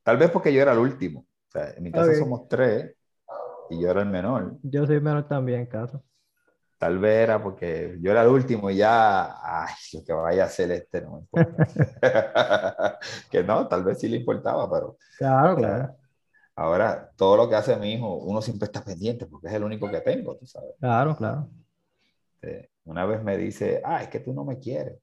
Tal 0.03 0.17
vez 0.17 0.31
porque 0.31 0.51
yo 0.51 0.63
era 0.63 0.73
el 0.73 0.79
último. 0.79 1.21
O 1.21 1.51
sea, 1.51 1.75
en 1.77 1.83
mi 1.83 1.93
casa 1.93 2.15
somos 2.15 2.49
tres 2.49 2.97
y 3.69 3.83
yo 3.83 3.91
era 3.91 4.01
el 4.01 4.09
menor. 4.09 4.57
Yo 4.63 4.87
soy 4.87 4.99
menor 4.99 5.29
también 5.29 5.61
en 5.61 5.67
casa. 5.67 6.01
Tal 6.79 6.99
vez 6.99 7.25
era 7.25 7.43
porque 7.43 7.99
yo 8.01 8.13
era 8.13 8.23
el 8.23 8.29
último 8.29 8.71
y 8.71 8.77
ya, 8.77 9.37
ay, 9.43 9.75
lo 9.93 10.05
que 10.05 10.13
vaya 10.13 10.45
a 10.45 10.47
hacer 10.47 10.71
este 10.71 11.03
no 11.03 11.13
me 11.13 11.19
importa. 11.21 11.67
que 13.31 13.43
no, 13.43 13.67
tal 13.67 13.85
vez 13.85 13.99
sí 13.99 14.09
le 14.09 14.19
importaba, 14.19 14.71
pero... 14.71 14.97
Claro, 15.19 15.57
claro. 15.57 15.97
Ahora, 16.55 17.13
todo 17.17 17.37
lo 17.37 17.49
que 17.49 17.57
hace 17.57 17.77
mi 17.77 17.93
hijo, 17.93 18.17
uno 18.17 18.41
siempre 18.41 18.67
está 18.67 18.83
pendiente 18.83 19.27
porque 19.27 19.49
es 19.49 19.53
el 19.53 19.65
único 19.65 19.91
que 19.91 20.01
tengo, 20.01 20.37
tú 20.37 20.47
sabes. 20.47 20.75
Claro, 20.79 21.17
claro. 21.17 21.49
una 22.85 23.05
vez 23.07 23.23
me 23.23 23.37
dice, 23.37 23.83
ah, 23.85 24.03
es 24.03 24.09
que 24.09 24.21
tú 24.21 24.33
no 24.33 24.45
me 24.45 24.59
quieres. 24.59 24.99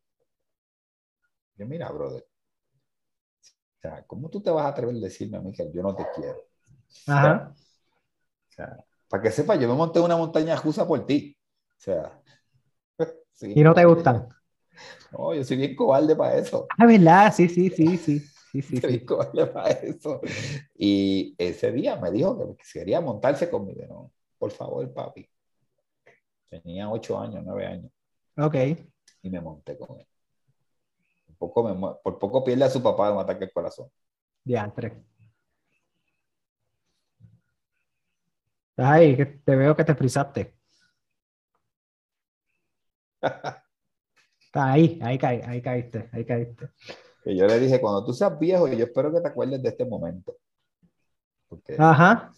Yo, 1.57 1.65
mira, 1.65 1.89
brother, 1.89 2.25
o 3.41 3.81
sea, 3.81 4.03
¿cómo 4.07 4.29
tú 4.29 4.41
te 4.41 4.49
vas 4.49 4.65
a 4.65 4.69
atrever 4.69 4.95
a 4.95 4.99
decirme 4.99 5.37
a 5.37 5.41
mí 5.41 5.51
que 5.51 5.69
yo 5.71 5.81
no 5.81 5.95
te 5.95 6.05
quiero? 6.15 6.41
Ajá. 7.07 7.53
O 8.49 8.51
sea, 8.51 8.77
para 9.07 9.23
que 9.23 9.31
sepa, 9.31 9.55
yo 9.55 9.67
me 9.67 9.75
monté 9.75 9.99
una 9.99 10.17
montaña 10.17 10.55
rusa 10.55 10.87
por 10.87 11.05
ti. 11.05 11.34
O 11.85 11.91
sea. 11.91 12.21
¿Y 13.41 13.61
no 13.63 13.73
te 13.75 13.85
gustan? 13.85 14.27
No, 15.11 15.33
yo 15.35 15.43
soy 15.43 15.57
bien 15.57 15.75
cobarde 15.75 16.15
para 16.15 16.35
eso. 16.35 16.65
Ah, 16.77 16.85
¿verdad? 16.87 17.31
Sí, 17.31 17.47
sí, 17.47 17.69
sí, 17.69 17.97
sí. 17.97 18.19
Sí, 18.51 18.61
sí, 18.61 18.77
sí. 18.81 18.99
para 18.99 19.69
eso. 19.69 20.19
Y 20.73 21.35
ese 21.37 21.71
día 21.71 21.95
me 21.97 22.09
dijo 22.11 22.57
que 22.57 22.63
quería 22.73 23.01
montarse 23.01 23.49
conmigo. 23.49 23.85
No, 23.87 24.11
por 24.39 24.51
favor, 24.51 24.91
papi. 24.91 25.29
Tenía 26.49 26.89
ocho 26.89 27.19
años, 27.19 27.43
nueve 27.45 27.67
años. 27.67 27.91
Ok. 28.37 28.55
Y 29.21 29.29
me 29.29 29.41
monté 29.41 29.77
con 29.77 29.99
él. 29.99 30.07
Por 31.37 31.53
poco, 31.53 32.01
por 32.01 32.17
poco 32.17 32.43
pierde 32.43 32.63
a 32.63 32.69
su 32.69 32.81
papá 32.81 33.07
de 33.07 33.13
un 33.13 33.19
ataque 33.19 33.43
al 33.45 33.51
corazón. 33.51 33.89
Diantre. 34.43 35.03
Ay, 38.77 39.41
te 39.45 39.55
veo 39.55 39.75
que 39.75 39.83
te 39.83 39.95
frisaste. 39.95 40.54
Ahí, 44.53 44.99
ahí, 45.01 45.17
caí, 45.17 45.41
ahí 45.41 45.61
caíste, 45.61 46.09
ahí 46.11 46.25
caíste. 46.25 46.69
Y 47.25 47.35
yo 47.35 47.47
le 47.47 47.59
dije, 47.59 47.81
cuando 47.81 48.05
tú 48.05 48.13
seas 48.13 48.37
viejo, 48.39 48.67
yo 48.67 48.85
espero 48.85 49.11
que 49.11 49.19
te 49.19 49.27
acuerdes 49.27 49.61
de 49.61 49.69
este 49.69 49.85
momento. 49.85 50.37
Ajá. 51.77 52.31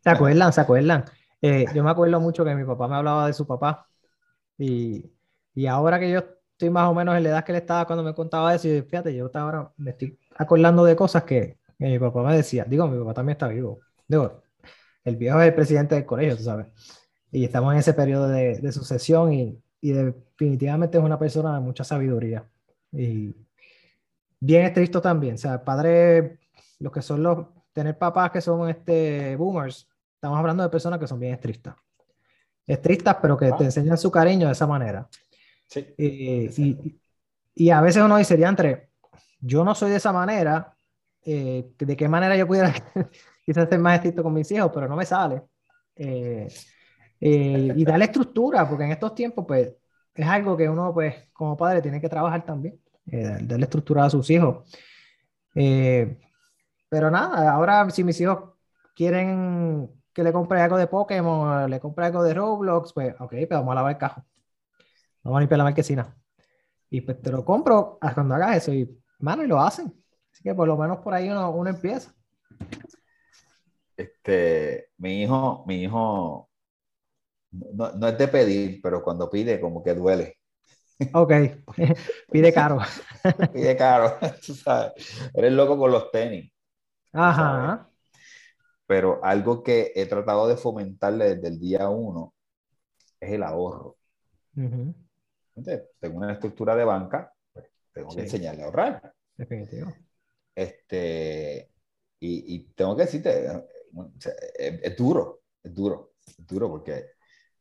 ¿Se 0.00 0.10
acuerdan? 0.10 0.52
¿Se 0.52 0.60
acuerdan? 0.60 1.04
Eh, 1.40 1.66
yo 1.74 1.84
me 1.84 1.90
acuerdo 1.90 2.20
mucho 2.20 2.44
que 2.44 2.54
mi 2.54 2.64
papá 2.64 2.88
me 2.88 2.96
hablaba 2.96 3.26
de 3.26 3.32
su 3.32 3.46
papá 3.46 3.86
y, 4.58 5.04
y, 5.54 5.66
ahora 5.66 6.00
que 6.00 6.10
yo 6.10 6.20
estoy 6.52 6.70
más 6.70 6.88
o 6.88 6.94
menos 6.94 7.16
en 7.16 7.22
la 7.22 7.28
edad 7.28 7.44
que 7.44 7.52
él 7.52 7.58
estaba 7.58 7.86
cuando 7.86 8.02
me 8.02 8.14
contaba 8.14 8.54
eso, 8.54 8.68
y 8.68 8.82
fíjate, 8.82 9.14
yo 9.14 9.30
ahora 9.34 9.70
me 9.76 9.90
estoy 9.90 10.18
acordando 10.36 10.84
de 10.84 10.96
cosas 10.96 11.24
que, 11.24 11.58
mi 11.78 11.98
papá 11.98 12.22
me 12.22 12.36
decía. 12.36 12.64
Digo, 12.64 12.88
mi 12.88 12.98
papá 12.98 13.14
también 13.14 13.34
está 13.34 13.48
vivo. 13.48 13.80
Digo, 14.08 14.42
el 15.04 15.16
viejo 15.16 15.40
es 15.40 15.48
el 15.48 15.54
presidente 15.54 15.94
del 15.94 16.06
colegio, 16.06 16.36
tú 16.36 16.42
sabes. 16.42 16.66
Y 17.30 17.44
estamos 17.44 17.72
en 17.74 17.80
ese 17.80 17.92
periodo 17.92 18.28
de, 18.28 18.58
de 18.58 18.72
sucesión 18.72 19.32
y, 19.32 19.62
y 19.86 19.92
definitivamente 19.92 20.98
es 20.98 21.04
una 21.04 21.16
persona 21.16 21.54
de 21.54 21.60
mucha 21.60 21.84
sabiduría. 21.84 22.44
Y 22.90 23.32
bien 24.40 24.64
estricto 24.64 25.00
también. 25.00 25.36
O 25.36 25.38
sea, 25.38 25.62
padre, 25.62 26.40
los 26.80 26.92
que 26.92 27.02
son 27.02 27.22
los, 27.22 27.46
tener 27.72 27.96
papás 27.96 28.32
que 28.32 28.40
son 28.40 28.68
este, 28.68 29.36
boomers, 29.36 29.88
estamos 30.14 30.40
hablando 30.40 30.64
de 30.64 30.70
personas 30.70 30.98
que 30.98 31.06
son 31.06 31.20
bien 31.20 31.34
estrictas. 31.34 31.76
Estrictas, 32.66 33.18
pero 33.22 33.36
que 33.36 33.46
te 33.46 33.62
ah. 33.62 33.66
enseñan 33.66 33.96
su 33.96 34.10
cariño 34.10 34.48
de 34.48 34.54
esa 34.54 34.66
manera. 34.66 35.08
Sí. 35.68 35.86
y, 35.96 37.00
y, 37.54 37.70
a 37.70 37.80
veces 37.80 38.02
uno 38.02 38.16
dice, 38.16 38.34
entre 38.42 38.90
yo 39.40 39.64
no 39.64 39.72
soy 39.72 39.90
de 39.90 39.98
esa 39.98 40.12
manera, 40.12 40.76
eh, 41.24 41.70
¿de 41.78 41.96
qué 41.96 42.08
manera 42.08 42.36
yo 42.36 42.48
pudiera 42.48 42.74
quizás 43.46 43.68
ser 43.68 43.78
más 43.78 43.94
estricto 43.94 44.24
con 44.24 44.34
mis 44.34 44.50
hijos? 44.50 44.72
Pero 44.74 44.88
no 44.88 44.96
me 44.96 45.06
sale. 45.06 45.42
Eh, 45.94 46.48
eh, 47.20 47.72
y 47.74 47.84
darle 47.84 48.06
estructura, 48.06 48.68
porque 48.68 48.84
en 48.84 48.92
estos 48.92 49.14
tiempos, 49.14 49.44
pues, 49.46 49.74
es 50.14 50.26
algo 50.26 50.56
que 50.56 50.68
uno, 50.68 50.92
pues, 50.92 51.14
como 51.32 51.56
padre, 51.56 51.82
tiene 51.82 52.00
que 52.00 52.08
trabajar 52.08 52.44
también 52.44 52.80
eh, 53.06 53.38
darle 53.42 53.64
estructura 53.64 54.04
a 54.04 54.10
sus 54.10 54.28
hijos. 54.30 54.64
Eh, 55.54 56.18
pero 56.88 57.10
nada, 57.10 57.52
ahora 57.52 57.88
si 57.90 58.04
mis 58.04 58.20
hijos 58.20 58.50
quieren 58.94 59.90
que 60.12 60.22
le 60.22 60.32
compre 60.32 60.60
algo 60.60 60.76
de 60.76 60.86
Pokémon, 60.86 61.68
le 61.70 61.80
compre 61.80 62.06
algo 62.06 62.22
de 62.22 62.34
Roblox, 62.34 62.92
pues 62.92 63.14
ok, 63.18 63.30
pero 63.30 63.48
pues 63.48 63.58
vamos 63.60 63.72
a 63.72 63.74
lavar 63.74 63.92
el 63.92 63.98
cajo. 63.98 64.24
Vamos 65.22 65.38
a 65.38 65.40
limpiar 65.40 65.58
la 65.58 65.64
marquesina. 65.64 66.16
Y 66.88 67.00
pues 67.00 67.20
te 67.20 67.30
lo 67.30 67.44
compro 67.44 67.98
cuando 68.14 68.34
hagas 68.34 68.56
eso. 68.56 68.72
Y, 68.72 68.98
mano, 69.18 69.44
y 69.44 69.46
lo 69.46 69.60
hacen. 69.60 69.92
Así 70.32 70.42
que 70.42 70.54
por 70.54 70.68
lo 70.68 70.76
menos 70.76 70.98
por 70.98 71.12
ahí 71.14 71.28
uno, 71.28 71.50
uno 71.50 71.68
empieza. 71.68 72.14
Este, 73.96 74.90
mi 74.98 75.22
hijo, 75.22 75.64
mi 75.66 75.82
hijo, 75.82 76.48
no, 77.74 77.92
no, 77.92 78.08
es 78.08 78.18
de 78.18 78.28
pedir, 78.28 78.80
pero 78.82 79.02
cuando 79.02 79.30
pide 79.30 79.60
como 79.60 79.82
que 79.82 79.94
duele. 79.94 80.38
Ok, 81.12 81.32
pide 82.32 82.52
caro. 82.52 82.78
pide 83.52 83.76
caro, 83.76 84.16
tú 84.46 84.54
sabes. 84.54 84.92
Eres 85.34 85.52
loco 85.52 85.78
con 85.78 85.90
los 85.90 86.10
tenis. 86.10 86.50
Ajá. 87.12 87.88
Pero 88.86 89.20
algo 89.24 89.62
que 89.62 89.92
he 89.94 90.06
tratado 90.06 90.46
de 90.46 90.56
fomentarle 90.56 91.34
desde 91.34 91.48
el 91.48 91.58
día 91.58 91.88
uno 91.88 92.34
es 93.20 93.32
el 93.32 93.42
ahorro. 93.42 93.96
tengo 94.54 96.16
una 96.16 96.32
estructura 96.32 96.76
de 96.76 96.84
banca, 96.84 97.32
pues, 97.52 97.66
tengo 97.92 98.14
que 98.14 98.20
enseñarle 98.22 98.62
a 98.62 98.66
ahorrar. 98.66 99.14
Definitivo. 99.36 99.92
Este, 100.54 101.70
y, 102.20 102.54
y 102.54 102.58
tengo 102.74 102.96
que 102.96 103.02
decirte, 103.02 103.46
es, 104.56 104.80
es, 104.82 104.96
duro, 104.96 105.42
es 105.62 105.74
duro, 105.74 106.12
es 106.26 106.46
duro 106.46 106.68
porque 106.68 107.15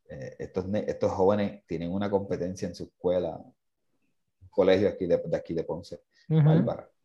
eh, 0.10 0.36
estos, 0.40 0.66
estos 0.74 1.12
jóvenes 1.12 1.64
tienen 1.66 1.92
una 1.92 2.10
competencia 2.10 2.68
en 2.68 2.76
su 2.76 2.84
escuela, 2.86 3.36
un 3.38 4.50
colegio 4.50 4.90
aquí 4.90 5.06
de, 5.06 5.18
de 5.18 5.38
aquí 5.38 5.54
de 5.54 5.64
Ponce, 5.64 6.02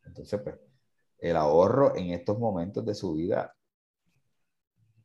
Entonces, 0.05 0.39
pues, 0.41 0.55
el 1.19 1.35
ahorro 1.35 1.95
en 1.95 2.11
estos 2.11 2.39
momentos 2.39 2.85
de 2.85 2.95
su 2.95 3.13
vida 3.13 3.55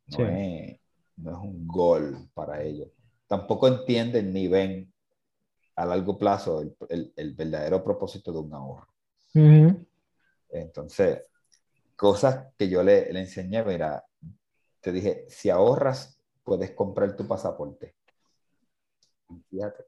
no, 0.07 0.27
es, 0.27 0.81
no 1.17 1.31
es 1.33 1.39
un 1.39 1.67
gol 1.67 2.29
para 2.33 2.63
ellos. 2.63 2.89
Tampoco 3.27 3.69
entienden 3.69 4.33
ni 4.33 4.49
ven 4.49 4.93
a 5.75 5.85
largo 5.85 6.17
plazo 6.17 6.63
el, 6.63 6.77
el, 6.89 7.13
el 7.17 7.35
verdadero 7.35 7.85
propósito 7.85 8.33
de 8.33 8.39
un 8.39 8.55
ahorro. 8.55 8.89
Entonces, 10.49 11.23
cosas 11.97 12.47
que 12.57 12.69
yo 12.69 12.83
le, 12.83 13.13
le 13.13 13.21
enseñé, 13.21 13.63
mira, 13.63 14.05
te 14.81 14.93
dije, 14.93 15.27
si 15.29 15.51
ahorras 15.51 16.16
puedes 16.47 16.71
comprar 16.71 17.17
tu 17.17 17.27
pasaporte. 17.27 17.97
Fíjate, 19.51 19.85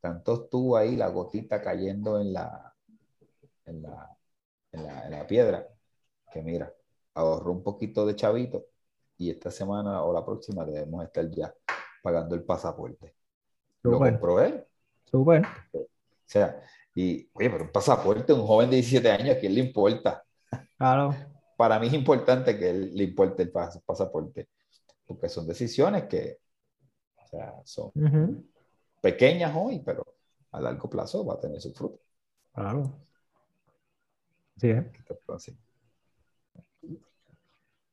tanto 0.00 0.44
estuvo 0.44 0.76
ahí 0.76 0.96
la 0.96 1.08
gotita 1.08 1.62
cayendo 1.62 2.20
en 2.20 2.34
la, 2.34 2.74
en 3.64 3.82
la, 3.82 4.18
en 4.70 5.10
la, 5.10 5.26
piedra, 5.26 5.66
que 6.30 6.42
mira, 6.42 6.70
ahorró 7.14 7.52
un 7.52 7.62
poquito 7.62 8.04
de 8.04 8.14
chavito 8.14 8.66
y 9.16 9.30
esta 9.30 9.50
semana 9.50 10.02
o 10.04 10.12
la 10.12 10.22
próxima 10.22 10.62
debemos 10.66 11.04
estar 11.04 11.30
ya 11.30 11.54
pagando 12.02 12.34
el 12.34 12.44
pasaporte. 12.44 13.14
Lo 13.82 13.98
compró 13.98 14.42
él. 14.42 14.62
Súper. 15.10 15.42
O 15.72 15.88
sea, 16.26 16.62
y 16.94 17.30
oye, 17.32 17.48
pero 17.48 17.64
un 17.64 17.72
pasaporte, 17.72 18.34
un 18.34 18.46
joven 18.46 18.68
de 18.68 18.76
17 18.76 19.10
años, 19.10 19.36
¿a 19.36 19.40
quién 19.40 19.54
le 19.54 19.60
importa? 19.60 20.22
Claro. 20.76 21.14
Para 21.56 21.78
mí 21.78 21.86
es 21.86 21.94
importante 21.94 22.58
que 22.58 22.68
él 22.68 22.94
le 22.94 23.04
importe 23.04 23.44
el 23.44 23.50
pasaporte 23.50 24.48
porque 25.12 25.28
son 25.28 25.46
decisiones 25.46 26.04
que 26.04 26.38
o 27.16 27.26
sea, 27.26 27.54
son 27.64 27.92
pequeñas 29.00 29.52
hoy, 29.54 29.80
pero 29.84 30.04
a 30.50 30.60
largo 30.60 30.88
plazo 30.88 31.24
va 31.24 31.34
a 31.34 31.40
tener 31.40 31.60
su 31.60 31.72
fruto. 31.72 32.00
Claro. 32.54 32.92
Sí, 34.56 34.70
¿eh? 34.70 34.90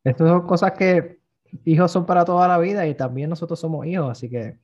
Estas 0.03 0.29
son 0.29 0.47
cosas 0.47 0.71
que 0.73 1.19
hijos 1.65 1.91
son 1.91 2.05
para 2.05 2.25
toda 2.25 2.47
la 2.47 2.57
vida 2.57 2.87
y 2.87 2.95
también 2.95 3.29
nosotros 3.29 3.59
somos 3.59 3.85
hijos, 3.85 4.09
así 4.09 4.29
que 4.29 4.59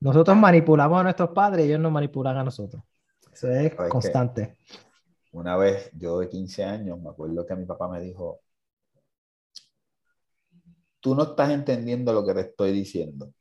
nosotros 0.00 0.36
manipulamos 0.36 1.00
a 1.00 1.04
nuestros 1.04 1.30
padres 1.30 1.64
y 1.64 1.68
ellos 1.68 1.80
nos 1.80 1.92
manipulan 1.92 2.36
a 2.36 2.44
nosotros. 2.44 2.82
Eso 3.32 3.50
es 3.50 3.74
constante. 3.74 4.56
Una 5.32 5.56
vez, 5.56 5.90
yo 5.92 6.20
de 6.20 6.28
15 6.28 6.64
años, 6.64 6.98
me 7.00 7.10
acuerdo 7.10 7.44
que 7.44 7.54
mi 7.54 7.66
papá 7.66 7.88
me 7.88 8.00
dijo, 8.00 8.40
tú 11.06 11.14
no 11.14 11.22
estás 11.22 11.50
entendiendo 11.50 12.12
lo 12.12 12.26
que 12.26 12.34
te 12.34 12.40
estoy 12.40 12.72
diciendo, 12.72 13.32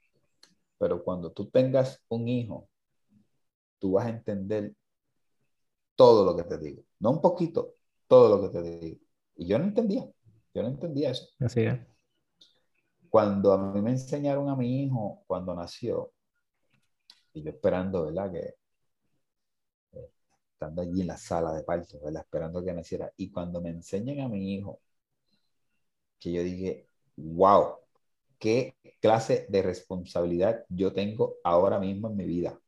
pero 0.78 1.04
cuando 1.04 1.32
tú 1.32 1.50
tengas 1.50 2.00
un 2.10 2.28
hijo, 2.28 2.70
tú 3.80 3.94
vas 3.94 4.06
a 4.06 4.10
entender 4.10 4.76
todo 5.96 6.24
lo 6.24 6.38
que 6.38 6.44
te 6.44 6.60
digo. 6.60 6.84
No 7.00 7.10
un 7.10 7.22
poquito, 7.22 7.74
todo 8.06 8.38
lo 8.38 8.44
que 8.44 8.50
te 8.50 8.62
digo. 8.62 9.00
Y 9.38 9.48
yo 9.48 9.58
no 9.58 9.64
entendía, 9.66 10.08
yo 10.54 10.62
no 10.62 10.68
entendía 10.68 11.10
eso. 11.10 11.26
Así 11.40 11.62
es. 11.62 11.80
Cuando 13.10 13.52
a 13.52 13.58
mí 13.58 13.82
me 13.82 13.90
enseñaron 13.90 14.48
a 14.48 14.56
mi 14.56 14.84
hijo, 14.84 15.24
cuando 15.26 15.56
nació, 15.56 16.14
y 17.34 17.42
yo 17.42 17.50
esperando, 17.50 18.06
¿verdad? 18.06 18.32
Que 18.32 18.56
eh, 19.94 20.12
estando 20.54 20.84
allí 20.84 21.02
en 21.02 21.08
la 21.08 21.18
sala 21.18 21.52
de 21.52 21.64
parto, 21.64 22.00
¿verdad? 22.00 22.22
Esperando 22.22 22.64
que 22.64 22.74
naciera. 22.74 23.12
Y 23.18 23.32
cuando 23.32 23.60
me 23.60 23.70
enseñan 23.70 24.20
a 24.20 24.30
mi 24.30 24.54
hijo, 24.54 24.82
que 26.20 26.32
yo 26.32 26.44
dije, 26.44 26.90
wow, 27.18 27.78
qué 28.40 28.76
clase 29.02 29.46
de 29.50 29.62
responsabilidad 29.62 30.66
yo 30.70 30.94
tengo 30.94 31.38
ahora 31.44 31.80
mismo 31.80 32.10
en 32.10 32.18
mi 32.18 32.26
vida. 32.26 32.60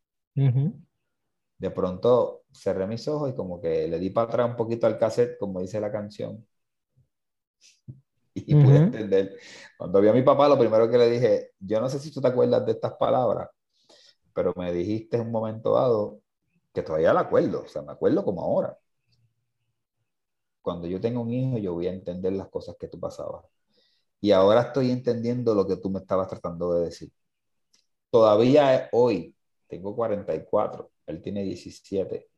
De 1.59 1.69
pronto 1.71 2.43
cerré 2.51 2.87
mis 2.87 3.07
ojos 3.07 3.29
y 3.31 3.35
como 3.35 3.61
que 3.61 3.87
le 3.87 3.99
di 3.99 4.09
para 4.09 4.27
atrás 4.27 4.49
un 4.49 4.55
poquito 4.55 4.87
al 4.87 4.97
cassette, 4.97 5.37
como 5.37 5.61
dice 5.61 5.79
la 5.79 5.91
canción. 5.91 6.43
Y 8.33 8.55
pude 8.55 8.77
entender. 8.77 9.37
Cuando 9.77 10.01
vi 10.01 10.07
a 10.09 10.13
mi 10.13 10.21
papá, 10.21 10.47
lo 10.47 10.57
primero 10.59 10.89
que 10.89 10.97
le 10.97 11.09
dije, 11.09 11.51
yo 11.59 11.79
no 11.81 11.89
sé 11.89 11.99
si 11.99 12.11
tú 12.11 12.21
te 12.21 12.27
acuerdas 12.27 12.65
de 12.65 12.73
estas 12.73 12.93
palabras, 12.93 13.49
pero 14.33 14.53
me 14.57 14.73
dijiste 14.73 15.17
en 15.17 15.23
un 15.23 15.31
momento 15.31 15.73
dado 15.75 16.21
que 16.73 16.83
todavía 16.83 17.13
la 17.13 17.21
acuerdo, 17.21 17.63
o 17.63 17.67
sea, 17.67 17.81
me 17.83 17.93
acuerdo 17.93 18.23
como 18.25 18.43
ahora. 18.43 18.77
Cuando 20.61 20.85
yo 20.87 21.01
tenga 21.01 21.19
un 21.19 21.31
hijo, 21.31 21.57
yo 21.57 21.73
voy 21.73 21.87
a 21.87 21.93
entender 21.93 22.33
las 22.33 22.49
cosas 22.49 22.75
que 22.79 22.87
tú 22.87 22.99
pasabas. 22.99 23.43
Y 24.19 24.31
ahora 24.31 24.61
estoy 24.61 24.91
entendiendo 24.91 25.53
lo 25.53 25.67
que 25.67 25.77
tú 25.77 25.89
me 25.89 25.99
estabas 25.99 26.27
tratando 26.27 26.73
de 26.73 26.85
decir. 26.85 27.11
Todavía 28.09 28.89
hoy, 28.93 29.35
tengo 29.67 29.95
44, 29.95 30.91
él 31.07 31.21
tiene 31.21 31.43
17. 31.43 32.29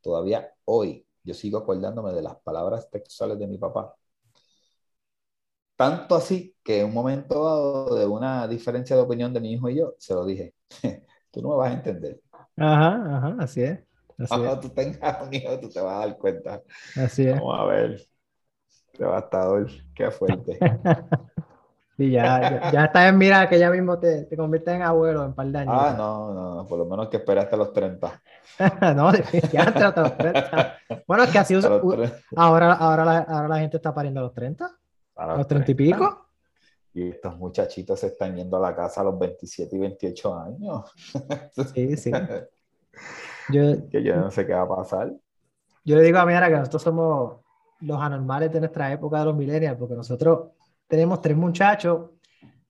Todavía 0.00 0.52
hoy, 0.64 1.06
yo 1.24 1.34
sigo 1.34 1.58
acordándome 1.58 2.12
de 2.12 2.22
las 2.22 2.36
palabras 2.40 2.88
textuales 2.90 3.38
de 3.38 3.46
mi 3.46 3.58
papá. 3.58 3.94
Tanto 5.76 6.16
así 6.16 6.56
que 6.62 6.80
en 6.80 6.86
un 6.86 6.94
momento 6.94 7.44
dado 7.44 7.94
de 7.94 8.06
una 8.06 8.48
diferencia 8.48 8.96
de 8.96 9.02
opinión 9.02 9.32
de 9.32 9.40
mi 9.40 9.52
hijo 9.52 9.68
y 9.68 9.76
yo, 9.76 9.94
se 9.98 10.12
lo 10.14 10.26
dije, 10.26 10.54
tú 11.30 11.40
no 11.40 11.50
me 11.50 11.56
vas 11.56 11.70
a 11.70 11.74
entender. 11.74 12.20
Ajá, 12.56 13.16
ajá, 13.16 13.36
así 13.38 13.62
es. 13.62 13.78
Cuando 14.28 14.58
tú 14.58 14.70
tengas 14.70 15.22
un 15.22 15.32
hijo, 15.32 15.58
tú 15.60 15.68
te 15.68 15.80
vas 15.80 15.94
a 15.94 16.06
dar 16.06 16.18
cuenta. 16.18 16.62
Así 16.96 17.26
es. 17.28 17.34
Vamos 17.36 17.60
a 17.60 17.64
ver. 17.64 18.08
Devastador, 18.98 19.68
qué 19.94 20.10
fuerte. 20.10 20.58
Y 22.00 22.12
ya, 22.12 22.70
ya, 22.70 22.84
está 22.84 23.08
en 23.08 23.18
mira 23.18 23.48
que 23.48 23.58
ya 23.58 23.72
mismo 23.72 23.98
te, 23.98 24.22
te 24.26 24.36
conviertes 24.36 24.72
en 24.72 24.82
abuelo 24.82 25.24
en 25.24 25.34
par 25.34 25.48
de 25.48 25.58
años. 25.58 25.74
Ah, 25.76 25.94
no, 25.98 26.32
no, 26.32 26.66
por 26.68 26.78
lo 26.78 26.86
menos 26.86 27.08
que 27.08 27.16
esperes 27.16 27.42
hasta 27.42 27.56
los 27.56 27.72
30. 27.72 28.22
no, 28.94 29.10
definitivamente 29.10 29.82
hasta 29.82 30.02
los 30.02 30.16
30. 30.16 30.78
Bueno, 31.08 31.24
es 31.24 31.30
que 31.30 31.38
así 31.38 31.54
ahora, 32.36 32.74
ahora, 32.74 33.04
la, 33.04 33.18
ahora 33.18 33.48
la 33.48 33.58
gente 33.58 33.78
está 33.78 33.92
pariendo 33.92 34.20
a 34.20 34.22
los 34.22 34.32
30. 34.32 34.78
A 35.16 35.36
los, 35.38 35.48
30 35.48 35.72
y 35.72 35.74
pico. 35.74 36.28
Y 36.94 37.08
estos 37.08 37.36
muchachitos 37.36 37.98
se 37.98 38.06
están 38.06 38.36
yendo 38.36 38.58
a 38.58 38.60
la 38.60 38.76
casa 38.76 39.00
a 39.00 39.04
los 39.04 39.18
27 39.18 39.74
y 39.74 39.78
28 39.80 40.38
años. 40.38 40.92
Sí, 41.74 41.96
sí. 41.96 42.12
Yo, 43.48 43.88
que 43.88 44.04
yo 44.04 44.14
no 44.14 44.30
sé 44.30 44.46
qué 44.46 44.54
va 44.54 44.62
a 44.62 44.68
pasar. 44.68 45.12
Yo 45.84 45.96
le 45.96 46.02
digo 46.02 46.18
a 46.18 46.26
mi 46.26 46.32
que 46.32 46.50
nosotros 46.50 46.80
somos 46.80 47.40
los 47.80 48.00
anormales 48.00 48.52
de 48.52 48.60
nuestra 48.60 48.92
época 48.92 49.20
de 49.20 49.24
los 49.26 49.36
millennials, 49.36 49.78
porque 49.78 49.94
nosotros 49.94 50.50
tenemos 50.86 51.20
tres 51.20 51.36
muchachos 51.36 52.10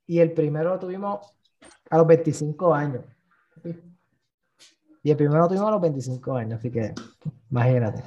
y 0.06 0.18
el 0.18 0.32
primero 0.32 0.70
lo 0.70 0.78
tuvimos 0.78 1.20
a 1.90 1.98
los 1.98 2.06
25 2.06 2.74
años. 2.74 3.04
Y 5.02 5.10
el 5.10 5.16
primero 5.16 5.40
lo 5.40 5.48
tuvimos 5.48 5.68
a 5.68 5.72
los 5.72 5.80
25 5.80 6.36
años, 6.36 6.58
así 6.58 6.70
que 6.70 6.94
imagínate. 7.50 8.02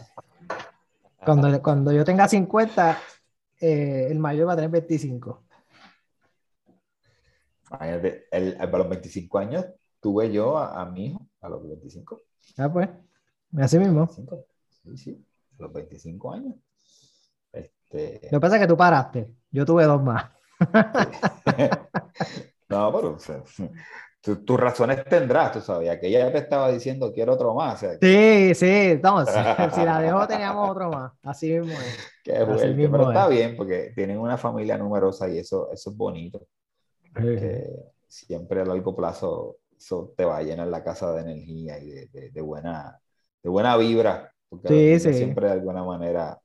Cuando, 1.24 1.62
cuando 1.62 1.92
yo 1.92 2.04
tenga 2.04 2.28
50, 2.28 2.98
eh, 3.60 4.08
el 4.10 4.20
mayor 4.20 4.48
va 4.48 4.54
a 4.54 4.56
tener 4.56 4.72
25. 4.72 5.44
Imagínate, 7.70 8.28
el, 8.32 8.58
a 8.60 8.66
los 8.66 8.90
25 8.90 9.38
años 9.38 9.66
tuve 10.00 10.32
yo 10.32 10.58
a, 10.58 10.86
mi 10.86 11.08
hijo, 11.08 11.28
a 11.40 11.50
los 11.50 11.64
25. 11.64 12.20
Ah, 12.58 12.72
pues, 12.72 12.90
así 13.58 13.80
mismo. 13.80 14.08
Sí, 14.08 14.98
sí, 14.98 15.26
a 15.58 15.62
los 15.62 15.72
25 15.72 16.34
años. 16.34 16.56
Este... 17.92 18.30
Lo 18.32 18.38
que 18.38 18.42
pasa 18.42 18.56
es 18.56 18.62
que 18.62 18.68
tú 18.68 18.78
paraste. 18.78 19.30
Yo 19.52 19.66
tuve 19.66 19.86
dos 19.86 20.02
más. 20.02 20.32
no, 22.70 22.94
pero 22.94 23.18
tus 24.22 24.60
razones 24.60 25.04
tendrás, 25.06 25.54
tú 25.54 25.62
sabías 25.62 25.98
que 25.98 26.08
ella 26.08 26.32
te 26.32 26.38
estaba 26.38 26.72
diciendo 26.72 27.12
quiero 27.12 27.34
otro 27.34 27.56
más. 27.56 27.80
sí, 27.80 28.54
sí, 28.54 28.70
entonces, 28.70 29.36
si 29.74 29.84
la 29.84 30.00
dejó 30.00 30.28
teníamos 30.28 30.70
otro 30.70 30.92
más, 30.92 31.12
así 31.24 31.58
mismo 31.58 31.74
es. 31.74 31.98
Qué 32.24 32.34
pero 32.34 33.10
está 33.10 33.28
bien 33.28 33.58
porque 33.58 33.92
tienen 33.96 34.20
una 34.20 34.38
familia 34.38 34.78
numerosa 34.78 35.28
y 35.28 35.40
eso, 35.40 35.72
eso 35.72 35.90
es 35.90 35.98
bonito. 35.98 36.46
siempre 38.08 38.62
a 38.62 38.66
largo 38.66 38.96
plazo 38.96 39.58
eso 39.76 40.14
te 40.16 40.24
va 40.24 40.38
a 40.38 40.44
llenar 40.44 40.68
la 40.68 40.84
casa 40.84 41.12
de 41.14 41.22
energía 41.22 41.80
y 41.80 41.90
de, 41.90 42.30
de, 42.30 42.42
buena, 42.42 43.00
de 43.42 43.50
buena 43.50 43.76
vibra. 43.78 44.32
sí, 44.68 45.00
sí. 45.00 45.14
Siempre 45.16 45.48
de 45.48 45.54
alguna 45.54 45.84
manera. 45.84 46.40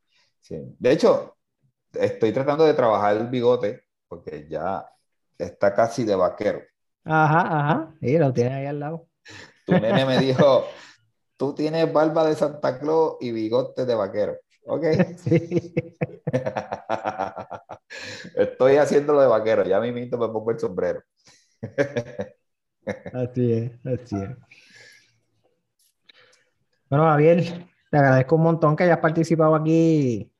De 0.49 0.93
hecho, 0.93 1.36
estoy 2.01 2.33
tratando 2.33 2.65
de 2.65 2.75
trabajar 2.75 3.17
el 3.17 3.29
bigote 3.29 3.85
porque 4.09 4.47
ya 4.49 4.87
está 5.39 5.75
casi 5.75 6.05
de 6.05 6.15
vaquero. 6.15 6.63
Ajá, 7.05 7.41
ajá. 7.41 7.95
Y 8.01 8.19
lo 8.19 8.33
tiene 8.33 8.55
ahí 8.55 8.67
al 8.67 8.81
lado. 8.81 9.09
Tu 9.65 9.73
nene 9.73 10.05
me 10.05 10.19
dijo, 10.19 10.65
tú 11.37 11.55
tienes 11.55 11.93
barba 11.93 12.27
de 12.27 12.35
Santa 12.35 12.79
Claus 12.79 13.17
y 13.21 13.33
bigote 13.33 13.85
de 13.85 13.95
vaquero. 13.95 14.37
¿Ok? 14.67 14.85
Sí. 15.19 15.75
Estoy 18.35 18.77
haciéndolo 18.77 19.21
de 19.21 19.29
vaquero. 19.29 19.65
Ya 19.65 19.81
mi 19.81 19.93
me 19.93 20.07
pongo 20.09 20.51
el 20.51 20.59
sombrero. 20.59 21.03
así 23.13 23.53
es, 23.53 23.87
así 23.87 24.17
es. 24.17 24.31
Bueno, 26.89 27.05
Javier, 27.05 27.69
te 27.91 27.97
agradezco 27.97 28.37
un 28.37 28.43
montón 28.43 28.77
que 28.77 28.85
hayas 28.85 28.99
participado 28.99 29.55
aquí 29.55 30.33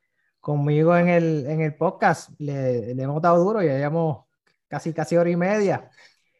conmigo 0.47 0.95
en 0.95 1.09
el, 1.09 1.45
en 1.45 1.59
el 1.59 1.75
podcast. 1.75 2.29
Le, 2.39 2.95
le 2.95 3.03
hemos 3.03 3.21
dado 3.21 3.43
duro, 3.43 3.61
ya 3.61 3.73
llevamos 3.73 4.23
casi, 4.69 4.93
casi 4.93 5.17
hora 5.17 5.29
y 5.29 5.35
media. 5.35 5.89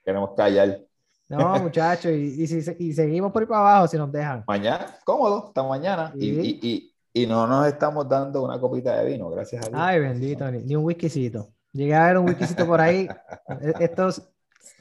Queremos 0.06 0.30
callar. 0.34 0.80
No, 1.28 1.60
muchachos, 1.62 2.14
y, 2.14 2.42
y, 2.42 2.48
si, 2.48 2.64
y 2.80 2.94
seguimos 2.94 3.34
por 3.34 3.42
ahí 3.42 3.48
para 3.50 3.60
abajo 3.60 3.90
si 3.90 3.98
nos 3.98 4.10
dejan. 4.10 4.46
Mañana, 4.48 4.98
cómodo, 5.04 5.48
hasta 5.48 5.62
mañana. 5.62 6.14
Y, 6.16 6.30
y, 6.66 6.94
y, 7.12 7.28
no 7.28 7.48
nos 7.48 7.68
estamos 7.68 8.08
dando 8.08 8.46
una 8.46 8.58
copita 8.62 8.96
de 8.96 9.12
vino, 9.12 9.30
gracias 9.30 9.66
a 9.66 9.68
Dios. 9.68 9.78
Ay, 9.78 10.00
bendito, 10.00 10.50
ni, 10.50 10.74
un 10.74 10.86
whiskycito. 10.86 11.50
Llegué 11.74 11.94
a 11.94 12.08
ver 12.08 12.18
un 12.18 12.30
whiskycito 12.30 12.66
por 12.66 12.80
ahí. 12.80 13.10
E, 13.60 13.74
estos 13.84 14.26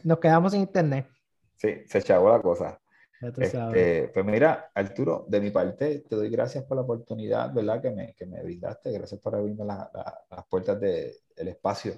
nos 0.05 0.21
quedamos 0.21 0.53
sin 0.53 0.61
internet. 0.61 1.09
Sí, 1.57 1.83
se 1.89 1.99
echó 1.99 2.29
la 2.31 2.41
cosa. 2.41 2.79
Este, 3.21 4.09
pues 4.09 4.27
mira, 4.27 4.71
Arturo, 4.75 5.25
de 5.29 5.41
mi 5.41 5.51
parte, 5.51 6.01
te 6.01 6.17
doy 6.17 6.29
gracias 6.29 6.65
por 6.65 6.77
la 6.77 6.83
oportunidad, 6.83 7.53
¿verdad? 7.53 7.81
Que 7.81 7.91
me, 7.91 8.15
que 8.15 8.27
me 8.27 8.43
brindaste. 8.43 8.93
Gracias 8.93 9.21
por 9.21 9.35
abrirme 9.35 9.65
las 9.65 10.47
puertas 10.51 10.79
del 10.81 11.49
espacio 11.49 11.95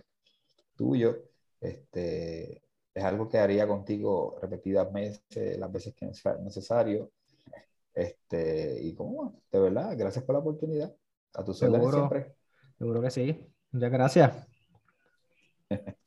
tuyo. 0.76 1.24
Este, 1.60 2.62
es 2.94 3.04
algo 3.04 3.28
que 3.28 3.38
haría 3.38 3.66
contigo 3.66 4.38
repetidas 4.40 4.92
veces, 4.92 5.58
las 5.58 5.72
veces 5.72 5.94
que 5.94 6.06
es 6.06 6.22
necesario. 6.40 7.10
Este, 7.92 8.80
y 8.80 8.94
como, 8.94 9.42
de 9.50 9.58
verdad, 9.58 9.96
gracias 9.98 10.24
por 10.24 10.34
la 10.34 10.40
oportunidad. 10.40 10.94
A 11.34 11.44
tu 11.44 11.52
seguro, 11.52 11.90
siempre. 11.90 12.36
Seguro 12.78 13.02
que 13.02 13.10
sí. 13.10 13.44
Muchas 13.72 13.90
gracias. 13.90 14.46